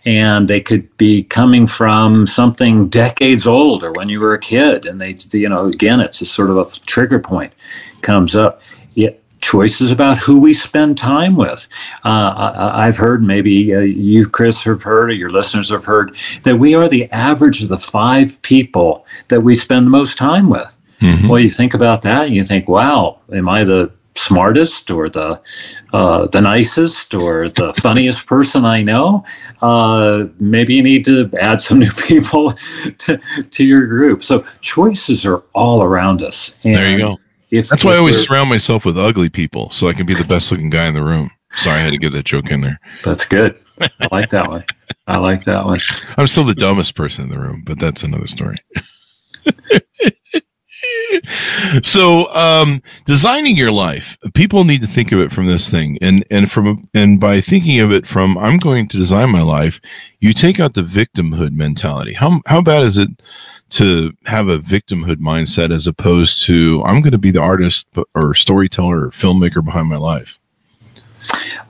And 0.04 0.48
they 0.48 0.60
could 0.60 0.96
be 0.96 1.24
coming 1.24 1.66
from 1.66 2.26
something 2.26 2.88
decades 2.88 3.46
old 3.46 3.82
or 3.82 3.92
when 3.92 4.08
you 4.08 4.20
were 4.20 4.34
a 4.34 4.40
kid. 4.40 4.86
And 4.86 5.00
they, 5.00 5.16
you 5.32 5.48
know, 5.48 5.66
again, 5.66 6.00
it's 6.00 6.20
a 6.20 6.26
sort 6.26 6.50
of 6.50 6.58
a 6.58 6.66
trigger 6.86 7.18
point 7.18 7.52
comes 8.02 8.36
up. 8.36 8.62
It, 8.94 9.22
choices 9.46 9.92
about 9.92 10.18
who 10.18 10.40
we 10.40 10.52
spend 10.52 10.98
time 10.98 11.36
with. 11.36 11.68
Uh, 12.04 12.72
I, 12.74 12.86
have 12.86 12.96
heard, 12.96 13.22
maybe 13.22 13.72
uh, 13.72 13.80
you, 13.80 14.28
Chris, 14.28 14.64
have 14.64 14.82
heard, 14.82 15.08
or 15.08 15.14
your 15.14 15.30
listeners 15.30 15.70
have 15.70 15.84
heard, 15.84 16.16
that 16.42 16.56
we 16.56 16.74
are 16.74 16.88
the 16.88 17.08
average 17.12 17.62
of 17.62 17.68
the 17.68 17.78
five 17.78 18.42
people 18.42 19.06
that 19.28 19.42
we 19.42 19.54
spend 19.54 19.86
the 19.86 19.90
most 19.90 20.18
time 20.18 20.50
with. 20.50 20.68
Mm-hmm. 21.00 21.28
Well, 21.28 21.38
you 21.38 21.48
think 21.48 21.74
about 21.74 22.02
that 22.02 22.26
and 22.26 22.34
you 22.34 22.42
think, 22.42 22.68
wow, 22.68 23.20
am 23.32 23.48
I 23.48 23.62
the 23.62 23.92
smartest 24.16 24.90
or 24.90 25.08
the 25.08 25.40
uh, 25.92 26.26
the 26.28 26.40
nicest 26.40 27.14
or 27.14 27.48
the 27.50 27.72
funniest 27.82 28.26
person 28.26 28.64
I 28.64 28.82
know. 28.82 29.24
Uh, 29.60 30.24
maybe 30.40 30.74
you 30.74 30.82
need 30.82 31.04
to 31.04 31.30
add 31.38 31.60
some 31.60 31.78
new 31.78 31.92
people 32.08 32.54
to, 32.98 33.20
to 33.50 33.64
your 33.64 33.86
group. 33.86 34.24
So 34.24 34.44
choices 34.60 35.24
are 35.26 35.44
all 35.54 35.82
around 35.82 36.22
us. 36.22 36.56
And 36.64 36.74
there 36.74 36.90
you 36.90 36.98
go. 36.98 37.18
If, 37.58 37.68
That's 37.68 37.84
why 37.84 37.94
I 37.94 37.98
always 37.98 38.24
surround 38.24 38.48
myself 38.48 38.84
with 38.84 38.98
ugly 38.98 39.28
people 39.28 39.70
so 39.70 39.88
I 39.88 39.92
can 39.92 40.06
be 40.06 40.14
the 40.14 40.24
best 40.24 40.50
looking 40.50 40.70
guy 40.70 40.86
in 40.86 40.94
the 40.94 41.02
room. 41.02 41.30
Sorry, 41.52 41.76
I 41.76 41.82
had 41.82 41.90
to 41.90 41.98
get 41.98 42.12
that 42.12 42.24
joke 42.24 42.50
in 42.50 42.60
there. 42.60 42.80
That's 43.02 43.24
good. 43.24 43.58
I 43.80 44.08
like 44.10 44.30
that 44.30 44.48
one. 44.48 44.64
I 45.06 45.18
like 45.18 45.44
that 45.44 45.64
one. 45.64 45.80
I'm 46.16 46.26
still 46.26 46.44
the 46.44 46.54
dumbest 46.54 46.94
person 46.94 47.24
in 47.24 47.30
the 47.30 47.38
room, 47.38 47.62
but 47.64 47.78
that's 47.78 48.02
another 48.02 48.26
story. 48.26 48.56
so 51.82 52.32
um, 52.34 52.82
designing 53.06 53.56
your 53.56 53.72
life 53.72 54.16
people 54.34 54.64
need 54.64 54.82
to 54.82 54.86
think 54.86 55.12
of 55.12 55.18
it 55.18 55.32
from 55.32 55.46
this 55.46 55.70
thing 55.70 55.98
and 56.00 56.24
and 56.30 56.50
from 56.50 56.84
and 56.94 57.20
by 57.20 57.40
thinking 57.40 57.80
of 57.80 57.92
it 57.92 58.06
from 58.06 58.36
i'm 58.38 58.58
going 58.58 58.88
to 58.88 58.96
design 58.96 59.30
my 59.30 59.42
life 59.42 59.80
you 60.20 60.32
take 60.32 60.60
out 60.60 60.74
the 60.74 60.82
victimhood 60.82 61.52
mentality 61.52 62.12
how 62.12 62.40
how 62.46 62.60
bad 62.60 62.82
is 62.82 62.98
it 62.98 63.08
to 63.68 64.12
have 64.26 64.48
a 64.48 64.58
victimhood 64.58 65.16
mindset 65.16 65.74
as 65.74 65.86
opposed 65.86 66.44
to 66.44 66.82
i'm 66.84 67.00
going 67.00 67.12
to 67.12 67.18
be 67.18 67.30
the 67.30 67.40
artist 67.40 67.86
or 68.14 68.34
storyteller 68.34 69.06
or 69.06 69.10
filmmaker 69.10 69.64
behind 69.64 69.88
my 69.88 69.96
life 69.96 70.38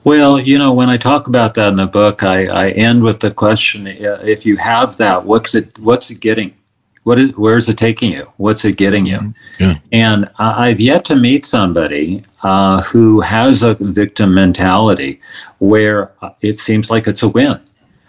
well, 0.04 0.38
you 0.38 0.56
know, 0.56 0.72
when 0.72 0.88
I 0.88 0.96
talk 0.96 1.26
about 1.26 1.54
that 1.54 1.68
in 1.68 1.76
the 1.76 1.86
book, 1.86 2.22
I, 2.22 2.46
I 2.46 2.70
end 2.70 3.02
with 3.02 3.18
the 3.18 3.30
question: 3.30 3.86
If 3.88 4.46
you 4.46 4.56
have 4.56 4.96
that, 4.98 5.24
what's 5.24 5.54
it? 5.54 5.76
What's 5.80 6.10
it 6.10 6.20
getting? 6.20 6.54
What 7.02 7.18
is, 7.18 7.36
where's 7.36 7.68
it 7.68 7.78
taking 7.78 8.12
you? 8.12 8.30
What's 8.36 8.64
it 8.64 8.76
getting 8.76 9.06
you? 9.06 9.18
Mm-hmm. 9.18 9.62
Yeah. 9.62 9.78
And 9.92 10.28
I've 10.38 10.80
yet 10.80 11.04
to 11.06 11.16
meet 11.16 11.44
somebody 11.44 12.24
uh, 12.42 12.82
who 12.82 13.20
has 13.20 13.62
a 13.62 13.74
victim 13.74 14.34
mentality 14.34 15.20
where 15.58 16.12
it 16.42 16.58
seems 16.58 16.90
like 16.90 17.06
it's 17.06 17.22
a 17.22 17.28
win. 17.28 17.60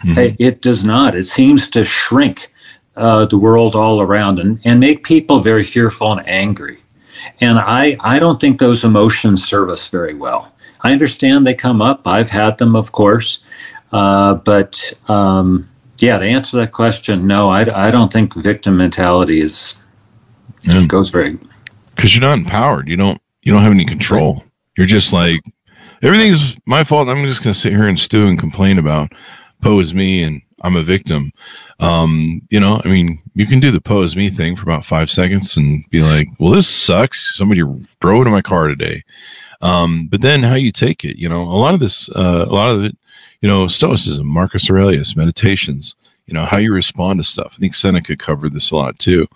Mm-hmm. 0.04 0.36
It 0.38 0.62
does 0.62 0.84
not. 0.84 1.16
It 1.16 1.26
seems 1.26 1.70
to 1.72 1.86
shrink 1.86 2.52
uh, 2.98 3.26
the 3.26 3.38
world 3.38 3.76
all 3.76 4.02
around 4.02 4.40
and, 4.40 4.60
and 4.66 4.80
make 4.80 5.04
people 5.04 5.40
very 5.40 5.64
fearful 5.64 6.12
and 6.12 6.28
angry. 6.28 6.80
And 7.42 7.58
I, 7.58 7.98
I 8.00 8.20
don't 8.20 8.40
think 8.40 8.60
those 8.60 8.84
emotions 8.84 9.46
serve 9.46 9.70
us 9.70 9.90
very 9.90 10.14
well. 10.14 10.54
I 10.82 10.92
understand 10.92 11.46
they 11.46 11.54
come 11.54 11.82
up. 11.82 12.08
I've 12.08 12.30
had 12.30 12.58
them, 12.58 12.76
of 12.76 12.92
course. 12.92 13.44
Uh, 13.92 14.36
but 14.36 14.94
um, 15.08 15.70
yeah, 15.98 16.18
to 16.18 16.26
answer 16.26 16.58
that 16.58 16.72
question, 16.72 17.28
no, 17.28 17.50
I, 17.50 17.88
I 17.88 17.92
don't 17.92 18.12
think 18.12 18.34
victim 18.36 18.78
mentality 18.78 19.42
is 19.42 19.78
yeah. 20.64 20.86
goes 20.86 21.10
very 21.10 21.38
because 21.96 22.14
you're 22.14 22.22
not 22.22 22.38
empowered. 22.38 22.88
You 22.88 22.98
don't 22.98 23.22
you 23.42 23.54
don't 23.54 23.64
have 23.64 23.72
any 23.72 23.86
control. 23.86 24.44
You're 24.78 24.88
just 24.88 25.14
like 25.14 25.42
everything's 26.02 26.56
my 26.66 26.84
fault. 26.84 27.10
I'm 27.10 27.26
just 27.26 27.44
going 27.44 27.54
to 27.54 27.60
sit 27.60 27.74
here 27.74 27.88
and 27.88 27.98
stew 27.98 28.28
and 28.28 28.40
complain 28.40 28.78
about 28.78 29.12
pose 29.62 29.94
me 29.94 30.24
and 30.24 30.42
I'm 30.62 30.76
a 30.76 30.84
victim. 30.84 31.32
Um, 31.80 32.42
you 32.50 32.60
know, 32.60 32.82
I 32.84 32.88
mean, 32.88 33.22
you 33.36 33.46
can 33.46 33.60
do 33.60 33.72
the 33.72 33.82
pose 33.82 34.16
me 34.16 34.30
thing 34.30 34.56
for 34.56 34.64
about 34.64 34.86
five 34.86 35.12
seconds 35.12 35.56
and 35.58 35.88
be 35.90 36.02
like, 36.02 36.28
well, 36.40 36.52
this 36.52 36.68
sucks. 36.68 37.38
Somebody 37.38 37.62
drove 38.00 38.22
into 38.22 38.32
my 38.32 38.42
car 38.42 38.68
today. 38.68 39.04
Um, 39.62 40.08
but 40.08 40.22
then 40.22 40.44
how 40.44 40.56
you 40.56 40.72
take 40.72 41.04
it, 41.04 41.18
you 41.18 41.30
know, 41.30 41.42
a 41.42 41.60
lot 41.60 41.74
of 41.74 41.80
this, 41.80 42.10
uh, 42.10 42.46
a 42.48 42.54
lot 42.54 42.72
of 42.72 42.84
it 42.84 42.98
you 43.42 43.50
know, 43.50 43.68
Stoicism, 43.68 44.26
Marcus 44.26 44.70
Aurelius, 44.70 45.16
meditations, 45.16 45.96
you 46.26 46.34
know, 46.34 46.46
how 46.46 46.58
you 46.58 46.74
respond 46.74 47.20
to 47.20 47.24
stuff. 47.24 47.54
I 47.56 47.60
think 47.60 47.74
Seneca 47.74 48.18
covered 48.18 48.54
this 48.54 48.72
a 48.72 48.76
lot 48.76 49.00
too. 49.00 49.28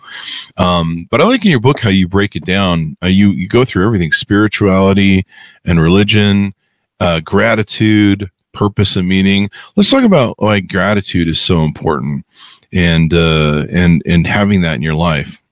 Um, 0.56 1.06
but 1.10 1.20
I 1.20 1.24
like 1.24 1.44
in 1.44 1.50
your 1.50 1.60
book 1.60 1.80
how 1.80 1.88
you 1.88 2.08
break 2.08 2.36
it 2.36 2.44
down. 2.44 2.96
Uh, 3.02 3.06
you, 3.06 3.30
you 3.30 3.48
go 3.48 3.64
through 3.64 3.86
everything 3.86 4.12
spirituality 4.12 5.24
and 5.64 5.80
religion, 5.80 6.54
uh, 7.00 7.20
gratitude, 7.20 8.30
purpose 8.52 8.96
and 8.96 9.08
meaning. 9.08 9.50
Let's 9.76 9.90
talk 9.90 10.04
about 10.04 10.34
why 10.38 10.60
gratitude 10.60 11.28
is 11.28 11.40
so 11.40 11.64
important 11.64 12.24
and, 12.72 13.12
uh, 13.12 13.66
and, 13.70 14.02
and 14.06 14.26
having 14.26 14.62
that 14.62 14.76
in 14.76 14.82
your 14.82 14.94
life. 14.94 15.42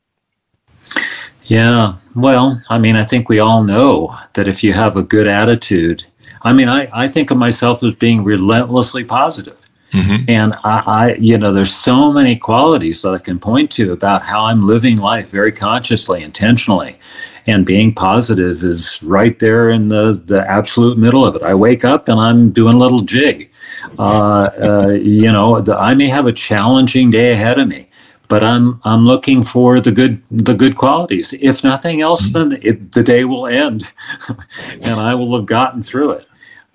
Yeah. 1.44 1.96
Well, 2.14 2.62
I 2.68 2.78
mean, 2.78 2.96
I 2.96 3.04
think 3.04 3.28
we 3.28 3.40
all 3.40 3.64
know 3.64 4.16
that 4.34 4.46
if 4.46 4.62
you 4.62 4.72
have 4.72 4.96
a 4.96 5.02
good 5.02 5.26
attitude, 5.26 6.06
I 6.42 6.52
mean, 6.52 6.68
I, 6.68 6.88
I 6.92 7.08
think 7.08 7.30
of 7.30 7.36
myself 7.36 7.82
as 7.82 7.92
being 7.94 8.24
relentlessly 8.24 9.04
positive. 9.04 9.56
Mm-hmm. 9.92 10.30
And 10.30 10.54
I, 10.62 10.82
I, 10.86 11.14
you 11.14 11.36
know, 11.36 11.52
there's 11.52 11.74
so 11.74 12.12
many 12.12 12.36
qualities 12.36 13.02
that 13.02 13.12
I 13.12 13.18
can 13.18 13.40
point 13.40 13.70
to 13.72 13.92
about 13.92 14.24
how 14.24 14.44
I'm 14.44 14.66
living 14.66 14.98
life 14.98 15.30
very 15.30 15.50
consciously, 15.50 16.22
intentionally, 16.22 16.98
and 17.46 17.64
being 17.64 17.94
positive 17.94 18.62
is 18.62 19.02
right 19.02 19.38
there 19.38 19.70
in 19.70 19.88
the 19.88 20.20
the 20.24 20.48
absolute 20.48 20.98
middle 20.98 21.24
of 21.24 21.34
it. 21.34 21.42
I 21.42 21.54
wake 21.54 21.84
up 21.84 22.08
and 22.08 22.20
I'm 22.20 22.50
doing 22.50 22.74
a 22.74 22.78
little 22.78 23.00
jig. 23.00 23.50
Uh, 23.98 24.50
uh, 24.62 24.88
you 24.88 25.30
know, 25.30 25.60
the, 25.60 25.76
I 25.76 25.94
may 25.94 26.08
have 26.08 26.26
a 26.26 26.32
challenging 26.32 27.10
day 27.10 27.32
ahead 27.32 27.58
of 27.58 27.68
me, 27.68 27.88
but 28.28 28.44
I'm 28.44 28.80
I'm 28.84 29.06
looking 29.06 29.42
for 29.42 29.80
the 29.80 29.92
good 29.92 30.22
the 30.30 30.54
good 30.54 30.76
qualities. 30.76 31.32
If 31.40 31.64
nothing 31.64 32.00
else, 32.00 32.28
mm-hmm. 32.28 32.50
then 32.50 32.60
it, 32.62 32.92
the 32.92 33.02
day 33.02 33.24
will 33.24 33.46
end, 33.46 33.90
and 34.80 35.00
I 35.00 35.14
will 35.14 35.36
have 35.36 35.46
gotten 35.46 35.82
through 35.82 36.12
it. 36.12 36.26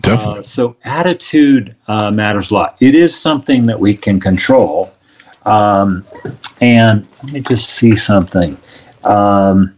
Definitely. 0.01 0.39
Uh, 0.39 0.43
so 0.43 0.75
attitude 0.84 1.75
uh, 1.88 2.12
matters 2.12 2.51
a 2.51 2.54
lot. 2.54 2.78
It 2.80 2.95
is 2.95 3.17
something 3.17 3.65
that 3.65 3.80
we 3.80 3.95
can 3.95 4.19
control. 4.19 4.93
Um, 5.45 6.06
and 6.62 7.08
let 7.23 7.34
me 7.34 7.39
just 7.41 7.69
see 7.69 7.95
something. 7.95 8.58
Um, 9.04 9.75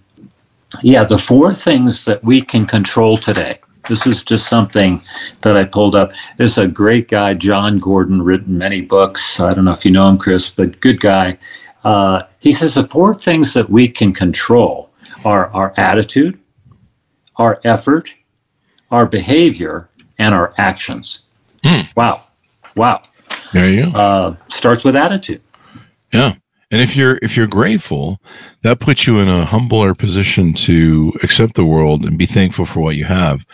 yeah, 0.82 1.04
the 1.04 1.18
four 1.18 1.54
things 1.54 2.06
that 2.06 2.24
we 2.24 2.42
can 2.42 2.66
control 2.66 3.18
today. 3.18 3.60
This 3.88 4.06
is 4.06 4.24
just 4.24 4.50
something 4.50 5.02
that 5.42 5.56
I 5.56 5.64
pulled 5.64 5.96
up. 5.96 6.12
There's 6.38 6.58
a 6.58 6.68
great 6.68 7.08
guy, 7.08 7.34
Jon 7.34 7.80
Gordon, 7.80 8.22
written 8.22 8.58
many 8.58 8.82
books. 8.82 9.40
I 9.40 9.54
don't 9.54 9.66
know 9.66 9.72
if 9.72 9.86
you 9.86 9.92
know 9.92 10.10
him, 10.10 10.18
Chris, 10.18 10.50
but 10.50 10.80
good 10.82 11.00
guy. 11.00 11.38
Uh, 11.84 12.24
he 12.40 12.52
says 12.52 12.74
the 12.74 12.88
four 12.88 13.16
things 13.16 13.54
that 13.54 13.70
we 13.70 13.88
can 13.88 14.12
control 14.12 14.90
are 15.24 15.48
our 15.52 15.74
attitude, 15.78 16.38
our 17.38 17.62
effort, 17.64 18.14
our 18.92 19.06
behavior, 19.06 19.90
and 20.20 20.34
our 20.36 20.54
actions. 20.58 21.22
Mm. 21.64 21.96
Wow. 21.96 22.24
Wow. 22.76 23.04
There 23.54 23.70
you 23.70 23.92
go. 23.92 23.98
Uh, 23.98 24.36
starts 24.50 24.84
with 24.84 24.96
attitude. 24.96 25.42
Yeah. 26.12 26.36
And 26.70 26.82
if 26.82 26.96
you're 26.96 27.18
if 27.22 27.38
you're 27.38 27.48
grateful, 27.48 28.20
that 28.64 28.80
puts 28.80 29.08
you 29.08 29.20
in 29.20 29.30
a 29.30 29.46
humbler 29.46 29.94
position 29.94 30.54
to 30.54 31.14
accept 31.24 31.56
the 31.56 31.66
world 31.66 32.04
and 32.04 32.18
be 32.18 32.26
thankful 32.26 32.66
for 32.66 32.82
what 32.82 32.96
you 32.96 33.06
have. 33.06 33.46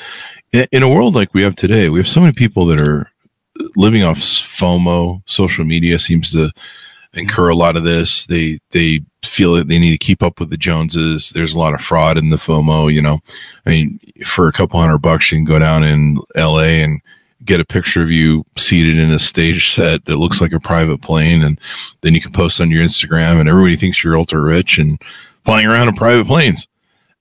In, 0.71 0.83
a 0.83 0.89
world 0.89 1.15
like 1.15 1.33
we 1.33 1.41
have 1.41 1.55
today, 1.55 1.89
we 1.89 1.99
have 1.99 2.07
so 2.07 2.21
many 2.21 2.33
people 2.33 2.65
that 2.67 2.79
are 2.79 3.09
living 3.75 4.03
off 4.03 4.19
FOMO. 4.19 5.21
Social 5.25 5.65
media 5.65 5.97
seems 5.97 6.31
to 6.31 6.51
incur 7.13 7.49
a 7.49 7.55
lot 7.55 7.75
of 7.75 7.83
this. 7.83 8.25
They 8.25 8.59
they 8.71 9.01
feel 9.23 9.53
that 9.55 9.67
they 9.67 9.79
need 9.79 9.91
to 9.91 9.97
keep 9.97 10.23
up 10.23 10.39
with 10.39 10.49
the 10.49 10.57
Joneses. 10.57 11.31
There's 11.31 11.53
a 11.53 11.59
lot 11.59 11.73
of 11.73 11.81
fraud 11.81 12.17
in 12.17 12.29
the 12.29 12.37
FOMO. 12.37 12.91
You 12.91 13.01
know, 13.01 13.19
I 13.65 13.69
mean, 13.69 13.99
for 14.25 14.47
a 14.47 14.53
couple 14.53 14.79
hundred 14.79 14.99
bucks, 14.99 15.31
you 15.31 15.37
can 15.37 15.45
go 15.45 15.59
down 15.59 15.83
in 15.83 16.19
L.A. 16.35 16.81
and 16.81 16.99
get 17.45 17.59
a 17.59 17.65
picture 17.65 18.01
of 18.01 18.11
you 18.11 18.45
seated 18.57 18.97
in 18.97 19.11
a 19.11 19.19
stage 19.19 19.75
set 19.75 20.05
that 20.05 20.17
looks 20.17 20.41
like 20.41 20.53
a 20.53 20.59
private 20.59 21.01
plane, 21.01 21.43
and 21.43 21.59
then 22.01 22.13
you 22.13 22.21
can 22.21 22.31
post 22.31 22.61
on 22.61 22.71
your 22.71 22.83
Instagram, 22.83 23.39
and 23.39 23.49
everybody 23.49 23.75
thinks 23.75 24.03
you're 24.03 24.17
ultra 24.17 24.39
rich 24.39 24.77
and 24.77 25.01
flying 25.45 25.65
around 25.65 25.87
in 25.87 25.95
private 25.95 26.27
planes. 26.27 26.67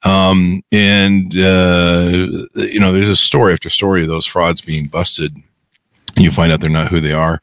Um, 0.04 0.62
and 0.72 1.32
uh, 1.36 2.46
you 2.54 2.80
know, 2.80 2.92
there's 2.92 3.08
a 3.08 3.16
story 3.16 3.52
after 3.52 3.70
story 3.70 4.02
of 4.02 4.08
those 4.08 4.26
frauds 4.26 4.60
being 4.60 4.88
busted. 4.88 5.36
You 6.16 6.30
find 6.30 6.52
out 6.52 6.60
they're 6.60 6.68
not 6.68 6.88
who 6.88 7.00
they 7.00 7.12
are, 7.12 7.40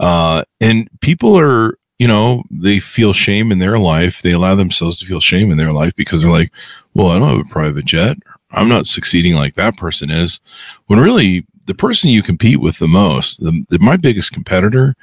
uh, 0.00 0.44
and 0.60 0.88
people 1.00 1.38
are 1.38 1.78
you 1.98 2.08
know, 2.08 2.42
they 2.50 2.80
feel 2.80 3.12
shame 3.12 3.52
in 3.52 3.60
their 3.60 3.78
life. 3.78 4.20
They 4.20 4.32
allow 4.32 4.54
themselves 4.54 4.98
to 4.98 5.06
feel 5.06 5.20
shame 5.20 5.50
in 5.50 5.56
their 5.56 5.72
life 5.72 5.94
because 5.96 6.20
they're 6.20 6.30
like, 6.30 6.50
well, 6.94 7.08
I 7.08 7.18
don't 7.18 7.28
have 7.28 7.46
a 7.46 7.50
private 7.50 7.84
jet. 7.84 8.16
I'm 8.50 8.68
not 8.68 8.86
succeeding 8.86 9.34
like 9.34 9.54
that 9.54 9.76
person 9.76 10.10
is. 10.10 10.40
When 10.86 11.00
really, 11.00 11.46
the 11.66 11.74
person 11.74 12.10
you 12.10 12.22
compete 12.22 12.60
with 12.60 12.78
the 12.78 12.88
most, 12.88 13.42
the, 13.42 13.64
the, 13.70 13.78
my 13.78 13.96
biggest 13.96 14.32
competitor 14.32 14.96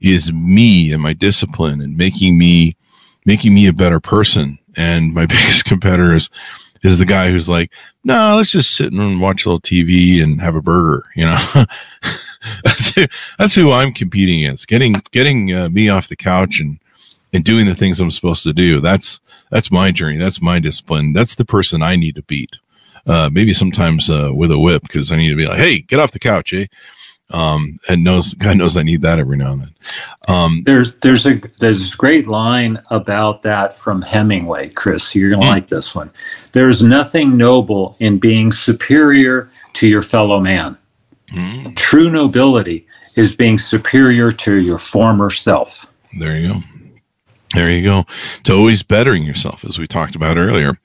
is 0.00 0.32
me 0.32 0.92
and 0.92 1.02
my 1.02 1.12
discipline 1.12 1.80
and 1.80 1.96
making 1.96 2.38
me 2.38 2.76
making 3.24 3.52
me 3.52 3.66
a 3.66 3.72
better 3.72 4.00
person. 4.00 4.58
And 4.76 5.12
my 5.12 5.26
biggest 5.34 5.64
competitor 5.64 6.14
is 6.14 6.30
is 6.84 6.98
the 6.98 7.04
guy 7.04 7.30
who's 7.30 7.48
like, 7.48 7.70
no, 8.04 8.14
nah, 8.14 8.36
let's 8.36 8.52
just 8.52 8.76
sit 8.76 8.92
and 8.92 9.20
watch 9.20 9.44
a 9.44 9.48
little 9.48 9.60
TV 9.60 10.22
and 10.22 10.40
have 10.40 10.54
a 10.54 10.62
burger. 10.62 11.04
You 11.16 11.26
know, 11.26 11.64
that's 12.64 12.90
who, 12.90 13.06
that's 13.38 13.54
who 13.54 13.72
I'm 13.72 13.92
competing 13.92 14.40
against. 14.40 14.68
Getting 14.68 14.94
getting 15.10 15.52
uh, 15.52 15.68
me 15.68 15.88
off 15.88 16.08
the 16.08 16.16
couch 16.16 16.60
and 16.60 16.78
and 17.32 17.44
doing 17.44 17.66
the 17.66 17.74
things 17.74 18.00
I'm 18.00 18.10
supposed 18.10 18.42
to 18.44 18.52
do. 18.52 18.80
That's 18.80 19.20
that's 19.50 19.70
my 19.70 19.90
journey. 19.90 20.18
That's 20.18 20.40
my 20.40 20.58
discipline. 20.58 21.12
That's 21.12 21.34
the 21.34 21.44
person 21.44 21.82
I 21.82 21.96
need 21.96 22.14
to 22.16 22.22
beat. 22.22 22.56
Uh, 23.08 23.30
maybe 23.32 23.54
sometimes 23.54 24.10
uh, 24.10 24.30
with 24.34 24.50
a 24.50 24.58
whip 24.58 24.82
because 24.82 25.10
I 25.10 25.16
need 25.16 25.30
to 25.30 25.36
be 25.36 25.46
like, 25.46 25.58
hey, 25.58 25.80
get 25.80 25.98
off 25.98 26.12
the 26.12 26.18
couch, 26.18 26.52
eh? 26.52 26.66
Um, 27.30 27.78
and 27.88 28.04
knows 28.04 28.34
God 28.38 28.56
knows 28.56 28.76
I 28.76 28.82
need 28.82 29.02
that 29.02 29.18
every 29.18 29.36
now 29.36 29.52
and 29.52 29.62
then. 29.62 29.74
Um, 30.28 30.62
there's 30.64 30.92
there's 31.00 31.26
a 31.26 31.40
there's 31.58 31.94
a 31.94 31.96
great 31.96 32.26
line 32.26 32.82
about 32.90 33.42
that 33.42 33.72
from 33.72 34.02
Hemingway, 34.02 34.70
Chris. 34.70 35.14
You're 35.14 35.30
gonna 35.30 35.46
mm. 35.46 35.48
like 35.48 35.68
this 35.68 35.94
one. 35.94 36.10
There's 36.52 36.82
nothing 36.82 37.36
noble 37.36 37.96
in 38.00 38.18
being 38.18 38.52
superior 38.52 39.50
to 39.74 39.88
your 39.88 40.02
fellow 40.02 40.40
man. 40.40 40.76
Mm. 41.32 41.76
True 41.76 42.10
nobility 42.10 42.86
is 43.16 43.34
being 43.34 43.58
superior 43.58 44.32
to 44.32 44.54
your 44.56 44.78
former 44.78 45.30
self. 45.30 45.90
There 46.18 46.38
you 46.38 46.48
go. 46.54 46.60
There 47.54 47.70
you 47.70 47.82
go. 47.82 48.04
To 48.44 48.54
always 48.54 48.82
bettering 48.82 49.22
yourself, 49.22 49.64
as 49.64 49.78
we 49.78 49.86
talked 49.86 50.14
about 50.14 50.36
earlier. 50.36 50.78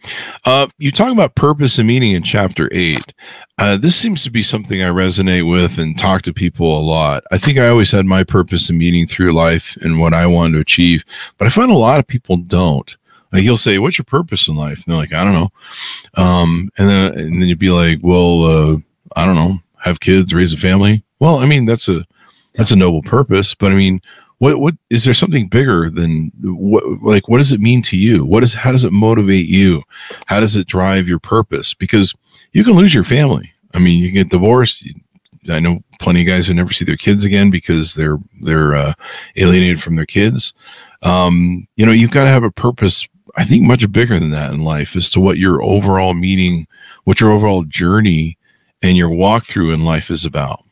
Uh, 0.45 0.67
you 0.77 0.91
talk 0.91 1.11
about 1.11 1.35
purpose 1.35 1.77
and 1.77 1.87
meaning 1.87 2.15
in 2.15 2.23
chapter 2.23 2.69
eight. 2.71 3.13
Uh, 3.57 3.75
this 3.75 3.95
seems 3.95 4.23
to 4.23 4.31
be 4.31 4.43
something 4.43 4.81
I 4.81 4.89
resonate 4.89 5.49
with 5.49 5.77
and 5.77 5.97
talk 5.97 6.21
to 6.23 6.33
people 6.33 6.77
a 6.77 6.81
lot. 6.81 7.23
I 7.31 7.37
think 7.37 7.57
I 7.57 7.67
always 7.67 7.91
had 7.91 8.05
my 8.05 8.23
purpose 8.23 8.69
and 8.69 8.77
meaning 8.77 9.07
through 9.07 9.33
life 9.33 9.77
and 9.81 9.99
what 9.99 10.13
I 10.13 10.25
wanted 10.25 10.53
to 10.53 10.59
achieve, 10.59 11.03
but 11.37 11.47
I 11.47 11.49
find 11.49 11.69
a 11.69 11.75
lot 11.75 11.99
of 11.99 12.07
people 12.07 12.37
don't. 12.37 12.95
Like 13.33 13.43
you'll 13.43 13.57
say, 13.57 13.79
"What's 13.79 13.97
your 13.97 14.05
purpose 14.05 14.47
in 14.47 14.55
life?" 14.55 14.77
And 14.77 14.85
they're 14.87 15.01
like, 15.01 15.13
"I 15.13 15.23
don't 15.23 15.33
know." 15.33 15.51
Um, 16.15 16.69
and 16.77 16.87
then 16.87 17.17
and 17.17 17.41
then 17.41 17.49
you'd 17.49 17.59
be 17.59 17.71
like, 17.71 17.99
"Well, 18.01 18.43
uh, 18.45 18.77
I 19.15 19.25
don't 19.25 19.35
know. 19.35 19.59
Have 19.81 19.99
kids, 19.99 20.33
raise 20.33 20.53
a 20.53 20.57
family." 20.57 21.03
Well, 21.19 21.37
I 21.37 21.45
mean, 21.45 21.65
that's 21.65 21.89
a 21.89 22.05
that's 22.53 22.71
a 22.71 22.75
noble 22.75 23.01
purpose, 23.01 23.55
but 23.55 23.71
I 23.71 23.75
mean, 23.75 24.01
what 24.43 24.59
what 24.59 24.75
is 24.89 25.05
there 25.05 25.13
something 25.13 25.47
bigger 25.47 25.89
than 25.89 26.29
what 26.43 26.83
like 27.01 27.29
what 27.29 27.37
does 27.37 27.53
it 27.53 27.61
mean 27.61 27.81
to 27.83 27.95
you? 27.95 28.25
What 28.25 28.43
is 28.43 28.53
how 28.53 28.73
does 28.73 28.83
it 28.83 28.91
motivate 28.91 29.45
you? 29.45 29.83
How 30.25 30.41
does 30.41 30.57
it 30.57 30.67
drive 30.67 31.07
your 31.07 31.19
purpose? 31.19 31.73
Because 31.73 32.13
you 32.51 32.65
can 32.65 32.73
lose 32.73 32.93
your 32.93 33.05
family. 33.05 33.53
I 33.73 33.79
mean 33.79 34.01
you 34.01 34.09
can 34.09 34.15
get 34.15 34.29
divorced. 34.29 34.85
I 35.49 35.61
know 35.61 35.81
plenty 36.01 36.21
of 36.21 36.27
guys 36.27 36.45
who 36.45 36.53
never 36.53 36.73
see 36.73 36.83
their 36.83 36.97
kids 36.97 37.23
again 37.23 37.51
because 37.51 37.93
they're 37.93 38.17
they're 38.41 38.75
uh, 38.75 38.93
alienated 39.37 39.81
from 39.81 39.95
their 39.95 40.05
kids. 40.05 40.53
Um, 41.03 41.65
you 41.77 41.85
know 41.85 41.93
you've 41.93 42.11
got 42.11 42.25
to 42.25 42.29
have 42.29 42.43
a 42.43 42.51
purpose 42.51 43.07
i 43.35 43.43
think 43.43 43.63
much 43.63 43.91
bigger 43.91 44.19
than 44.19 44.29
that 44.29 44.51
in 44.51 44.63
life 44.63 44.95
as 44.95 45.09
to 45.09 45.19
what 45.19 45.37
your 45.37 45.61
overall 45.63 46.13
meaning 46.13 46.67
what 47.03 47.19
your 47.19 47.31
overall 47.31 47.63
journey 47.63 48.37
and 48.81 48.95
your 48.95 49.09
walkthrough 49.09 49.73
in 49.73 49.83
life 49.83 50.11
is 50.11 50.23
about 50.23 50.62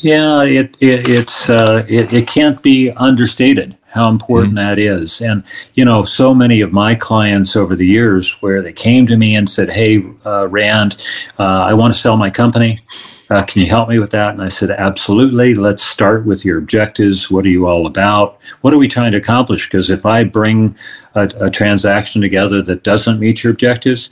yeah, 0.00 0.42
it, 0.42 0.76
it 0.80 1.08
it's 1.08 1.50
uh, 1.50 1.84
it, 1.88 2.12
it 2.12 2.26
can't 2.26 2.60
be 2.62 2.90
understated 2.92 3.76
how 3.86 4.08
important 4.08 4.54
mm-hmm. 4.54 4.68
that 4.68 4.78
is. 4.78 5.20
And 5.20 5.42
you 5.74 5.84
know, 5.84 6.04
so 6.04 6.34
many 6.34 6.60
of 6.60 6.72
my 6.72 6.94
clients 6.94 7.56
over 7.56 7.76
the 7.76 7.86
years, 7.86 8.40
where 8.40 8.62
they 8.62 8.72
came 8.72 9.06
to 9.06 9.16
me 9.16 9.36
and 9.36 9.48
said, 9.48 9.68
"Hey, 9.68 10.02
uh, 10.24 10.48
Rand, 10.48 11.02
uh, 11.38 11.42
I 11.42 11.74
want 11.74 11.92
to 11.92 11.98
sell 11.98 12.16
my 12.16 12.30
company. 12.30 12.80
Uh, 13.28 13.44
can 13.44 13.62
you 13.62 13.68
help 13.68 13.88
me 13.88 13.98
with 13.98 14.10
that?" 14.10 14.32
And 14.32 14.42
I 14.42 14.48
said, 14.48 14.70
"Absolutely. 14.70 15.54
Let's 15.54 15.82
start 15.82 16.24
with 16.24 16.44
your 16.44 16.58
objectives. 16.58 17.30
What 17.30 17.44
are 17.44 17.50
you 17.50 17.66
all 17.66 17.86
about? 17.86 18.38
What 18.62 18.72
are 18.72 18.78
we 18.78 18.88
trying 18.88 19.12
to 19.12 19.18
accomplish? 19.18 19.66
Because 19.66 19.90
if 19.90 20.06
I 20.06 20.24
bring 20.24 20.74
a, 21.14 21.28
a 21.40 21.50
transaction 21.50 22.22
together 22.22 22.62
that 22.62 22.84
doesn't 22.84 23.20
meet 23.20 23.42
your 23.42 23.52
objectives, 23.52 24.10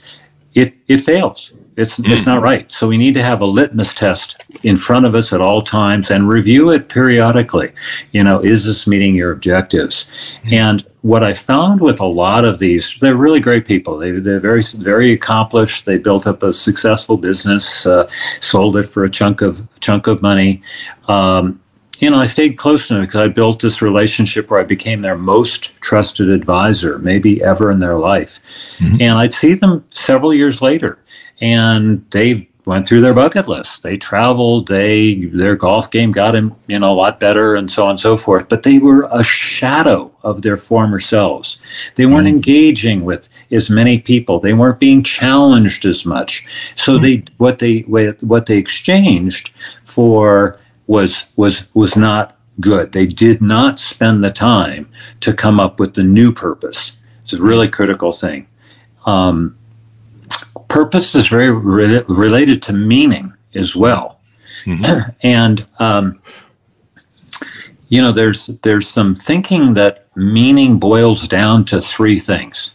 it 0.53 0.73
it 0.87 1.01
fails." 1.01 1.51
It's, 1.79 1.97
mm. 1.97 2.11
it's 2.11 2.25
not 2.25 2.41
right. 2.41 2.71
So 2.71 2.87
we 2.87 2.97
need 2.97 3.13
to 3.15 3.23
have 3.23 3.41
a 3.41 3.45
litmus 3.45 3.93
test 3.93 4.41
in 4.63 4.75
front 4.75 5.05
of 5.05 5.15
us 5.15 5.31
at 5.33 5.41
all 5.41 5.61
times 5.61 6.11
and 6.11 6.27
review 6.27 6.69
it 6.71 6.89
periodically. 6.89 7.71
You 8.11 8.23
know, 8.23 8.39
is 8.39 8.65
this 8.65 8.85
meeting 8.85 9.15
your 9.15 9.31
objectives? 9.31 10.05
Mm. 10.43 10.53
And 10.53 10.85
what 11.01 11.23
I 11.23 11.33
found 11.33 11.79
with 11.79 12.01
a 12.01 12.05
lot 12.05 12.43
of 12.43 12.59
these, 12.59 12.97
they're 12.99 13.15
really 13.15 13.39
great 13.39 13.65
people. 13.65 13.97
They, 13.97 14.11
they're 14.11 14.39
very, 14.39 14.61
very 14.61 15.13
accomplished. 15.13 15.85
They 15.85 15.97
built 15.97 16.27
up 16.27 16.43
a 16.43 16.51
successful 16.51 17.17
business, 17.17 17.85
uh, 17.85 18.07
sold 18.41 18.75
it 18.75 18.83
for 18.83 19.05
a 19.05 19.09
chunk 19.09 19.41
of 19.41 19.65
chunk 19.79 20.07
of 20.07 20.21
money. 20.21 20.61
Um, 21.07 21.61
you 21.99 22.09
know, 22.09 22.17
I 22.17 22.25
stayed 22.25 22.57
close 22.57 22.87
to 22.87 22.93
them 22.93 23.03
because 23.03 23.19
I 23.19 23.27
built 23.27 23.61
this 23.61 23.81
relationship 23.81 24.49
where 24.49 24.59
I 24.59 24.63
became 24.63 25.01
their 25.01 25.17
most 25.17 25.79
trusted 25.81 26.29
advisor, 26.29 26.97
maybe 26.99 27.43
ever 27.43 27.71
in 27.71 27.79
their 27.79 27.97
life. 27.97 28.39
Mm-hmm. 28.77 29.01
And 29.01 29.17
I'd 29.17 29.33
see 29.33 29.53
them 29.53 29.83
several 29.89 30.33
years 30.33 30.61
later, 30.61 30.97
and 31.41 32.05
they 32.11 32.49
went 32.65 32.87
through 32.87 33.01
their 33.01 33.15
bucket 33.15 33.47
list. 33.47 33.81
They 33.81 33.97
traveled. 33.97 34.67
They 34.67 35.15
their 35.33 35.55
golf 35.55 35.89
game 35.89 36.11
got 36.11 36.31
them, 36.31 36.55
you 36.67 36.79
know, 36.79 36.93
a 36.93 36.93
lot 36.93 37.19
better, 37.19 37.55
and 37.55 37.69
so 37.69 37.85
on 37.85 37.91
and 37.91 37.99
so 37.99 38.15
forth. 38.15 38.47
But 38.47 38.63
they 38.63 38.77
were 38.77 39.07
a 39.11 39.23
shadow 39.23 40.11
of 40.23 40.43
their 40.43 40.57
former 40.57 40.99
selves. 40.99 41.57
They 41.95 42.05
weren't 42.05 42.27
mm. 42.27 42.37
engaging 42.37 43.05
with 43.05 43.27
as 43.51 43.69
many 43.69 43.99
people. 43.99 44.39
They 44.39 44.53
weren't 44.53 44.79
being 44.79 45.03
challenged 45.03 45.85
as 45.85 46.05
much. 46.05 46.45
So 46.75 46.97
mm. 46.97 47.01
they 47.01 47.33
what 47.37 47.59
they 47.59 47.79
what 48.21 48.45
they 48.45 48.57
exchanged 48.57 49.51
for 49.83 50.59
was 50.87 51.25
was 51.35 51.65
was 51.73 51.95
not 51.95 52.37
good. 52.59 52.91
They 52.91 53.05
did 53.05 53.41
not 53.41 53.79
spend 53.79 54.23
the 54.23 54.31
time 54.31 54.89
to 55.21 55.33
come 55.33 55.59
up 55.59 55.79
with 55.79 55.95
the 55.95 56.03
new 56.03 56.31
purpose. 56.31 56.97
It's 57.23 57.33
a 57.33 57.41
really 57.41 57.67
critical 57.67 58.11
thing. 58.11 58.47
Um, 59.05 59.57
purpose 60.69 61.13
is 61.15 61.27
very 61.27 61.51
re- 61.51 62.03
related 62.07 62.61
to 62.63 62.73
meaning 62.73 63.33
as 63.55 63.75
well. 63.75 64.21
Mm-hmm. 64.65 65.09
and 65.23 65.67
um, 65.79 66.21
you 67.89 68.01
know, 68.01 68.11
there's 68.11 68.47
there's 68.63 68.87
some 68.87 69.15
thinking 69.15 69.73
that 69.73 70.07
meaning 70.15 70.79
boils 70.79 71.27
down 71.27 71.65
to 71.65 71.81
three 71.81 72.19
things. 72.19 72.71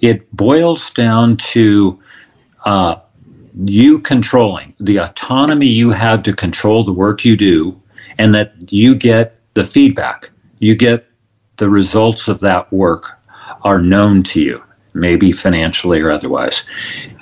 It 0.00 0.30
boils 0.34 0.90
down 0.90 1.36
to 1.36 2.00
uh, 2.64 2.96
you 3.64 3.98
controlling 3.98 4.74
the 4.78 4.98
autonomy 4.98 5.66
you 5.66 5.90
have 5.90 6.22
to 6.22 6.32
control 6.32 6.84
the 6.84 6.92
work 6.92 7.24
you 7.24 7.36
do, 7.36 7.80
and 8.18 8.34
that 8.34 8.72
you 8.72 8.94
get 8.94 9.38
the 9.54 9.64
feedback, 9.64 10.30
you 10.60 10.76
get 10.76 11.06
the 11.56 11.68
results 11.68 12.28
of 12.28 12.40
that 12.40 12.72
work 12.72 13.18
are 13.62 13.80
known 13.80 14.22
to 14.22 14.40
you 14.40 14.62
maybe 14.94 15.32
financially 15.32 16.00
or 16.00 16.10
otherwise. 16.10 16.64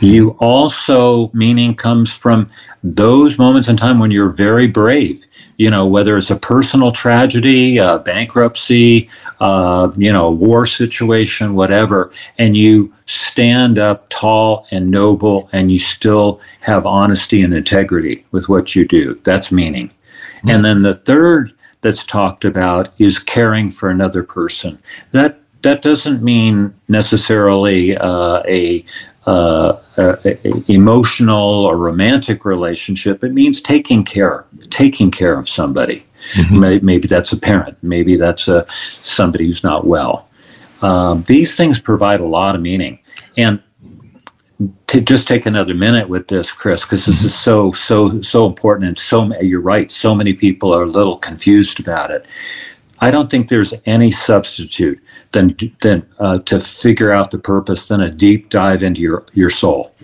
You 0.00 0.30
also, 0.38 1.30
meaning 1.32 1.74
comes 1.74 2.12
from 2.12 2.50
those 2.82 3.38
moments 3.38 3.68
in 3.68 3.76
time 3.76 3.98
when 3.98 4.10
you're 4.10 4.30
very 4.30 4.66
brave, 4.66 5.24
you 5.56 5.70
know, 5.70 5.86
whether 5.86 6.16
it's 6.16 6.30
a 6.30 6.36
personal 6.36 6.92
tragedy, 6.92 7.78
a 7.78 7.98
bankruptcy, 7.98 9.10
uh, 9.40 9.90
you 9.96 10.12
know, 10.12 10.30
war 10.30 10.66
situation, 10.66 11.54
whatever, 11.54 12.12
and 12.38 12.56
you 12.56 12.92
stand 13.06 13.78
up 13.78 14.08
tall 14.08 14.66
and 14.70 14.90
noble 14.90 15.48
and 15.52 15.72
you 15.72 15.78
still 15.78 16.40
have 16.60 16.86
honesty 16.86 17.42
and 17.42 17.52
integrity 17.52 18.24
with 18.30 18.48
what 18.48 18.76
you 18.76 18.86
do. 18.86 19.18
That's 19.24 19.50
meaning. 19.50 19.88
Mm-hmm. 19.88 20.50
And 20.50 20.64
then 20.64 20.82
the 20.82 20.94
third 20.94 21.52
that's 21.80 22.04
talked 22.04 22.44
about 22.44 22.92
is 22.98 23.18
caring 23.18 23.70
for 23.70 23.90
another 23.90 24.22
person. 24.22 24.78
That 25.12 25.40
that 25.62 25.82
doesn't 25.82 26.22
mean 26.22 26.74
necessarily 26.88 27.96
uh, 27.96 28.42
a, 28.46 28.84
uh, 29.26 29.76
a, 29.96 30.72
emotional 30.72 31.66
or 31.66 31.76
romantic 31.76 32.44
relationship. 32.44 33.24
It 33.24 33.32
means 33.32 33.60
taking 33.60 34.04
care, 34.04 34.44
taking 34.70 35.10
care 35.10 35.38
of 35.38 35.48
somebody. 35.48 36.04
Mm-hmm. 36.34 36.60
Maybe, 36.60 36.84
maybe, 36.84 37.08
that's 37.08 37.32
a 37.32 37.36
parent. 37.36 37.78
Maybe 37.82 38.16
that's 38.16 38.48
a 38.48 38.66
somebody 38.70 39.46
who's 39.46 39.64
not 39.64 39.86
well. 39.86 40.28
Um, 40.82 41.24
these 41.24 41.56
things 41.56 41.80
provide 41.80 42.20
a 42.20 42.26
lot 42.26 42.54
of 42.54 42.60
meaning. 42.60 42.98
And 43.36 43.62
to 44.88 45.00
just 45.00 45.28
take 45.28 45.46
another 45.46 45.74
minute 45.74 46.08
with 46.08 46.28
this, 46.28 46.50
Chris, 46.50 46.82
because 46.82 47.06
this 47.06 47.22
is 47.22 47.34
so 47.34 47.72
so 47.72 48.20
so 48.22 48.46
important, 48.46 48.88
and 48.88 48.98
so 48.98 49.32
you're 49.40 49.60
right. 49.60 49.90
So 49.90 50.14
many 50.14 50.34
people 50.34 50.74
are 50.74 50.82
a 50.82 50.90
little 50.90 51.16
confused 51.16 51.78
about 51.78 52.10
it. 52.10 52.26
I 53.00 53.10
don't 53.12 53.30
think 53.30 53.48
there's 53.48 53.74
any 53.86 54.10
substitute 54.10 55.00
than 55.32 55.56
than 55.82 56.06
uh, 56.18 56.38
to 56.38 56.60
figure 56.60 57.12
out 57.12 57.30
the 57.30 57.38
purpose 57.38 57.88
than 57.88 58.00
a 58.00 58.10
deep 58.10 58.48
dive 58.48 58.82
into 58.82 59.00
your 59.00 59.24
your 59.34 59.50
soul. 59.50 59.94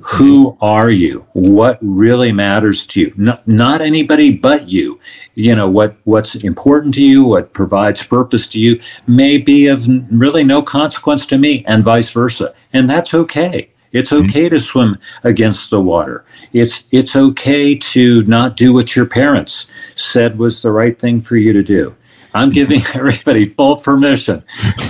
Who 0.00 0.58
are 0.60 0.90
you? 0.90 1.24
What 1.32 1.78
really 1.80 2.32
matters 2.32 2.84
to 2.88 3.00
you? 3.02 3.12
Not, 3.16 3.46
not 3.46 3.80
anybody 3.80 4.32
but 4.32 4.68
you. 4.68 4.98
You 5.36 5.54
know 5.54 5.70
what 5.70 5.96
what's 6.04 6.34
important 6.34 6.94
to 6.94 7.04
you, 7.04 7.24
what 7.24 7.52
provides 7.52 8.04
purpose 8.04 8.46
to 8.48 8.60
you, 8.60 8.80
may 9.06 9.38
be 9.38 9.68
of 9.68 9.86
really 10.10 10.42
no 10.42 10.60
consequence 10.62 11.24
to 11.26 11.38
me, 11.38 11.64
and 11.68 11.84
vice 11.84 12.10
versa. 12.10 12.54
And 12.72 12.90
that's 12.90 13.14
okay. 13.14 13.70
It's 13.92 14.10
mm-hmm. 14.10 14.28
okay 14.28 14.46
mm-hmm. 14.46 14.54
to 14.54 14.60
swim 14.60 14.98
against 15.22 15.70
the 15.70 15.80
water. 15.80 16.24
It's 16.52 16.84
it's 16.90 17.14
okay 17.14 17.76
to 17.76 18.22
not 18.24 18.56
do 18.56 18.72
what 18.72 18.96
your 18.96 19.06
parents 19.06 19.66
said 19.94 20.38
was 20.38 20.62
the 20.62 20.72
right 20.72 20.98
thing 20.98 21.20
for 21.20 21.36
you 21.36 21.52
to 21.52 21.62
do. 21.62 21.94
I'm 22.34 22.50
giving 22.50 22.82
everybody 22.94 23.46
full 23.46 23.76
permission. 23.76 24.42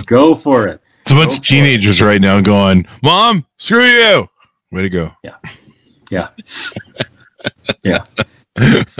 Go 0.05 0.35
for 0.35 0.67
it. 0.67 0.81
It's 1.01 1.11
a 1.11 1.15
bunch 1.15 1.35
of 1.37 1.43
teenagers 1.43 1.99
it. 1.99 2.05
right 2.05 2.21
now 2.21 2.39
going, 2.39 2.87
Mom, 3.01 3.45
screw 3.57 3.85
you. 3.85 4.29
Way 4.71 4.83
to 4.83 4.89
go. 4.89 5.11
Yeah. 5.23 5.35
Yeah. 6.09 6.29
yeah. 7.83 8.03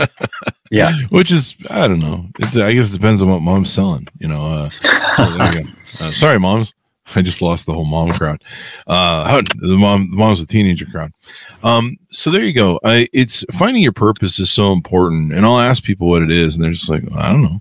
yeah. 0.70 0.92
Which 1.10 1.32
is, 1.32 1.54
I 1.70 1.88
don't 1.88 2.00
know. 2.00 2.26
It, 2.38 2.56
I 2.56 2.74
guess 2.74 2.90
it 2.90 2.92
depends 2.92 3.22
on 3.22 3.30
what 3.30 3.40
mom's 3.40 3.72
selling. 3.72 4.06
You 4.18 4.28
know, 4.28 4.44
uh, 4.44 4.68
so 4.68 4.84
uh, 5.18 6.10
sorry, 6.10 6.38
moms. 6.38 6.74
I 7.14 7.22
just 7.22 7.42
lost 7.42 7.66
the 7.66 7.72
whole 7.72 7.84
mom 7.84 8.12
crowd. 8.12 8.42
Uh, 8.86 9.42
the 9.56 9.76
mom, 9.76 10.10
the 10.10 10.16
mom's 10.16 10.40
a 10.40 10.46
teenager 10.46 10.86
crowd. 10.86 11.12
Um, 11.62 11.96
so 12.10 12.30
there 12.30 12.44
you 12.44 12.54
go. 12.54 12.80
I, 12.82 13.08
it's 13.12 13.44
finding 13.52 13.82
your 13.82 13.92
purpose 13.92 14.38
is 14.38 14.50
so 14.50 14.72
important, 14.72 15.32
and 15.32 15.44
I'll 15.44 15.60
ask 15.60 15.82
people 15.82 16.08
what 16.08 16.22
it 16.22 16.30
is, 16.30 16.54
and 16.54 16.64
they're 16.64 16.72
just 16.72 16.88
like, 16.88 17.02
I 17.14 17.30
don't 17.30 17.42
know 17.42 17.60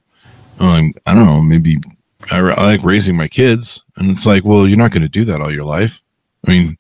um, 0.60 0.94
I 1.06 1.14
don't 1.14 1.26
know, 1.26 1.42
maybe 1.42 1.80
I, 2.32 2.40
I 2.40 2.66
like 2.66 2.84
raising 2.84 3.16
my 3.16 3.28
kids. 3.28 3.84
And 3.98 4.10
it's 4.10 4.26
like, 4.26 4.44
well, 4.44 4.68
you're 4.68 4.78
not 4.78 4.92
going 4.92 5.02
to 5.02 5.10
do 5.10 5.26
that 5.26 5.42
all 5.42 5.54
your 5.54 5.66
life. 5.66 6.02
I 6.46 6.52
mean, 6.52 6.78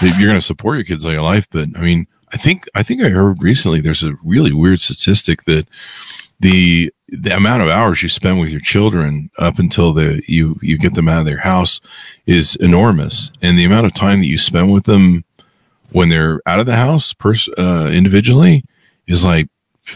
you're 0.00 0.28
going 0.28 0.40
to 0.40 0.42
support 0.42 0.76
your 0.76 0.84
kids 0.84 1.04
all 1.04 1.12
your 1.12 1.22
life, 1.22 1.46
but 1.50 1.68
I 1.76 1.80
mean, 1.80 2.06
I 2.32 2.36
think 2.36 2.66
I 2.74 2.82
think 2.82 3.02
I 3.02 3.08
heard 3.08 3.40
recently 3.40 3.80
there's 3.80 4.02
a 4.02 4.16
really 4.24 4.52
weird 4.52 4.80
statistic 4.80 5.44
that 5.44 5.68
the 6.40 6.92
the 7.08 7.34
amount 7.36 7.62
of 7.62 7.68
hours 7.68 8.02
you 8.02 8.08
spend 8.08 8.40
with 8.40 8.50
your 8.50 8.60
children 8.60 9.30
up 9.38 9.60
until 9.60 9.92
the 9.92 10.22
you 10.26 10.58
you 10.60 10.76
get 10.76 10.94
them 10.94 11.08
out 11.08 11.20
of 11.20 11.24
their 11.24 11.38
house 11.38 11.80
is 12.26 12.56
enormous, 12.56 13.30
and 13.42 13.56
the 13.56 13.64
amount 13.64 13.86
of 13.86 13.94
time 13.94 14.20
that 14.20 14.26
you 14.26 14.38
spend 14.38 14.72
with 14.72 14.84
them 14.84 15.24
when 15.92 16.08
they're 16.08 16.40
out 16.46 16.58
of 16.58 16.66
the 16.66 16.74
house, 16.74 17.12
pers- 17.12 17.48
uh, 17.56 17.88
individually, 17.92 18.64
is 19.06 19.24
like 19.24 19.48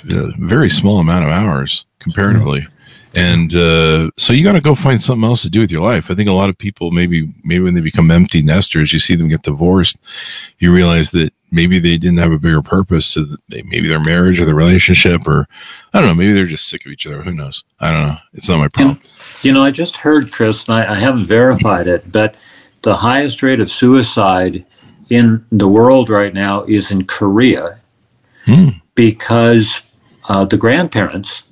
a 0.09 0.33
very 0.39 0.71
small 0.71 1.01
amount 1.01 1.25
of 1.25 1.31
hours 1.33 1.85
comparatively. 1.99 2.61
Mm-hmm 2.61 2.75
and 3.17 3.55
uh, 3.55 4.11
so 4.17 4.33
you 4.33 4.45
got 4.45 4.53
to 4.53 4.61
go 4.61 4.75
find 4.75 5.01
something 5.03 5.29
else 5.29 5.43
to 5.43 5.51
do 5.51 5.61
with 5.61 5.73
your 5.73 5.83
life. 5.83 6.11
I 6.11 6.15
think 6.15 6.29
a 6.29 6.33
lot 6.33 6.51
of 6.51 6.57
people 6.57 6.91
maybe 6.91 7.33
maybe 7.43 7.65
when 7.65 7.75
they 7.75 7.81
become 7.81 8.11
empty 8.11 8.43
nesters, 8.43 8.93
you 8.93 8.99
see 8.99 9.17
them 9.17 9.29
get 9.29 9.43
divorced, 9.43 9.99
you 10.59 10.73
realize 10.73 11.11
that 11.13 11.33
maybe 11.51 11.79
they 11.79 11.97
didn't 11.97 12.19
have 12.19 12.33
a 12.33 12.39
bigger 12.39 12.63
purpose 12.63 13.15
to 13.15 13.25
the, 13.25 13.39
maybe 13.49 13.89
their 13.89 14.01
marriage 14.01 14.39
or 14.39 14.45
their 14.45 14.55
relationship, 14.55 15.27
or 15.27 15.49
I 15.93 15.99
don't 15.99 16.09
know, 16.09 16.15
maybe 16.15 16.33
they're 16.33 16.47
just 16.47 16.69
sick 16.69 16.87
of 16.87 16.93
each 16.93 17.07
other. 17.07 17.23
Who 17.23 17.35
knows? 17.35 17.65
I 17.81 17.91
don't 17.91 18.09
know. 18.09 18.19
It's 18.35 18.49
not 18.49 18.59
my 18.59 18.69
problem. 18.69 19.01
You 19.43 19.53
know, 19.53 19.63
I 19.63 19.71
just 19.71 19.97
heard 19.97 20.33
Chris, 20.33 20.69
and 20.69 20.77
I, 20.77 20.93
I 20.93 20.95
haven't 20.95 21.27
verified 21.27 21.87
it, 21.87 22.11
but 22.13 22.37
the 22.83 22.97
highest 22.97 23.43
rate 23.43 23.61
of 23.61 23.71
suicide 23.71 24.65
in 25.11 25.45
the 25.51 25.69
world 25.69 26.09
right 26.09 26.33
now 26.33 26.63
is 26.65 26.91
in 26.93 27.05
Korea 27.05 27.81
hmm. 28.45 28.69
because 28.95 29.83
uh, 30.29 30.45
the 30.45 30.57
grandparents 30.57 31.43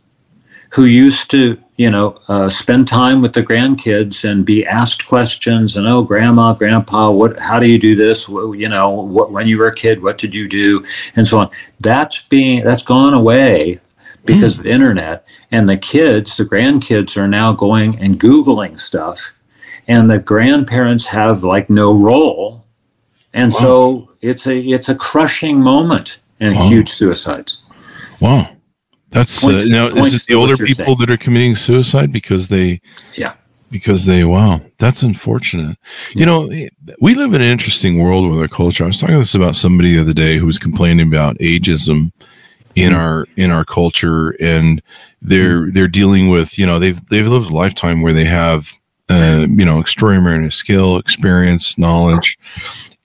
who 0.71 0.85
used 0.85 1.31
to, 1.31 1.59
you 1.77 1.91
know, 1.91 2.21
uh, 2.29 2.49
spend 2.49 2.87
time 2.89 3.23
with 3.23 3.33
the 3.33 3.43
grandkids 3.43 4.29
and 4.29 4.45
be 4.45 4.67
asked 4.67 5.07
questions 5.07 5.77
and 5.77 5.87
oh, 5.87 6.03
grandma, 6.03 6.53
grandpa, 6.53 7.11
what? 7.11 7.39
How 7.41 7.59
do 7.59 7.71
you 7.71 7.79
do 7.79 7.95
this? 7.95 8.29
you 8.29 8.69
know, 8.69 8.91
what, 8.91 9.31
when 9.31 9.47
you 9.47 9.59
were 9.59 9.69
a 9.69 9.75
kid, 9.75 10.03
what 10.03 10.19
did 10.19 10.35
you 10.35 10.49
do, 10.49 10.85
and 11.17 11.27
so 11.27 11.39
on. 11.39 11.51
That's 11.81 12.23
being 12.23 12.65
that's 12.65 12.83
gone 12.83 13.15
away 13.15 13.81
because 14.25 14.57
mm. 14.57 14.59
of 14.59 14.65
the 14.65 14.71
internet, 14.71 15.25
and 15.51 15.69
the 15.69 15.79
kids, 15.79 16.37
the 16.37 16.45
grandkids, 16.45 17.17
are 17.17 17.29
now 17.29 17.53
going 17.53 17.99
and 17.99 18.21
googling 18.21 18.79
stuff, 18.79 19.33
and 19.87 20.11
the 20.11 20.19
grandparents 20.19 21.07
have 21.07 21.45
like 21.45 21.71
no 21.71 21.97
role, 21.97 22.65
and 23.33 23.53
wow. 23.53 23.59
so 23.59 24.09
it's 24.21 24.47
a 24.47 24.59
it's 24.59 24.89
a 24.89 24.95
crushing 24.95 25.61
moment 25.61 26.19
and 26.41 26.55
wow. 26.55 26.69
huge 26.69 26.91
suicides. 26.91 27.63
Wow. 28.21 28.51
That's 29.11 29.43
uh, 29.43 29.65
now 29.67 29.89
is 29.89 30.15
it 30.15 30.27
the 30.27 30.35
older 30.35 30.57
people 30.57 30.85
saying. 30.85 30.99
that 30.99 31.11
are 31.11 31.17
committing 31.17 31.57
suicide 31.57 32.13
because 32.13 32.49
they 32.49 32.81
yeah 33.17 33.35
because 33.71 34.05
they 34.05 34.25
wow 34.25 34.61
that's 34.79 35.03
unfortunate 35.03 35.77
yeah. 36.15 36.21
you 36.21 36.27
know 36.27 36.69
we 37.01 37.15
live 37.15 37.35
in 37.35 37.43
an 37.43 37.51
interesting 37.51 37.99
world 37.99 38.29
with 38.29 38.39
our 38.39 38.49
culture 38.49 38.85
i 38.85 38.87
was 38.87 38.99
talking 38.99 39.19
this 39.19 39.35
about 39.35 39.57
somebody 39.57 39.95
the 39.95 40.01
other 40.01 40.15
day 40.15 40.39
who 40.39 40.47
was 40.47 40.59
complaining 40.59 41.07
about 41.07 41.37
ageism 41.39 42.11
in 42.75 42.93
mm-hmm. 42.93 43.01
our 43.01 43.27
in 43.37 43.51
our 43.51 43.65
culture 43.65 44.31
and 44.43 44.83
they're 45.23 45.63
mm-hmm. 45.63 45.73
they're 45.73 45.89
dealing 45.89 46.29
with 46.29 46.59
you 46.59 46.67
know 46.67 46.79
they've 46.79 47.07
they've 47.09 47.27
lived 47.27 47.51
a 47.51 47.55
lifetime 47.55 48.03
where 48.03 48.13
they 48.13 48.25
have 48.25 48.73
uh, 49.11 49.47
you 49.49 49.65
know 49.65 49.81
extraordinary 49.81 50.51
skill 50.51 50.99
experience 50.99 51.79
knowledge 51.79 52.39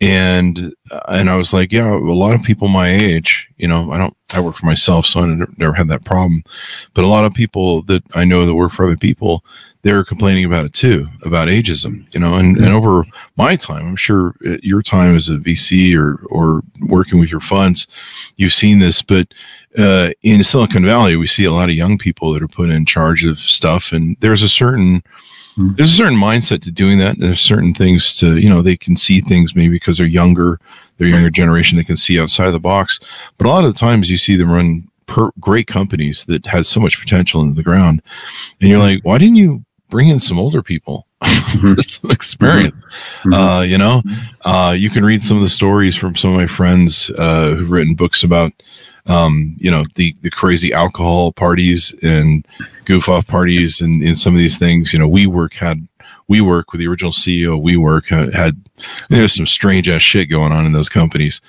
and 0.03 0.75
uh, 0.91 0.99
and 1.07 1.29
I 1.29 1.37
was 1.37 1.53
like, 1.53 1.71
yeah, 1.71 1.93
a 1.93 1.97
lot 1.97 2.35
of 2.35 2.43
people 2.43 2.67
my 2.67 2.89
age, 2.89 3.47
you 3.57 3.69
know, 3.69 3.91
I 3.91 3.97
don't, 3.97 4.15
I 4.33 4.41
work 4.41 4.55
for 4.55 4.65
myself, 4.65 5.05
so 5.05 5.21
I 5.21 5.27
never, 5.27 5.51
never 5.57 5.73
had 5.73 5.87
that 5.87 6.03
problem. 6.03 6.43
But 6.93 7.05
a 7.05 7.07
lot 7.07 7.23
of 7.23 7.33
people 7.33 7.83
that 7.83 8.03
I 8.13 8.25
know 8.25 8.45
that 8.45 8.53
work 8.53 8.73
for 8.73 8.85
other 8.85 8.97
people, 8.97 9.45
they're 9.81 10.03
complaining 10.03 10.43
about 10.43 10.65
it 10.65 10.73
too, 10.73 11.07
about 11.21 11.47
ageism, 11.47 12.05
you 12.13 12.19
know. 12.19 12.35
And, 12.35 12.57
and 12.57 12.73
over 12.73 13.05
my 13.37 13.55
time, 13.55 13.87
I'm 13.87 13.95
sure 13.95 14.35
your 14.41 14.81
time 14.81 15.15
as 15.15 15.29
a 15.29 15.33
VC 15.37 15.97
or 15.97 16.17
or 16.25 16.63
working 16.81 17.19
with 17.19 17.31
your 17.31 17.39
funds, 17.39 17.87
you've 18.35 18.53
seen 18.53 18.79
this. 18.79 19.01
But 19.01 19.29
uh, 19.77 20.09
in 20.21 20.43
Silicon 20.43 20.85
Valley, 20.85 21.15
we 21.15 21.27
see 21.27 21.45
a 21.45 21.53
lot 21.53 21.69
of 21.69 21.75
young 21.75 21.97
people 21.97 22.33
that 22.33 22.43
are 22.43 22.47
put 22.49 22.69
in 22.69 22.85
charge 22.85 23.23
of 23.23 23.39
stuff, 23.39 23.93
and 23.93 24.17
there's 24.19 24.43
a 24.43 24.49
certain 24.49 25.01
Mm-hmm. 25.57 25.75
There's 25.75 25.93
a 25.93 25.97
certain 25.97 26.17
mindset 26.17 26.63
to 26.63 26.71
doing 26.71 26.97
that. 26.99 27.19
There's 27.19 27.39
certain 27.39 27.73
things 27.73 28.15
to, 28.17 28.37
you 28.37 28.49
know, 28.49 28.61
they 28.61 28.77
can 28.77 28.97
see 28.97 29.21
things 29.21 29.55
maybe 29.55 29.75
because 29.75 29.97
they're 29.97 30.07
younger, 30.07 30.59
they're 30.97 31.07
younger 31.07 31.29
generation, 31.29 31.77
they 31.77 31.83
can 31.83 31.97
see 31.97 32.19
outside 32.19 32.47
of 32.47 32.53
the 32.53 32.59
box. 32.59 32.99
But 33.37 33.45
a 33.45 33.49
lot 33.49 33.63
of 33.63 33.73
the 33.73 33.79
times 33.79 34.09
you 34.09 34.17
see 34.17 34.35
them 34.35 34.51
run 34.51 34.89
per, 35.05 35.29
great 35.39 35.67
companies 35.67 36.25
that 36.25 36.45
has 36.47 36.67
so 36.67 36.79
much 36.79 36.99
potential 36.99 37.41
into 37.41 37.55
the 37.55 37.63
ground. 37.63 38.01
And 38.59 38.69
you're 38.69 38.79
like, 38.79 39.03
why 39.03 39.17
didn't 39.19 39.35
you 39.35 39.63
bring 39.89 40.09
in 40.09 40.19
some 40.19 40.39
older 40.39 40.61
people? 40.61 41.07
Mm-hmm. 41.53 41.79
some 41.81 42.09
experience. 42.09 42.75
Mm-hmm. 43.23 43.33
Uh, 43.33 43.61
you 43.61 43.77
know, 43.77 44.01
mm-hmm. 44.01 44.49
uh, 44.49 44.71
you 44.71 44.89
can 44.89 45.05
read 45.05 45.23
some 45.23 45.37
of 45.37 45.43
the 45.43 45.49
stories 45.49 45.95
from 45.95 46.15
some 46.15 46.31
of 46.31 46.35
my 46.35 46.47
friends 46.47 47.11
uh, 47.11 47.51
who've 47.51 47.69
written 47.69 47.93
books 47.93 48.23
about 48.23 48.51
um, 49.05 49.55
you 49.57 49.69
know, 49.69 49.83
the, 49.95 50.15
the 50.21 50.29
crazy 50.29 50.73
alcohol 50.73 51.31
parties 51.31 51.93
and 52.01 52.47
goof 52.85 53.09
off 53.09 53.27
parties 53.27 53.81
and, 53.81 54.01
and 54.01 54.17
some 54.17 54.33
of 54.33 54.39
these 54.39 54.57
things. 54.57 54.93
You 54.93 54.99
know, 54.99 55.09
WeWork 55.09 55.53
had 55.53 55.87
WeWork 56.29 56.65
with 56.71 56.79
the 56.79 56.87
original 56.87 57.11
CEO 57.11 57.57
of 57.57 57.63
WeWork 57.63 58.07
had, 58.07 58.33
had 58.33 58.61
there's 59.09 59.35
some 59.35 59.47
strange 59.47 59.89
ass 59.89 60.01
shit 60.01 60.29
going 60.29 60.51
on 60.51 60.65
in 60.65 60.71
those 60.71 60.89
companies. 60.89 61.41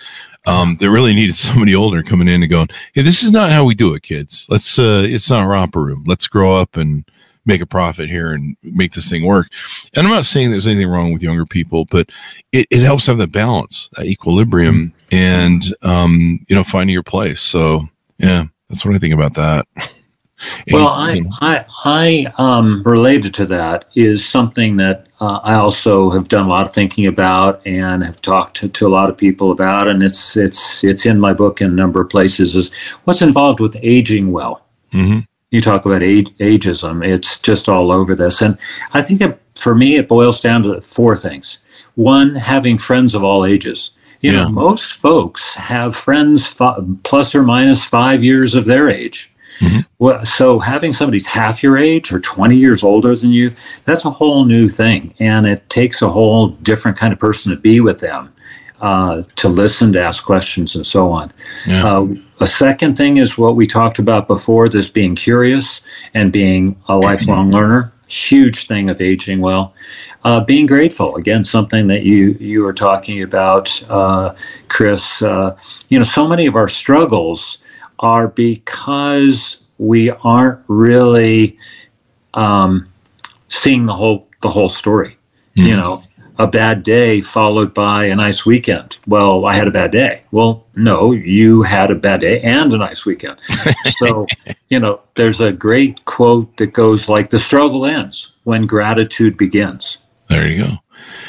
Um, 0.47 0.77
they 0.79 0.89
really 0.89 1.15
needed 1.15 1.35
somebody 1.37 1.75
older 1.75 2.03
coming 2.03 2.29
in 2.29 2.43
and 2.43 2.51
going, 2.51 2.69
Hey, 2.93 3.03
this 3.03 3.23
is 3.23 3.31
not 3.31 3.51
how 3.51 3.65
we 3.65 3.75
do 3.75 3.95
it, 3.95 4.03
kids. 4.03 4.47
Let's, 4.49 4.79
uh, 4.79 5.05
it's 5.07 5.31
not 5.31 5.45
a 5.45 5.49
romper 5.49 5.83
room. 5.83 6.05
Let's 6.07 6.27
grow 6.27 6.55
up 6.55 6.77
and 6.77 7.05
make 7.47 7.61
a 7.61 7.67
profit 7.67 8.09
here 8.09 8.33
and 8.33 8.57
make 8.63 8.95
this 8.95 9.09
thing 9.09 9.25
work. 9.25 9.49
And 9.95 10.07
I'm 10.07 10.13
not 10.13 10.25
saying 10.25 10.51
there's 10.51 10.67
anything 10.67 10.89
wrong 10.89 11.13
with 11.13 11.23
younger 11.23 11.47
people, 11.47 11.85
but 11.85 12.09
it, 12.53 12.67
it 12.71 12.83
helps 12.83 13.07
have 13.07 13.19
the 13.19 13.27
balance, 13.27 13.91
that 13.97 14.07
equilibrium 14.07 14.95
and 15.15 15.75
um, 15.83 16.45
you 16.49 16.57
know 16.57 16.65
finding 16.65 16.93
your 16.93 17.03
place. 17.03 17.41
So 17.41 17.89
yeah, 18.19 18.47
that's 18.69 18.85
what 18.85 18.95
I 18.95 18.99
think 18.99 19.15
about 19.15 19.35
that. 19.35 19.67
well, 20.73 20.89
I, 20.89 21.23
I, 21.41 21.65
I 21.85 22.33
um, 22.37 22.83
related 22.85 23.33
to 23.35 23.47
that 23.47 23.87
is 23.95 24.27
something 24.27 24.77
that 24.77 25.07
uh, 25.21 25.41
I 25.45 25.55
also 25.55 26.11
have 26.11 26.29
done 26.29 26.47
a 26.47 26.49
lot 26.49 26.65
of 26.65 26.75
thinking 26.75 27.07
about 27.07 27.65
and 27.67 28.05
have 28.05 28.21
talked 28.21 28.57
to, 28.59 28.69
to 28.69 28.87
a 28.87 28.91
lot 28.91 29.09
of 29.09 29.17
people 29.17 29.53
about, 29.53 29.89
and 29.89 30.03
it's 30.03 30.37
it's 30.37 30.83
it's 30.83 31.07
in 31.07 31.21
my 31.21 31.33
book 31.33 31.61
in 31.61 31.71
a 31.71 31.75
number 31.75 32.01
of 32.01 32.11
places. 32.11 32.57
Is 32.57 32.73
what's 33.05 33.23
involved 33.23 33.61
with 33.61 33.77
aging 33.83 34.33
well. 34.33 34.67
Mm-hmm. 34.93 35.21
You 35.51 35.61
talk 35.61 35.87
about 35.87 36.03
age, 36.03 36.29
ageism; 36.39 37.07
it's 37.07 37.39
just 37.39 37.69
all 37.69 37.93
over 37.93 38.17
this, 38.17 38.43
and 38.43 38.59
I 38.93 39.03
think 39.03 39.21
it, 39.21 39.41
for 39.55 39.77
me 39.77 39.97
it 39.97 40.09
boils 40.09 40.41
down 40.41 40.65
to 40.65 40.81
four 40.81 41.17
things. 41.17 41.61
One, 41.95 42.35
having 42.35 42.77
friends 42.77 43.15
of 43.15 43.23
all 43.23 43.47
ages. 43.47 43.93
You 44.25 44.33
yeah. 44.33 44.45
know, 44.45 44.49
most 44.49 44.95
folks 44.95 45.55
have 45.55 45.95
friends 45.95 46.57
f- 46.59 46.79
plus 47.03 47.35
or 47.35 47.43
minus 47.43 47.85
five 47.85 48.25
years 48.25 48.55
of 48.55 48.65
their 48.65 48.89
age. 48.89 49.31
Mm-hmm. 49.59 49.81
Well, 49.99 50.25
so 50.25 50.59
having 50.59 50.95
somebody's 50.95 51.27
half 51.27 51.63
your 51.63 51.77
age 51.77 52.11
or 52.11 52.21
20 52.21 52.57
years 52.57 52.83
older 52.83 53.15
than 53.15 53.33
you, 53.33 53.53
that's 53.85 54.07
a 54.07 54.11
whole 54.11 54.47
new 54.47 54.71
thing. 54.71 55.13
And 55.19 55.47
it 55.47 55.69
takes 55.69 56.01
a 56.01 56.09
whole 56.09 56.49
different 56.49 56.97
kind 56.97 57.13
of 57.13 57.19
person 57.19 57.55
to 57.55 57.61
be 57.61 57.83
with 57.83 57.99
them, 57.99 58.33
uh, 58.81 59.25
to 59.37 59.51
listen, 59.51 59.93
to 59.93 60.03
ask 60.03 60.25
questions, 60.25 60.75
and 60.75 60.87
so 60.87 61.13
on. 61.13 61.31
Yeah. 61.67 61.87
Uh, 61.87 62.07
a 62.41 62.47
second 62.47 62.97
thing 62.97 63.19
is 63.19 63.37
what 63.37 63.57
we 63.57 63.67
talked 63.67 63.99
about 63.99 64.27
before 64.27 64.71
this 64.71 64.91
being 64.91 65.15
curious 65.17 65.83
and 66.15 66.33
being 66.33 66.81
a 66.89 66.97
lifelong 66.97 67.51
learner 67.51 67.93
huge 68.15 68.67
thing 68.67 68.91
of 68.91 69.01
aging 69.01 69.41
well. 69.41 69.75
Uh, 70.23 70.41
being 70.41 70.67
grateful, 70.67 71.17
again, 71.17 71.45
something 71.45 71.87
that 71.89 72.05
you 72.05 72.37
you 72.41 72.63
were 72.63 72.73
talking 72.73 73.23
about, 73.23 73.83
uh, 73.91 74.35
Chris. 74.69 75.23
Uh, 75.23 75.57
you 75.89 75.99
know, 75.99 76.05
so 76.05 76.27
many 76.27 76.47
of 76.47 76.55
our 76.55 76.69
struggles 76.69 77.59
are 77.99 78.29
because 78.29 79.59
we 79.79 80.11
aren't 80.11 80.61
really 80.69 81.59
um, 82.35 82.89
seeing 83.49 83.87
the 83.87 83.95
whole 83.95 84.29
the 84.43 84.51
whole 84.51 84.69
story. 84.69 85.17
Mm. 85.57 85.67
You 85.67 85.77
know, 85.77 86.05
a 86.39 86.47
bad 86.47 86.83
day 86.83 87.21
followed 87.21 87.73
by 87.73 88.05
a 88.07 88.17
nice 88.17 88.45
weekend. 88.45 88.99
Well, 89.07 89.47
I 89.47 89.55
had 89.55 89.69
a 89.69 89.71
bad 89.71 89.93
day. 89.93 90.23
Well, 90.31 90.65
no, 90.75 91.13
you 91.13 91.63
had 91.63 91.91
a 91.91 91.95
bad 91.95 92.21
day 92.21 92.41
and 92.41 92.73
a 92.73 92.79
nice 92.79 93.07
weekend. 93.07 93.39
so, 93.99 94.27
you 94.69 94.81
know, 94.81 95.01
there's 95.15 95.41
a 95.41 95.53
great 95.53 96.05
quote 96.05 96.57
that 96.57 96.73
goes 96.73 97.09
like 97.09 97.31
the 97.31 97.39
struggle 97.39 97.87
ends 97.87 98.33
when 98.45 98.67
gratitude 98.67 99.37
begins. 99.37 99.99
There 100.29 100.49
you 100.49 100.65
go. 100.65 100.73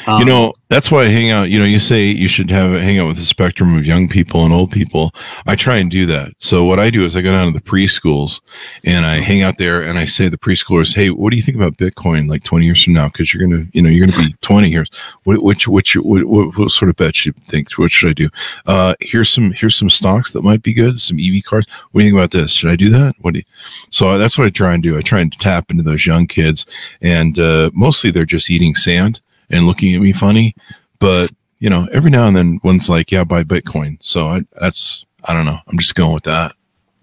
Um, 0.06 0.20
you 0.20 0.24
know, 0.24 0.52
that's 0.68 0.90
why 0.90 1.02
I 1.02 1.08
hang 1.08 1.30
out. 1.30 1.50
You 1.50 1.58
know, 1.58 1.64
you 1.64 1.80
say 1.80 2.04
you 2.04 2.28
should 2.28 2.50
have 2.50 2.72
hang 2.72 2.98
out 2.98 3.08
with 3.08 3.18
a 3.18 3.24
spectrum 3.24 3.76
of 3.76 3.84
young 3.84 4.08
people 4.08 4.44
and 4.44 4.54
old 4.54 4.70
people. 4.70 5.12
I 5.46 5.56
try 5.56 5.76
and 5.76 5.90
do 5.90 6.06
that. 6.06 6.32
So 6.38 6.64
what 6.64 6.78
I 6.78 6.90
do 6.90 7.04
is 7.04 7.16
I 7.16 7.22
go 7.22 7.32
down 7.32 7.52
to 7.52 7.58
the 7.58 7.64
preschools 7.64 8.40
and 8.84 9.04
I 9.04 9.20
hang 9.20 9.42
out 9.42 9.58
there 9.58 9.82
and 9.82 9.98
I 9.98 10.04
say 10.04 10.24
to 10.24 10.30
the 10.30 10.38
preschoolers, 10.38 10.94
"Hey, 10.94 11.10
what 11.10 11.30
do 11.30 11.36
you 11.36 11.42
think 11.42 11.56
about 11.56 11.76
Bitcoin 11.76 12.28
like 12.28 12.44
20 12.44 12.64
years 12.64 12.82
from 12.82 12.92
now? 12.94 13.08
Because 13.08 13.32
you're 13.32 13.46
gonna, 13.46 13.66
you 13.72 13.82
know, 13.82 13.88
you're 13.88 14.06
gonna 14.06 14.28
be 14.28 14.34
20 14.42 14.68
years. 14.68 14.90
What, 15.24 15.42
which, 15.42 15.66
which, 15.66 15.96
what, 15.96 16.24
what, 16.24 16.56
what 16.56 16.70
sort 16.70 16.88
of 16.88 16.96
bet 16.96 17.24
you 17.24 17.32
think? 17.46 17.72
What 17.72 17.90
should 17.90 18.10
I 18.10 18.12
do? 18.12 18.28
Uh, 18.66 18.94
here's 19.00 19.30
some, 19.30 19.52
here's 19.52 19.76
some 19.76 19.90
stocks 19.90 20.30
that 20.32 20.42
might 20.42 20.62
be 20.62 20.72
good. 20.72 21.00
Some 21.00 21.18
EV 21.18 21.44
cars. 21.44 21.66
What 21.92 22.00
do 22.00 22.04
you 22.04 22.12
think 22.12 22.20
about 22.20 22.30
this? 22.30 22.52
Should 22.52 22.70
I 22.70 22.76
do 22.76 22.90
that? 22.90 23.14
What 23.20 23.34
do 23.34 23.40
you? 23.40 23.44
So 23.90 24.18
that's 24.18 24.38
what 24.38 24.46
I 24.46 24.50
try 24.50 24.74
and 24.74 24.82
do. 24.82 24.96
I 24.96 25.00
try 25.00 25.20
and 25.20 25.32
tap 25.32 25.70
into 25.70 25.82
those 25.82 26.06
young 26.06 26.26
kids, 26.26 26.66
and 27.00 27.38
uh, 27.38 27.70
mostly 27.74 28.10
they're 28.10 28.24
just 28.24 28.50
eating 28.50 28.74
sand 28.74 29.20
and 29.50 29.66
looking 29.66 29.94
at 29.94 30.00
me 30.00 30.12
funny. 30.12 30.54
But 30.98 31.30
you 31.58 31.70
know, 31.70 31.88
every 31.92 32.10
now 32.10 32.26
and 32.26 32.36
then 32.36 32.60
one's 32.62 32.88
like, 32.88 33.10
"Yeah, 33.10 33.24
buy 33.24 33.44
Bitcoin." 33.44 33.98
So 34.00 34.28
I, 34.28 34.42
that's 34.60 35.04
I 35.24 35.32
don't 35.32 35.46
know. 35.46 35.58
I'm 35.66 35.78
just 35.78 35.94
going 35.94 36.14
with 36.14 36.24
that. 36.24 36.52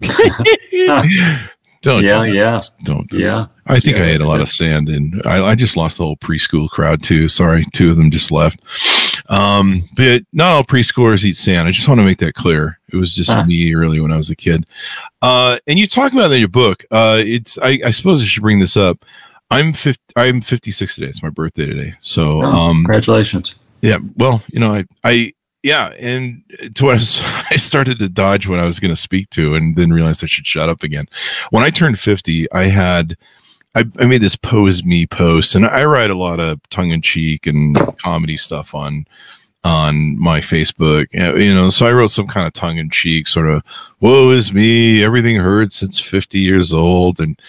don't 1.84 2.02
yeah 2.02 2.18
don't, 2.18 2.34
yeah 2.34 2.60
don't 2.82 3.08
do 3.10 3.18
yeah. 3.18 3.46
I 3.66 3.80
think 3.80 3.96
yeah, 3.96 4.04
I 4.04 4.06
ate 4.08 4.20
a 4.20 4.26
lot 4.26 4.34
good. 4.34 4.42
of 4.42 4.50
sand, 4.50 4.88
and 4.88 5.22
I, 5.24 5.42
I 5.42 5.54
just 5.54 5.76
lost 5.76 5.96
the 5.96 6.04
whole 6.04 6.16
preschool 6.16 6.68
crowd 6.68 7.02
too. 7.02 7.28
Sorry, 7.28 7.66
two 7.72 7.90
of 7.90 7.96
them 7.96 8.10
just 8.10 8.30
left. 8.30 8.60
Um, 9.30 9.88
but 9.96 10.22
not 10.32 10.52
all 10.52 10.64
preschoolers 10.64 11.24
eat 11.24 11.36
sand. 11.36 11.66
I 11.66 11.70
just 11.70 11.88
want 11.88 11.98
to 11.98 12.04
make 12.04 12.18
that 12.18 12.34
clear. 12.34 12.78
It 12.92 12.96
was 12.96 13.14
just 13.14 13.30
huh. 13.30 13.46
me 13.46 13.74
really 13.74 14.00
when 14.00 14.12
I 14.12 14.18
was 14.18 14.28
a 14.28 14.36
kid. 14.36 14.66
Uh, 15.22 15.58
and 15.66 15.78
you 15.78 15.86
talk 15.86 16.12
about 16.12 16.30
in 16.30 16.40
your 16.40 16.48
book. 16.48 16.84
Uh, 16.90 17.22
it's 17.24 17.56
I, 17.58 17.80
I 17.86 17.90
suppose 17.90 18.20
I 18.20 18.24
should 18.24 18.42
bring 18.42 18.58
this 18.58 18.76
up. 18.76 19.02
I'm 19.50 19.72
50, 19.72 20.00
I'm 20.16 20.40
56 20.40 20.94
today. 20.94 21.06
It's 21.08 21.22
my 21.22 21.30
birthday 21.30 21.66
today. 21.66 21.94
So, 22.00 22.42
oh, 22.42 22.46
um, 22.46 22.76
congratulations. 22.78 23.56
Yeah. 23.82 23.98
Well, 24.16 24.42
you 24.48 24.60
know, 24.60 24.74
I, 24.74 24.84
I, 25.04 25.32
yeah. 25.62 25.88
And 25.98 26.42
to 26.74 26.84
what 26.84 26.92
I, 26.92 26.94
was, 26.94 27.20
I 27.50 27.56
started 27.56 27.98
to 27.98 28.08
dodge 28.08 28.48
what 28.48 28.58
I 28.58 28.66
was 28.66 28.80
going 28.80 28.94
to 28.94 29.00
speak 29.00 29.30
to 29.30 29.54
and 29.54 29.76
then 29.76 29.92
realized 29.92 30.24
I 30.24 30.26
should 30.26 30.46
shut 30.46 30.68
up 30.68 30.82
again. 30.82 31.08
When 31.50 31.62
I 31.62 31.70
turned 31.70 31.98
50, 31.98 32.50
I 32.52 32.64
had, 32.64 33.16
I, 33.74 33.84
I 33.98 34.06
made 34.06 34.22
this 34.22 34.36
pose 34.36 34.84
me 34.84 35.06
post 35.06 35.54
and 35.54 35.66
I 35.66 35.84
write 35.84 36.10
a 36.10 36.16
lot 36.16 36.40
of 36.40 36.60
tongue 36.70 36.90
in 36.90 37.02
cheek 37.02 37.46
and 37.46 37.76
comedy 37.98 38.36
stuff 38.36 38.74
on, 38.74 39.06
on 39.64 40.18
my 40.18 40.40
Facebook. 40.40 41.06
You 41.12 41.54
know, 41.54 41.70
so 41.70 41.86
I 41.86 41.92
wrote 41.92 42.10
some 42.10 42.26
kind 42.26 42.46
of 42.46 42.52
tongue 42.52 42.76
in 42.76 42.90
cheek 42.90 43.26
sort 43.26 43.48
of, 43.48 43.62
woe 44.00 44.30
is 44.30 44.52
me, 44.52 45.02
everything 45.02 45.36
hurts, 45.36 45.76
since 45.76 45.98
50 45.98 46.38
years 46.38 46.72
old. 46.72 47.18
And, 47.18 47.40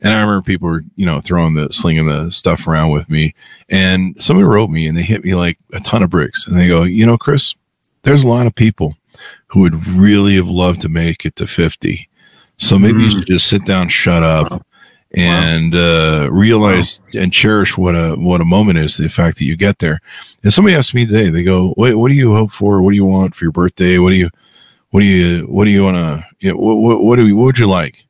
and 0.00 0.12
I 0.12 0.20
remember 0.20 0.42
people 0.42 0.68
were, 0.68 0.84
you 0.94 1.04
know, 1.04 1.20
throwing 1.20 1.54
the, 1.54 1.72
slinging 1.72 2.06
the 2.06 2.30
stuff 2.30 2.66
around 2.66 2.90
with 2.90 3.10
me. 3.10 3.34
And 3.68 4.20
somebody 4.22 4.44
wrote 4.44 4.70
me 4.70 4.86
and 4.86 4.96
they 4.96 5.02
hit 5.02 5.24
me 5.24 5.34
like 5.34 5.58
a 5.72 5.80
ton 5.80 6.04
of 6.04 6.10
bricks. 6.10 6.46
And 6.46 6.56
they 6.56 6.68
go, 6.68 6.84
you 6.84 7.04
know, 7.04 7.18
Chris, 7.18 7.54
there's 8.02 8.22
a 8.22 8.28
lot 8.28 8.46
of 8.46 8.54
people 8.54 8.96
who 9.48 9.60
would 9.60 9.86
really 9.86 10.36
have 10.36 10.48
loved 10.48 10.80
to 10.82 10.88
make 10.88 11.24
it 11.24 11.34
to 11.36 11.46
50. 11.46 12.08
So 12.58 12.78
maybe 12.78 13.00
mm. 13.00 13.04
you 13.04 13.10
should 13.10 13.26
just 13.26 13.48
sit 13.48 13.66
down, 13.66 13.88
shut 13.88 14.22
up, 14.22 14.65
and 15.16 15.74
uh, 15.74 16.28
realize 16.30 17.00
wow. 17.14 17.22
and 17.22 17.32
cherish 17.32 17.76
what 17.76 17.94
a 17.94 18.14
what 18.16 18.42
a 18.42 18.44
moment 18.44 18.78
is. 18.78 18.96
The 18.96 19.08
fact 19.08 19.38
that 19.38 19.44
you 19.44 19.56
get 19.56 19.78
there. 19.78 20.00
And 20.42 20.52
somebody 20.52 20.76
asked 20.76 20.94
me 20.94 21.06
today. 21.06 21.30
They 21.30 21.42
go, 21.42 21.74
"Wait, 21.76 21.94
what 21.94 22.08
do 22.08 22.14
you 22.14 22.34
hope 22.34 22.52
for? 22.52 22.82
What 22.82 22.90
do 22.90 22.96
you 22.96 23.06
want 23.06 23.34
for 23.34 23.44
your 23.44 23.52
birthday? 23.52 23.98
What 23.98 24.10
do 24.10 24.16
you, 24.16 24.30
what 24.90 25.00
do 25.00 25.06
you, 25.06 25.46
what 25.46 25.64
do 25.64 25.70
you 25.70 25.82
want 25.82 25.96
to? 25.96 26.26
You 26.40 26.52
know, 26.52 26.58
what, 26.58 26.74
what, 26.76 27.02
what 27.02 27.16
do 27.16 27.26
you, 27.26 27.36
what 27.36 27.44
would 27.46 27.58
you 27.58 27.66
like?" 27.66 28.04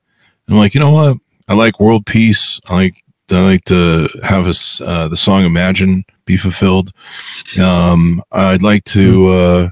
I'm 0.49 0.57
like, 0.57 0.75
you 0.75 0.81
know 0.81 0.93
what? 0.93 1.17
I 1.49 1.55
like 1.55 1.81
world 1.81 2.07
peace. 2.07 2.61
I 2.67 2.75
like 2.75 3.05
I 3.31 3.41
like 3.41 3.65
to 3.67 4.09
have 4.23 4.47
us 4.47 4.81
uh, 4.81 5.09
the 5.09 5.17
song 5.17 5.45
"Imagine" 5.45 6.05
be 6.25 6.37
fulfilled. 6.37 6.93
Um, 7.61 8.23
I'd 8.33 8.63
like 8.63 8.85
to, 8.85 9.29
uh, 9.29 9.71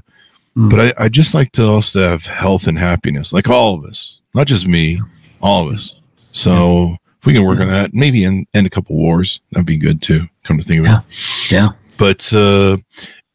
mm. 0.57 0.69
but 0.69 0.79
I 0.79 1.05
I 1.05 1.09
just 1.09 1.33
like 1.33 1.51
to 1.53 1.65
also 1.65 1.99
have 1.99 2.25
health 2.25 2.67
and 2.67 2.79
happiness, 2.79 3.33
like 3.33 3.49
all 3.49 3.75
of 3.75 3.85
us, 3.85 4.19
not 4.33 4.47
just 4.47 4.67
me, 4.67 5.01
all 5.41 5.67
of 5.67 5.75
us. 5.75 5.95
So 6.31 6.97
if 7.25 7.27
we 7.27 7.33
can 7.33 7.43
work 7.43 7.59
on 7.59 7.67
that, 7.69 7.91
maybe 7.91 8.23
end, 8.23 8.45
end 8.53 8.67
a 8.67 8.69
couple 8.69 8.95
wars, 8.95 9.39
that'd 9.51 9.65
be 9.65 9.77
good 9.77 9.99
too. 9.99 10.27
Come 10.43 10.59
to 10.59 10.63
think 10.63 10.81
of 10.81 10.85
yeah. 10.85 10.99
it. 10.99 11.51
Yeah. 11.51 11.69
But, 11.97 12.31
uh, 12.31 12.77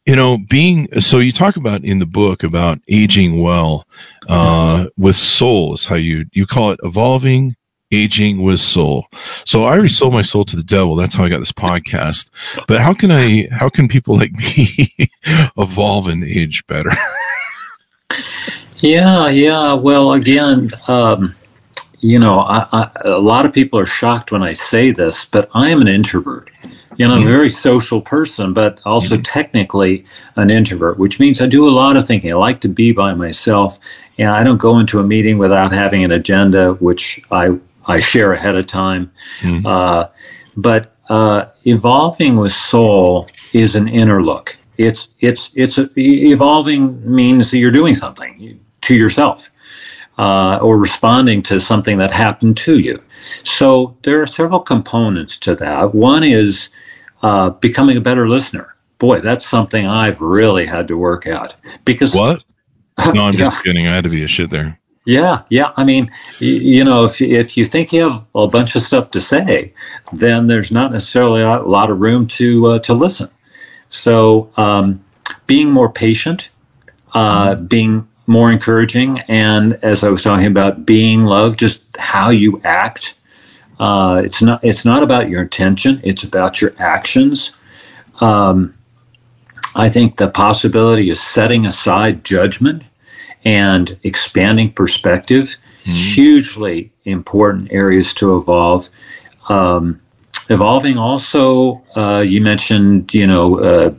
you 0.05 0.15
know, 0.15 0.37
being 0.37 0.87
so 1.01 1.19
you 1.19 1.33
talk 1.33 1.57
about 1.57 1.83
in 1.83 1.99
the 1.99 2.05
book 2.05 2.43
about 2.43 2.79
aging 2.87 3.41
well 3.41 3.85
uh, 4.29 4.87
with 4.97 5.17
soul 5.17 5.73
is 5.73 5.85
how 5.85 5.95
you 5.95 6.25
you 6.31 6.47
call 6.47 6.71
it 6.71 6.79
evolving 6.83 7.57
aging 7.91 8.41
with 8.41 8.61
soul. 8.61 9.07
So 9.45 9.65
I 9.65 9.73
already 9.73 9.89
sold 9.89 10.13
my 10.13 10.21
soul 10.21 10.45
to 10.45 10.55
the 10.55 10.63
devil. 10.63 10.95
That's 10.95 11.13
how 11.13 11.25
I 11.25 11.29
got 11.29 11.39
this 11.39 11.51
podcast. 11.51 12.29
But 12.67 12.79
how 12.79 12.93
can 12.93 13.11
I? 13.11 13.49
How 13.51 13.67
can 13.67 13.89
people 13.89 14.15
like 14.15 14.31
me 14.31 14.87
evolve 15.57 16.07
and 16.07 16.23
age 16.23 16.65
better? 16.67 16.91
yeah, 18.77 19.27
yeah. 19.27 19.73
Well, 19.73 20.13
again, 20.13 20.71
um, 20.87 21.35
you 22.01 22.17
know, 22.17 22.39
I, 22.39 22.67
I, 22.71 22.91
a 23.05 23.19
lot 23.19 23.45
of 23.45 23.53
people 23.53 23.79
are 23.79 23.85
shocked 23.85 24.31
when 24.31 24.41
I 24.41 24.53
say 24.53 24.91
this, 24.91 25.25
but 25.25 25.49
I 25.53 25.69
am 25.69 25.81
an 25.81 25.87
introvert. 25.87 26.49
You 26.97 27.07
know, 27.07 27.13
I'm 27.13 27.19
a 27.19 27.23
mm-hmm. 27.23 27.31
very 27.31 27.49
social 27.49 28.01
person, 28.01 28.53
but 28.53 28.79
also 28.85 29.15
mm-hmm. 29.15 29.21
technically 29.21 30.05
an 30.35 30.49
introvert, 30.49 30.97
which 30.97 31.19
means 31.19 31.41
I 31.41 31.45
do 31.45 31.67
a 31.67 31.71
lot 31.71 31.95
of 31.95 32.05
thinking. 32.05 32.31
I 32.31 32.35
like 32.35 32.59
to 32.61 32.67
be 32.67 32.91
by 32.91 33.13
myself, 33.13 33.79
and 34.17 34.29
I 34.29 34.43
don't 34.43 34.57
go 34.57 34.79
into 34.79 34.99
a 34.99 35.03
meeting 35.03 35.37
without 35.37 35.71
having 35.71 36.03
an 36.03 36.11
agenda, 36.11 36.73
which 36.73 37.21
I 37.31 37.57
I 37.85 37.99
share 37.99 38.33
ahead 38.33 38.55
of 38.55 38.67
time. 38.67 39.11
Mm-hmm. 39.39 39.65
Uh, 39.65 40.05
but 40.57 40.95
uh, 41.09 41.45
evolving 41.65 42.35
with 42.35 42.51
soul 42.51 43.29
is 43.53 43.75
an 43.75 43.87
inner 43.87 44.23
look. 44.23 44.57
It's 44.77 45.09
it's 45.19 45.51
it's 45.55 45.77
a, 45.77 45.89
evolving 45.97 47.15
means 47.15 47.51
that 47.51 47.57
you're 47.57 47.71
doing 47.71 47.93
something 47.93 48.59
to 48.81 48.95
yourself 48.95 49.51
uh, 50.17 50.59
or 50.61 50.77
responding 50.77 51.41
to 51.43 51.59
something 51.59 51.97
that 51.97 52.11
happened 52.11 52.57
to 52.57 52.79
you. 52.79 53.01
So 53.43 53.95
there 54.03 54.21
are 54.21 54.27
several 54.27 54.59
components 54.59 55.37
to 55.39 55.55
that. 55.55 55.95
One 55.95 56.23
is 56.23 56.69
uh, 57.23 57.51
becoming 57.51 57.97
a 57.97 58.01
better 58.01 58.27
listener. 58.27 58.75
Boy, 58.99 59.19
that's 59.19 59.47
something 59.47 59.87
I've 59.87 60.21
really 60.21 60.67
had 60.67 60.87
to 60.89 60.97
work 60.97 61.25
at 61.25 61.55
because 61.85 62.13
what? 62.13 62.43
No, 63.15 63.23
I'm 63.23 63.33
just 63.33 63.51
yeah. 63.51 63.61
kidding. 63.63 63.87
I 63.87 63.95
had 63.95 64.03
to 64.03 64.11
be 64.11 64.23
a 64.23 64.27
shit 64.27 64.51
there. 64.51 64.77
Yeah, 65.05 65.41
yeah. 65.49 65.71
I 65.75 65.83
mean, 65.83 66.11
you, 66.37 66.53
you 66.53 66.83
know, 66.83 67.05
if 67.05 67.19
if 67.19 67.57
you 67.57 67.65
think 67.65 67.91
you 67.91 68.07
have 68.07 68.27
a 68.35 68.47
bunch 68.47 68.75
of 68.75 68.83
stuff 68.83 69.09
to 69.11 69.21
say, 69.21 69.73
then 70.13 70.45
there's 70.45 70.71
not 70.71 70.91
necessarily 70.91 71.41
a 71.41 71.61
lot 71.61 71.89
of 71.89 71.99
room 71.99 72.27
to 72.27 72.67
uh, 72.67 72.79
to 72.79 72.93
listen. 72.93 73.29
So, 73.89 74.51
um, 74.57 75.03
being 75.47 75.71
more 75.71 75.91
patient, 75.91 76.49
uh, 77.13 77.55
mm-hmm. 77.55 77.65
being 77.65 78.07
more 78.31 78.51
encouraging. 78.51 79.19
And 79.27 79.77
as 79.83 80.03
I 80.03 80.09
was 80.09 80.23
talking 80.23 80.47
about 80.47 80.85
being 80.85 81.25
love, 81.25 81.57
just 81.57 81.83
how 81.97 82.29
you 82.29 82.61
act. 82.63 83.15
Uh, 83.79 84.21
it's 84.23 84.41
not 84.41 84.63
it's 84.63 84.85
not 84.85 85.03
about 85.03 85.29
your 85.29 85.41
intention. 85.41 85.99
It's 86.03 86.23
about 86.23 86.61
your 86.61 86.73
actions. 86.77 87.51
Um, 88.19 88.75
I 89.75 89.89
think 89.89 90.17
the 90.17 90.29
possibility 90.29 91.09
is 91.09 91.21
setting 91.21 91.65
aside 91.65 92.23
judgment 92.23 92.83
and 93.43 93.97
expanding 94.03 94.71
perspective. 94.73 95.57
Mm-hmm. 95.83 95.91
Hugely 95.93 96.91
important 97.05 97.71
areas 97.71 98.13
to 98.15 98.37
evolve. 98.37 98.89
Um, 99.49 99.99
evolving 100.49 100.97
also, 100.97 101.81
uh, 101.95 102.23
you 102.25 102.41
mentioned, 102.41 103.13
you 103.13 103.25
know, 103.25 103.59
uh, 103.59 103.93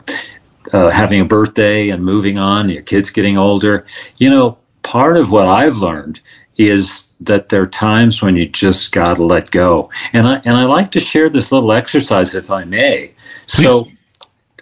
uh, 0.73 0.91
having 0.91 1.21
a 1.21 1.25
birthday 1.25 1.91
and 1.91 2.05
moving 2.05 2.39
on, 2.39 2.71
your 2.71 2.83
kids 2.83 3.11
getting 3.11 3.39
older. 3.39 3.87
You 4.17 4.31
know, 4.31 4.59
part 4.83 5.17
of 5.17 5.31
what 5.31 5.49
I've 5.49 5.77
learned 5.77 6.21
is 6.57 7.09
that 7.21 7.49
there 7.49 7.63
are 7.63 7.67
times 7.67 8.23
when 8.23 8.37
you 8.37 8.47
just 8.47 8.93
got 8.93 9.17
to 9.17 9.25
let 9.25 9.51
go. 9.51 9.91
And 10.13 10.27
I 10.27 10.43
and 10.45 10.57
I 10.57 10.65
like 10.65 10.91
to 10.93 11.01
share 11.01 11.29
this 11.29 11.53
little 11.53 11.73
exercise, 11.73 12.35
if 12.35 12.51
I 12.51 12.65
may. 12.65 13.15
Please. 13.47 13.65
So, 13.65 13.89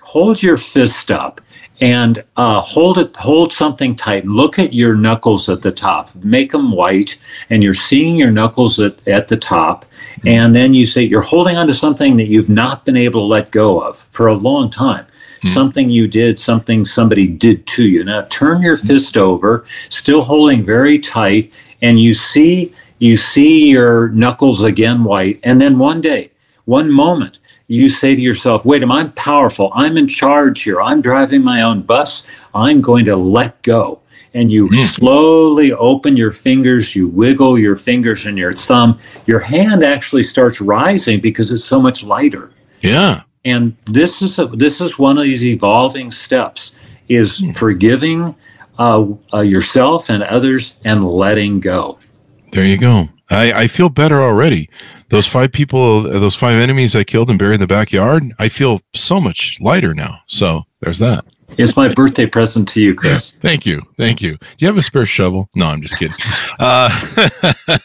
hold 0.02 0.42
your 0.42 0.56
fist 0.56 1.10
up 1.10 1.40
and 1.80 2.22
uh, 2.36 2.60
hold 2.60 2.98
it 2.98 3.14
hold 3.16 3.52
something 3.52 3.96
tight 3.96 4.26
look 4.26 4.58
at 4.58 4.72
your 4.72 4.94
knuckles 4.94 5.48
at 5.48 5.62
the 5.62 5.72
top 5.72 6.14
make 6.16 6.50
them 6.50 6.72
white 6.72 7.18
and 7.48 7.62
you're 7.62 7.74
seeing 7.74 8.16
your 8.16 8.30
knuckles 8.30 8.78
at, 8.78 8.96
at 9.08 9.28
the 9.28 9.36
top 9.36 9.84
mm-hmm. 9.84 10.28
and 10.28 10.54
then 10.54 10.74
you 10.74 10.84
say 10.84 11.02
you're 11.02 11.20
holding 11.20 11.56
on 11.56 11.66
to 11.66 11.74
something 11.74 12.16
that 12.16 12.26
you've 12.26 12.48
not 12.48 12.84
been 12.84 12.96
able 12.96 13.22
to 13.22 13.26
let 13.26 13.50
go 13.50 13.80
of 13.80 13.96
for 13.96 14.26
a 14.26 14.34
long 14.34 14.68
time 14.68 15.06
mm-hmm. 15.42 15.54
something 15.54 15.90
you 15.90 16.06
did, 16.06 16.38
something 16.38 16.84
somebody 16.84 17.26
did 17.26 17.66
to 17.68 17.84
you. 17.84 18.04
Now 18.04 18.22
turn 18.30 18.62
your 18.62 18.76
fist 18.76 19.16
over, 19.16 19.64
still 19.88 20.22
holding 20.22 20.62
very 20.62 20.98
tight, 20.98 21.52
and 21.82 22.00
you 22.00 22.14
see 22.14 22.74
you 22.98 23.16
see 23.16 23.70
your 23.70 24.10
knuckles 24.10 24.62
again 24.62 25.04
white, 25.04 25.40
and 25.42 25.60
then 25.60 25.78
one 25.78 26.02
day, 26.02 26.30
one 26.66 26.90
moment, 26.90 27.38
you 27.66 27.88
say 27.88 28.14
to 28.14 28.20
yourself, 28.20 28.64
wait, 28.64 28.82
am 28.82 28.92
I 28.92 29.04
powerful? 29.16 29.70
I'm 29.74 29.96
in 29.96 30.08
charge 30.08 30.64
here. 30.64 30.82
I'm 30.82 31.00
driving 31.00 31.42
my 31.42 31.62
own 31.62 31.82
bus. 31.82 32.26
I'm 32.52 32.80
going 32.80 33.04
to 33.04 33.16
let 33.16 33.62
go. 33.62 34.00
And 34.34 34.52
you 34.52 34.68
mm. 34.68 34.88
slowly 34.94 35.72
open 35.72 36.16
your 36.16 36.32
fingers, 36.32 36.94
you 36.94 37.08
wiggle 37.08 37.58
your 37.58 37.76
fingers 37.76 38.26
and 38.26 38.36
your 38.36 38.52
thumb. 38.52 38.98
Your 39.26 39.38
hand 39.38 39.84
actually 39.84 40.24
starts 40.24 40.60
rising 40.60 41.20
because 41.20 41.50
it's 41.52 41.64
so 41.64 41.80
much 41.80 42.02
lighter. 42.02 42.52
Yeah. 42.80 43.22
And 43.44 43.76
this 43.86 44.22
is 44.22 44.38
a, 44.38 44.46
this 44.46 44.80
is 44.80 44.98
one 44.98 45.16
of 45.18 45.24
these 45.24 45.44
evolving 45.44 46.10
steps 46.10 46.74
is 47.08 47.38
Hmm. 47.38 47.52
forgiving 47.52 48.34
uh, 48.78 49.06
uh, 49.34 49.40
yourself 49.40 50.08
and 50.10 50.22
others 50.22 50.76
and 50.84 51.06
letting 51.06 51.60
go. 51.60 51.98
There 52.52 52.64
you 52.64 52.78
go. 52.78 53.08
I, 53.30 53.52
I 53.52 53.66
feel 53.68 53.88
better 53.88 54.20
already. 54.22 54.68
Those 55.10 55.26
five 55.26 55.52
people, 55.52 56.02
those 56.02 56.34
five 56.34 56.56
enemies 56.58 56.94
I 56.96 57.04
killed 57.04 57.30
and 57.30 57.38
buried 57.38 57.54
in 57.54 57.60
the 57.60 57.66
backyard, 57.66 58.32
I 58.38 58.48
feel 58.48 58.80
so 58.94 59.20
much 59.20 59.58
lighter 59.60 59.94
now. 59.94 60.20
So 60.26 60.64
there's 60.80 60.98
that. 61.00 61.24
It's 61.58 61.76
my 61.76 61.92
birthday 61.92 62.26
present 62.26 62.68
to 62.70 62.80
you, 62.80 62.94
Chris. 62.94 63.32
Thank 63.42 63.66
you. 63.66 63.82
Thank 63.96 64.22
you. 64.22 64.36
Do 64.36 64.46
you 64.58 64.66
have 64.66 64.76
a 64.78 64.82
spare 64.82 65.04
shovel? 65.04 65.48
No, 65.54 65.66
I'm 65.66 65.82
just 65.82 65.98
kidding. 65.98 66.16
Uh, 66.58 66.88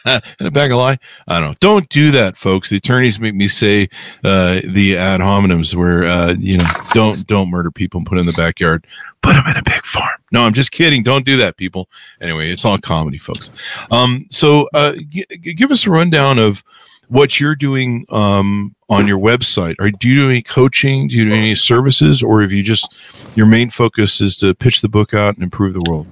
and 0.38 0.48
a 0.48 0.50
bag 0.50 0.70
of 0.72 0.78
lye? 0.78 0.98
I 1.28 1.40
don't 1.40 1.50
know. 1.50 1.56
Don't 1.60 1.88
do 1.90 2.10
that, 2.12 2.36
folks. 2.36 2.70
The 2.70 2.76
attorneys 2.76 3.20
make 3.20 3.34
me 3.34 3.48
say 3.48 3.88
uh, 4.24 4.60
the 4.64 4.96
ad 4.96 5.20
hominems 5.20 5.74
where, 5.74 6.04
uh, 6.04 6.34
you 6.38 6.56
know, 6.56 6.66
don't 6.92 7.26
don't 7.26 7.50
murder 7.50 7.70
people 7.70 7.98
and 7.98 8.06
put 8.06 8.18
in 8.18 8.26
the 8.26 8.32
backyard. 8.32 8.86
Put 9.22 9.34
them 9.34 9.46
in 9.48 9.56
a 9.56 9.62
big 9.62 9.84
farm. 9.84 10.08
No, 10.32 10.42
I'm 10.42 10.54
just 10.54 10.70
kidding. 10.70 11.02
Don't 11.02 11.26
do 11.26 11.36
that, 11.38 11.56
people. 11.56 11.88
Anyway, 12.20 12.50
it's 12.50 12.64
all 12.64 12.78
comedy, 12.78 13.18
folks. 13.18 13.50
Um, 13.90 14.26
so 14.30 14.68
uh, 14.72 14.92
g- 15.08 15.26
give 15.26 15.70
us 15.70 15.86
a 15.86 15.90
rundown 15.90 16.38
of 16.38 16.62
what 17.08 17.40
you're 17.40 17.54
doing 17.54 18.04
um, 18.10 18.74
on 18.88 19.06
your 19.06 19.18
website. 19.18 19.74
Are 19.78 19.90
do 19.90 20.08
you 20.08 20.16
do 20.22 20.30
any 20.30 20.42
coaching? 20.42 21.08
Do 21.08 21.14
you 21.14 21.26
do 21.28 21.34
any 21.34 21.54
services, 21.54 22.22
or 22.22 22.42
have 22.42 22.52
you 22.52 22.62
just 22.62 22.88
your 23.34 23.46
main 23.46 23.70
focus 23.70 24.20
is 24.20 24.36
to 24.38 24.54
pitch 24.54 24.80
the 24.80 24.88
book 24.88 25.14
out 25.14 25.34
and 25.34 25.42
improve 25.42 25.74
the 25.74 25.90
world? 25.90 26.06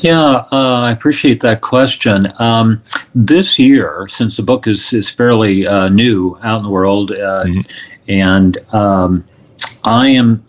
Yeah, 0.00 0.44
uh, 0.52 0.80
I 0.80 0.90
appreciate 0.90 1.40
that 1.40 1.60
question. 1.60 2.32
Um, 2.38 2.82
this 3.14 3.58
year, 3.58 4.06
since 4.08 4.36
the 4.36 4.42
book 4.42 4.66
is 4.66 4.92
is 4.92 5.10
fairly 5.10 5.66
uh, 5.66 5.88
new 5.88 6.38
out 6.42 6.58
in 6.58 6.64
the 6.64 6.70
world, 6.70 7.12
uh, 7.12 7.44
Mhm. 7.44 7.66
and 8.08 8.58
um, 8.72 9.24
I 9.84 10.08
am 10.08 10.44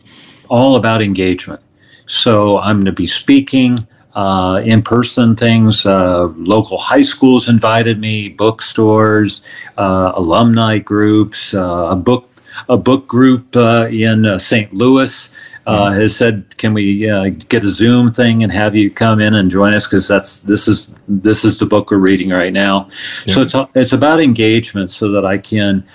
all 0.50 0.76
about 0.76 1.02
engagement. 1.02 1.62
So 2.06 2.58
I'm 2.60 2.78
going 2.78 2.86
to 2.86 2.92
be 2.94 3.08
speaking. 3.08 3.86
Uh, 4.18 4.60
in-person 4.66 5.36
things. 5.36 5.86
Uh, 5.86 6.26
local 6.38 6.80
high 6.80 7.04
schools 7.04 7.48
invited 7.48 8.00
me, 8.00 8.30
bookstores, 8.30 9.44
uh, 9.78 10.12
alumni 10.16 10.80
groups, 10.80 11.54
uh, 11.54 11.90
a 11.92 11.96
book 11.96 12.28
a 12.68 12.78
book 12.78 13.08
group 13.08 13.56
uh, 13.56 13.88
in 13.92 14.26
uh, 14.26 14.40
St. 14.40 14.74
Louis 14.74 15.32
uh, 15.68 15.92
has 15.92 16.16
said, 16.16 16.58
"Can 16.58 16.74
we 16.74 17.10
uh, 17.10 17.30
get 17.50 17.64
a 17.64 17.70
Zoom 17.70 18.12
thing 18.12 18.42
and 18.42 18.52
have 18.52 18.76
you 18.76 18.90
come 18.90 19.20
in 19.20 19.36
and 19.36 19.52
join 19.52 19.74
us? 19.74 19.86
Because 19.86 20.08
that's 20.08 20.40
this 20.40 20.68
is 20.68 20.96
this 21.08 21.44
is 21.44 21.58
the 21.58 21.66
book 21.66 21.92
we're 21.92 21.98
reading 21.98 22.32
right 22.32 22.54
now. 22.54 22.90
So 23.28 23.42
it's 23.42 23.56
it's 23.76 23.94
about 23.94 24.22
engagement, 24.22 24.92
so 24.92 25.12
that 25.12 25.26
I 25.26 25.38
can 25.38 25.86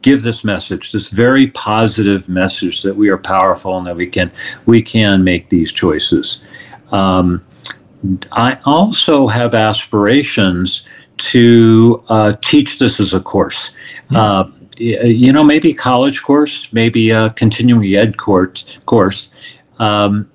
give 0.00 0.22
this 0.22 0.42
message, 0.42 0.92
this 0.92 1.08
very 1.08 1.46
positive 1.46 2.28
message 2.28 2.82
that 2.82 2.96
we 2.96 3.08
are 3.08 3.18
powerful 3.18 3.78
and 3.78 3.86
that 3.86 3.96
we 3.96 4.06
can 4.06 4.32
we 4.66 4.82
can 4.82 5.22
make 5.22 5.48
these 5.48 5.70
choices. 5.72 6.42
Um, 6.90 7.44
I 8.32 8.58
also 8.64 9.28
have 9.28 9.54
aspirations 9.54 10.84
to 11.18 12.02
uh, 12.08 12.32
teach 12.42 12.78
this 12.78 12.98
as 12.98 13.14
a 13.14 13.20
course. 13.20 13.72
Uh, 14.10 14.44
you 14.76 15.32
know, 15.32 15.44
maybe 15.44 15.72
college 15.72 16.22
course, 16.22 16.72
maybe 16.72 17.10
a 17.10 17.30
continuing 17.30 17.94
ed 17.94 18.16
course. 18.16 18.78
course. 18.86 19.30
Um, 19.78 20.28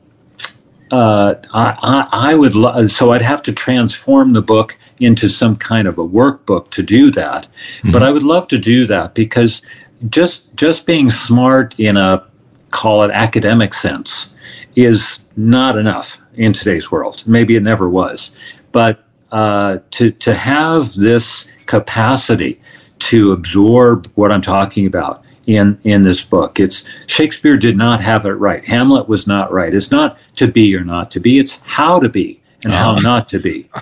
uh, 0.91 1.35
I, 1.53 1.77
I, 1.81 2.31
I 2.31 2.35
would 2.35 2.55
lo- 2.55 2.87
so 2.87 3.11
I'd 3.11 3.21
have 3.21 3.43
to 3.43 3.51
transform 3.51 4.33
the 4.33 4.41
book 4.41 4.77
into 4.99 5.27
some 5.27 5.57
kind 5.57 5.87
of 5.87 5.97
a 5.97 6.07
workbook 6.07 6.69
to 6.71 6.83
do 6.83 7.11
that. 7.11 7.47
But 7.91 8.03
I 8.03 8.11
would 8.11 8.23
love 8.23 8.47
to 8.49 8.57
do 8.57 8.87
that 8.87 9.13
because 9.13 9.61
just 10.09 10.55
just 10.55 10.85
being 10.85 11.09
smart 11.09 11.77
in 11.77 11.97
a 11.97 12.25
call 12.69 13.03
it 13.03 13.11
academic 13.11 13.73
sense 13.73 14.33
is 14.75 15.19
not 15.35 15.77
enough 15.77 16.19
in 16.37 16.53
today's 16.53 16.91
world. 16.91 17.23
Maybe 17.27 17.55
it 17.55 17.63
never 17.63 17.89
was, 17.89 18.31
but 18.71 19.03
uh, 19.31 19.79
to 19.91 20.11
to 20.11 20.33
have 20.33 20.93
this 20.93 21.47
capacity 21.65 22.61
to 22.99 23.31
absorb 23.33 24.09
what 24.15 24.31
I'm 24.31 24.41
talking 24.41 24.85
about 24.85 25.23
in 25.47 25.79
in 25.83 26.03
this 26.03 26.23
book. 26.23 26.59
It's 26.59 26.85
Shakespeare 27.07 27.57
did 27.57 27.77
not 27.77 27.99
have 28.01 28.25
it 28.25 28.33
right. 28.33 28.63
Hamlet 28.65 29.07
was 29.09 29.27
not 29.27 29.51
right. 29.51 29.73
It's 29.73 29.91
not 29.91 30.17
to 30.35 30.47
be 30.47 30.75
or 30.75 30.83
not 30.83 31.11
to 31.11 31.19
be. 31.19 31.39
It's 31.39 31.59
how 31.63 31.99
to 31.99 32.09
be 32.09 32.41
and 32.63 32.73
how 32.73 32.91
Ah. 32.91 32.99
not 32.99 33.27
to 33.29 33.39
be. 33.39 33.69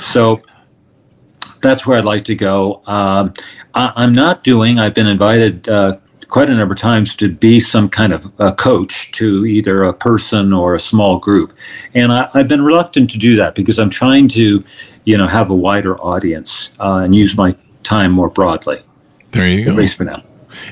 So 0.00 0.42
that's 1.62 1.86
where 1.86 1.98
I'd 1.98 2.04
like 2.04 2.24
to 2.24 2.34
go. 2.34 2.82
Um, 2.86 3.32
I, 3.74 3.92
I'm 3.96 4.12
not 4.12 4.44
doing. 4.44 4.78
I've 4.78 4.94
been 4.94 5.06
invited 5.06 5.68
uh, 5.68 5.96
quite 6.28 6.50
a 6.50 6.54
number 6.54 6.72
of 6.72 6.78
times 6.78 7.16
to 7.16 7.28
be 7.28 7.58
some 7.58 7.88
kind 7.88 8.12
of 8.12 8.30
a 8.38 8.52
coach 8.52 9.10
to 9.12 9.46
either 9.46 9.82
a 9.82 9.92
person 9.92 10.52
or 10.52 10.74
a 10.74 10.80
small 10.80 11.18
group, 11.18 11.52
and 11.94 12.12
I, 12.12 12.28
I've 12.34 12.48
been 12.48 12.62
reluctant 12.62 13.10
to 13.10 13.18
do 13.18 13.36
that 13.36 13.54
because 13.54 13.78
I'm 13.78 13.90
trying 13.90 14.28
to, 14.28 14.62
you 15.04 15.18
know, 15.18 15.26
have 15.26 15.50
a 15.50 15.54
wider 15.54 16.00
audience 16.00 16.70
uh, 16.80 17.00
and 17.04 17.14
use 17.14 17.36
my 17.36 17.52
time 17.82 18.12
more 18.12 18.28
broadly, 18.28 18.82
There 19.32 19.48
you 19.48 19.60
at 19.60 19.64
go. 19.64 19.70
At 19.72 19.76
least 19.76 19.96
for 19.96 20.04
now. 20.04 20.22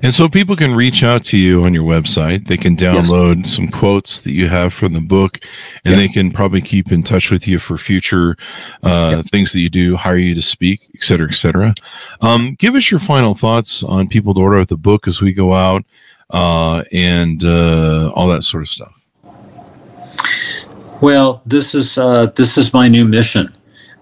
And 0.03 0.15
so 0.15 0.29
people 0.29 0.57
can 0.57 0.75
reach 0.75 1.03
out 1.03 1.25
to 1.27 1.37
you 1.37 1.65
on 1.65 1.75
your 1.75 1.85
website. 1.85 2.47
They 2.47 2.57
can 2.57 2.77
Yes. 2.77 3.09
download 3.09 3.47
some 3.47 3.69
quotes 3.69 4.21
that 4.21 4.33
you 4.33 4.49
have 4.49 4.73
from 4.73 4.93
the 4.93 5.01
book, 5.01 5.41
and 5.85 5.93
Yeah. 5.95 6.01
they 6.01 6.09
can 6.09 6.31
probably 6.31 6.61
keep 6.61 6.93
in 6.93 7.03
touch 7.03 7.31
with 7.31 7.47
you 7.49 7.59
for 7.59 7.79
future 7.79 8.37
uh, 8.83 9.23
things 9.23 9.53
that 9.53 9.61
you 9.61 9.71
do, 9.71 9.97
hire 9.97 10.17
you 10.19 10.35
to 10.35 10.43
speak, 10.43 10.81
et 10.95 11.03
cetera, 11.03 11.29
et 11.29 11.35
cetera. 11.35 11.75
Um, 12.21 12.57
give 12.59 12.75
us 12.75 12.91
your 12.91 13.01
final 13.01 13.35
thoughts 13.35 13.83
on 13.83 14.09
people 14.09 14.35
to 14.35 14.41
order 14.41 14.65
the 14.65 14.77
book 14.77 15.09
as 15.09 15.21
we 15.21 15.33
go 15.33 15.55
out 15.55 15.85
uh, 16.31 16.83
and 16.93 17.45
uh, 17.45 18.11
all 18.15 18.29
that 18.29 18.43
sort 18.45 18.63
of 18.63 18.69
stuff. 18.69 18.93
Well, 21.01 21.43
this 21.47 21.75
is 21.75 21.99
uh, 21.99 22.27
this 22.37 22.57
is 22.57 22.73
my 22.73 22.89
new 22.89 23.05
mission. 23.05 23.55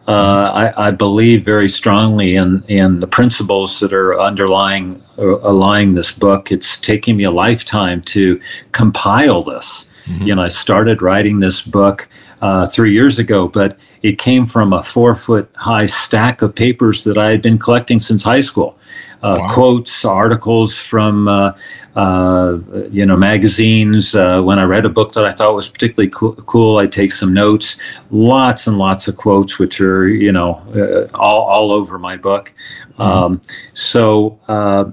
Uh, 0.07 0.73
I, 0.77 0.89
I 0.89 0.91
believe 0.91 1.45
very 1.45 1.69
strongly 1.69 2.37
in 2.37 2.63
in 2.69 3.01
the 3.01 3.07
principles 3.07 3.81
that 3.81 3.93
are 3.93 4.21
underlying 4.21 5.03
uh, 5.19 5.37
underlying 5.37 5.95
this 5.95 6.13
book. 6.13 6.53
It's 6.53 6.79
taking 6.79 7.17
me 7.17 7.25
a 7.25 7.31
lifetime 7.31 8.03
to 8.03 8.39
compile 8.73 9.43
this. 9.43 9.89
Mhm. 10.05 10.27
You 10.27 10.35
know, 10.35 10.43
I 10.43 10.49
started 10.49 11.01
writing 11.01 11.41
this 11.41 11.63
book 11.63 12.07
uh, 12.45 12.67
three 12.67 12.93
years 12.93 13.19
ago, 13.19 13.49
but 13.49 13.79
it 14.03 14.19
came 14.19 14.45
from 14.45 14.75
a 14.75 14.83
four 14.83 15.15
foot 15.15 15.49
high 15.55 15.87
stack 15.87 16.43
of 16.43 16.55
papers 16.55 17.03
that 17.05 17.17
I 17.17 17.31
had 17.31 17.41
been 17.41 17.57
collecting 17.57 17.99
since 17.99 18.23
high 18.23 18.43
school. 18.43 18.77
Uh, 19.23 19.39
Wow. 19.41 19.55
Quotes, 19.55 20.05
articles 20.05 20.77
from 20.77 21.27
uh, 21.27 21.53
uh, 21.97 22.59
you 22.91 23.07
know 23.07 23.17
magazines. 23.17 24.15
Uh, 24.15 24.43
when 24.43 24.59
I 24.59 24.65
read 24.65 24.85
a 24.85 24.91
book 24.91 25.13
that 25.15 25.25
I 25.25 25.33
thought 25.33 25.55
was 25.55 25.69
particularly 25.69 26.11
cool, 26.11 26.35
cool, 26.53 26.79
I'd 26.81 26.93
take 26.93 27.13
some 27.13 27.33
notes. 27.33 27.79
Lots 28.11 28.67
and 28.67 28.77
lots 28.77 29.09
of 29.09 29.17
quotes, 29.17 29.59
which 29.59 29.81
are 29.81 30.07
you 30.07 30.31
know 30.31 30.51
uh, 30.77 31.17
all 31.17 31.43
all 31.45 31.73
over 31.73 31.99
my 31.99 32.19
book. 32.19 32.53
Um, 32.99 33.41
so 33.73 34.39
uh, 34.49 34.85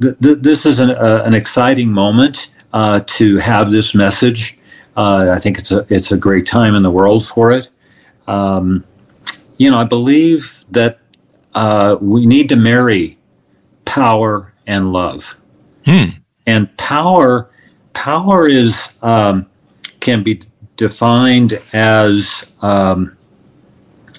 th- 0.00 0.14
th- 0.22 0.38
this 0.40 0.64
is 0.64 0.78
an, 0.78 0.90
uh, 0.90 1.24
an 1.26 1.34
exciting 1.34 1.90
moment 1.90 2.50
uh, 2.72 3.00
to 3.18 3.38
have 3.38 3.72
this 3.72 3.94
message. 3.96 4.56
Uh, 4.96 5.30
I 5.32 5.38
think 5.38 5.58
it's 5.58 5.70
a 5.70 5.86
it's 5.88 6.12
a 6.12 6.16
great 6.16 6.46
time 6.46 6.74
in 6.74 6.82
the 6.82 6.90
world 6.90 7.26
for 7.26 7.52
it. 7.52 7.68
Um, 8.26 8.84
you 9.58 9.70
know, 9.70 9.78
I 9.78 9.84
believe 9.84 10.64
that 10.70 10.98
uh, 11.54 11.96
we 12.00 12.26
need 12.26 12.48
to 12.48 12.56
marry 12.56 13.18
power 13.84 14.52
and 14.66 14.92
love 14.92 15.36
Hmm. 15.84 16.04
and 16.46 16.74
power 16.76 17.50
power 17.94 18.46
is 18.48 18.92
um, 19.02 19.46
can 20.00 20.22
be 20.22 20.40
defined 20.76 21.60
as 21.72 22.44
um, 22.62 23.16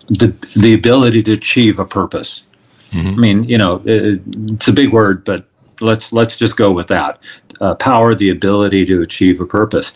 the 0.09 0.27
the 0.57 0.73
ability 0.73 1.23
to 1.23 1.33
achieve 1.33 1.79
a 1.79 1.85
purpose. 1.85 2.43
Mhm. 2.91 3.13
I 3.13 3.17
mean, 3.17 3.43
you 3.43 3.57
know, 3.57 3.81
it, 3.85 4.21
it's 4.49 4.67
a 4.67 4.73
big 4.73 4.91
word, 4.91 5.23
but 5.23 5.45
let's 5.79 6.11
let's 6.11 6.35
just 6.37 6.57
go 6.57 6.71
with 6.71 6.87
that. 6.87 7.19
Uh, 7.61 7.75
power, 7.75 8.15
the 8.15 8.29
ability 8.31 8.83
to 8.85 9.01
achieve 9.01 9.39
a 9.39 9.45
purpose. 9.45 9.93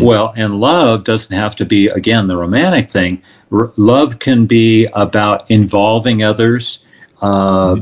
Well, 0.00 0.32
and 0.36 0.58
love 0.60 1.04
doesn't 1.04 1.34
have 1.36 1.54
to 1.56 1.64
be 1.64 1.86
again 1.86 2.26
the 2.26 2.36
romantic 2.36 2.90
thing. 2.90 3.22
R- 3.52 3.72
love 3.76 4.18
can 4.18 4.46
be 4.46 4.86
about 4.94 5.48
involving 5.48 6.24
others. 6.24 6.80
Uh, 7.22 7.76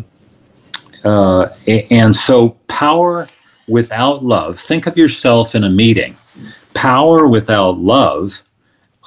uh, 1.04 1.48
a- 1.66 1.86
and 1.90 2.14
so 2.14 2.50
power 2.68 3.26
without 3.68 4.24
love 4.24 4.58
think 4.58 4.86
of 4.86 4.96
yourself 4.96 5.54
in 5.54 5.64
a 5.64 5.70
meeting 5.70 6.16
power 6.74 7.26
without 7.26 7.78
love 7.78 8.42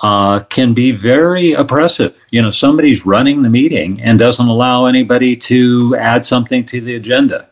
uh, 0.01 0.39
can 0.49 0.73
be 0.73 0.91
very 0.91 1.53
oppressive 1.53 2.17
you 2.31 2.41
know 2.41 2.49
somebody's 2.49 3.05
running 3.05 3.41
the 3.43 3.49
meeting 3.49 4.01
and 4.01 4.17
doesn't 4.19 4.47
allow 4.47 4.85
anybody 4.85 5.35
to 5.35 5.95
add 5.99 6.25
something 6.25 6.65
to 6.65 6.81
the 6.81 6.95
agenda 6.95 7.47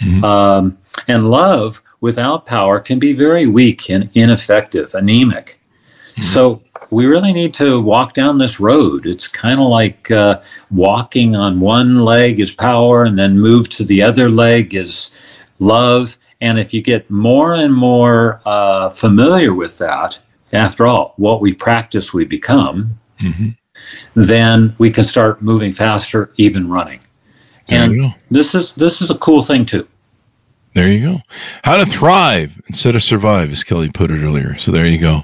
Mhm. 0.00 0.24
um, 0.24 0.76
and 1.08 1.30
love 1.30 1.80
without 2.00 2.46
power 2.46 2.78
can 2.78 2.98
be 2.98 3.12
very 3.12 3.46
weak 3.46 3.90
and 3.90 4.10
ineffective 4.14 4.94
anemic 4.94 5.58
so 6.20 6.62
we 6.90 7.06
really 7.06 7.32
need 7.32 7.52
to 7.54 7.80
walk 7.80 8.14
down 8.14 8.38
this 8.38 8.58
road. 8.58 9.06
It's 9.06 9.28
kind 9.28 9.60
of 9.60 9.66
like 9.66 10.10
uh, 10.10 10.40
walking 10.70 11.36
on 11.36 11.60
one 11.60 12.00
leg 12.00 12.40
is 12.40 12.50
power, 12.50 13.04
and 13.04 13.18
then 13.18 13.38
move 13.38 13.68
to 13.70 13.84
the 13.84 14.02
other 14.02 14.30
leg 14.30 14.74
is 14.74 15.10
love, 15.58 16.18
And 16.40 16.58
if 16.58 16.72
you 16.74 16.82
get 16.82 17.10
more 17.10 17.54
and 17.54 17.72
more 17.72 18.40
uh, 18.44 18.90
familiar 18.90 19.54
with 19.54 19.78
that, 19.78 20.18
after 20.52 20.86
all, 20.86 21.14
what 21.16 21.40
we 21.40 21.52
practice, 21.52 22.12
we 22.12 22.24
become, 22.24 22.98
mm-hmm. 23.20 23.48
then 24.14 24.74
we 24.78 24.90
can 24.90 25.04
start 25.04 25.42
moving 25.42 25.72
faster, 25.72 26.30
even 26.36 26.68
running. 26.68 27.00
There 27.68 27.82
and 27.82 28.14
this 28.30 28.54
is 28.54 28.72
this 28.74 29.02
is 29.02 29.10
a 29.10 29.18
cool 29.18 29.42
thing 29.42 29.66
too. 29.66 29.88
There 30.76 30.92
you 30.92 31.00
go. 31.00 31.22
How 31.64 31.78
to 31.78 31.86
thrive 31.86 32.60
instead 32.68 32.94
of 32.96 33.02
survive, 33.02 33.50
as 33.50 33.64
Kelly 33.64 33.88
put 33.88 34.10
it 34.10 34.22
earlier. 34.22 34.58
So 34.58 34.70
there 34.70 34.84
you 34.84 34.98
go. 34.98 35.22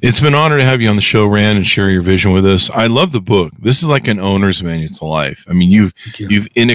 It's 0.00 0.20
been 0.20 0.28
an 0.28 0.36
honor 0.36 0.56
to 0.56 0.64
have 0.64 0.80
you 0.80 0.88
on 0.88 0.96
the 0.96 1.02
show, 1.02 1.26
Rand, 1.26 1.58
and 1.58 1.66
share 1.66 1.90
your 1.90 2.00
vision 2.00 2.32
with 2.32 2.46
us. 2.46 2.70
I 2.70 2.86
love 2.86 3.12
the 3.12 3.20
book. 3.20 3.52
This 3.58 3.82
is 3.82 3.84
like 3.90 4.08
an 4.08 4.18
owner's 4.18 4.62
manual 4.62 4.94
to 4.94 5.04
life. 5.04 5.44
I 5.48 5.52
mean, 5.52 5.68
you've 5.68 5.92
you. 6.18 6.28
you've 6.30 6.48
in, 6.54 6.70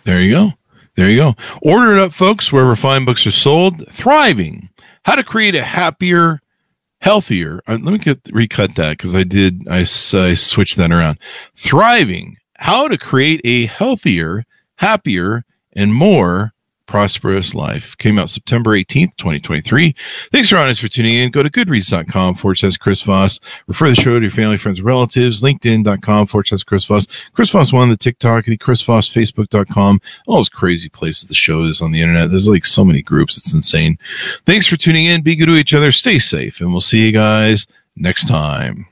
There 0.05 0.21
you 0.23 0.31
go. 0.31 0.53
There 0.97 1.11
you 1.11 1.17
go. 1.17 1.35
Order 1.61 1.97
it 1.97 2.01
up, 2.01 2.13
folks, 2.13 2.53
wherever 2.53 2.75
fine 2.75 3.05
books 3.05 3.27
are 3.27 3.31
sold. 3.31 3.87
Thriving 3.93 4.68
how 5.09 5.15
to 5.15 5.25
create 5.25 5.55
a 5.55 5.63
happier, 5.63 6.39
healthier. 7.01 7.63
Uh, 7.67 7.79
let 7.81 7.93
me 7.93 7.97
get 7.97 8.21
recut 8.31 8.75
that 8.75 8.99
because 8.99 9.15
I 9.15 9.23
did. 9.23 9.67
I, 9.67 9.79
I 9.79 10.35
switched 10.35 10.77
that 10.77 10.93
around. 10.93 11.19
Thriving. 11.57 12.37
How 12.57 12.89
to 12.89 12.99
create 12.99 13.41
a 13.43 13.65
healthier, 13.65 14.45
happier, 14.77 15.47
and 15.73 15.95
more 15.95 16.53
prosperous 16.89 17.55
life. 17.55 17.97
Came 17.99 18.19
out 18.19 18.31
September 18.31 18.71
18th, 18.71 19.15
2023. 19.17 19.95
Thanks 20.33 20.49
for 20.49 20.57
honest 20.57 20.81
for 20.81 20.89
tuning 20.89 21.15
in. 21.15 21.31
Go 21.31 21.45
to 21.45 21.51
goodreads.com 21.51 22.35
forward 22.35 22.57
slash 22.57 22.77
Chris 22.79 23.03
Voss. 23.03 23.39
Refer 23.69 23.91
the 23.91 23.95
show 23.95 24.19
to 24.19 24.23
your 24.23 24.33
family, 24.33 24.57
friends, 24.57 24.83
relatives. 24.83 25.43
LinkedIn.com 25.43 26.27
forward 26.27 26.49
slash 26.49 26.65
Chris 26.65 26.85
Voss. 26.85 27.07
Chris 27.35 27.51
Voss 27.51 27.73
one, 27.73 27.91
the 27.91 27.97
TikTok, 27.97 28.47
the 28.47 28.57
Chris 28.57 28.83
Voss, 28.83 29.09
Facebook.com. 29.09 30.01
All 30.27 30.37
those 30.37 30.49
crazy 30.49 30.89
places 30.89 31.29
the 31.29 31.35
show 31.35 31.63
is 31.65 31.81
on 31.81 31.93
the 31.93 32.01
internet. 32.01 32.31
There's 32.31 32.49
like 32.49 32.65
so 32.65 32.85
many 32.85 33.03
groups. 33.03 33.37
It's 33.37 33.55
insane. 33.55 33.99
Thanks 34.47 34.67
for 34.67 34.77
tuning 34.77 35.07
in. 35.07 35.23
Be 35.23 35.37
good 35.37 35.47
to 35.47 35.55
each 35.55 35.75
other. 35.75 35.93
Stay 35.93 36.19
safe. 36.19 36.61
And 36.61 36.73
we'll 36.73 36.81
see 36.81 37.07
you 37.07 37.13
guys 37.13 37.67
next 37.97 38.27
time. 38.27 38.87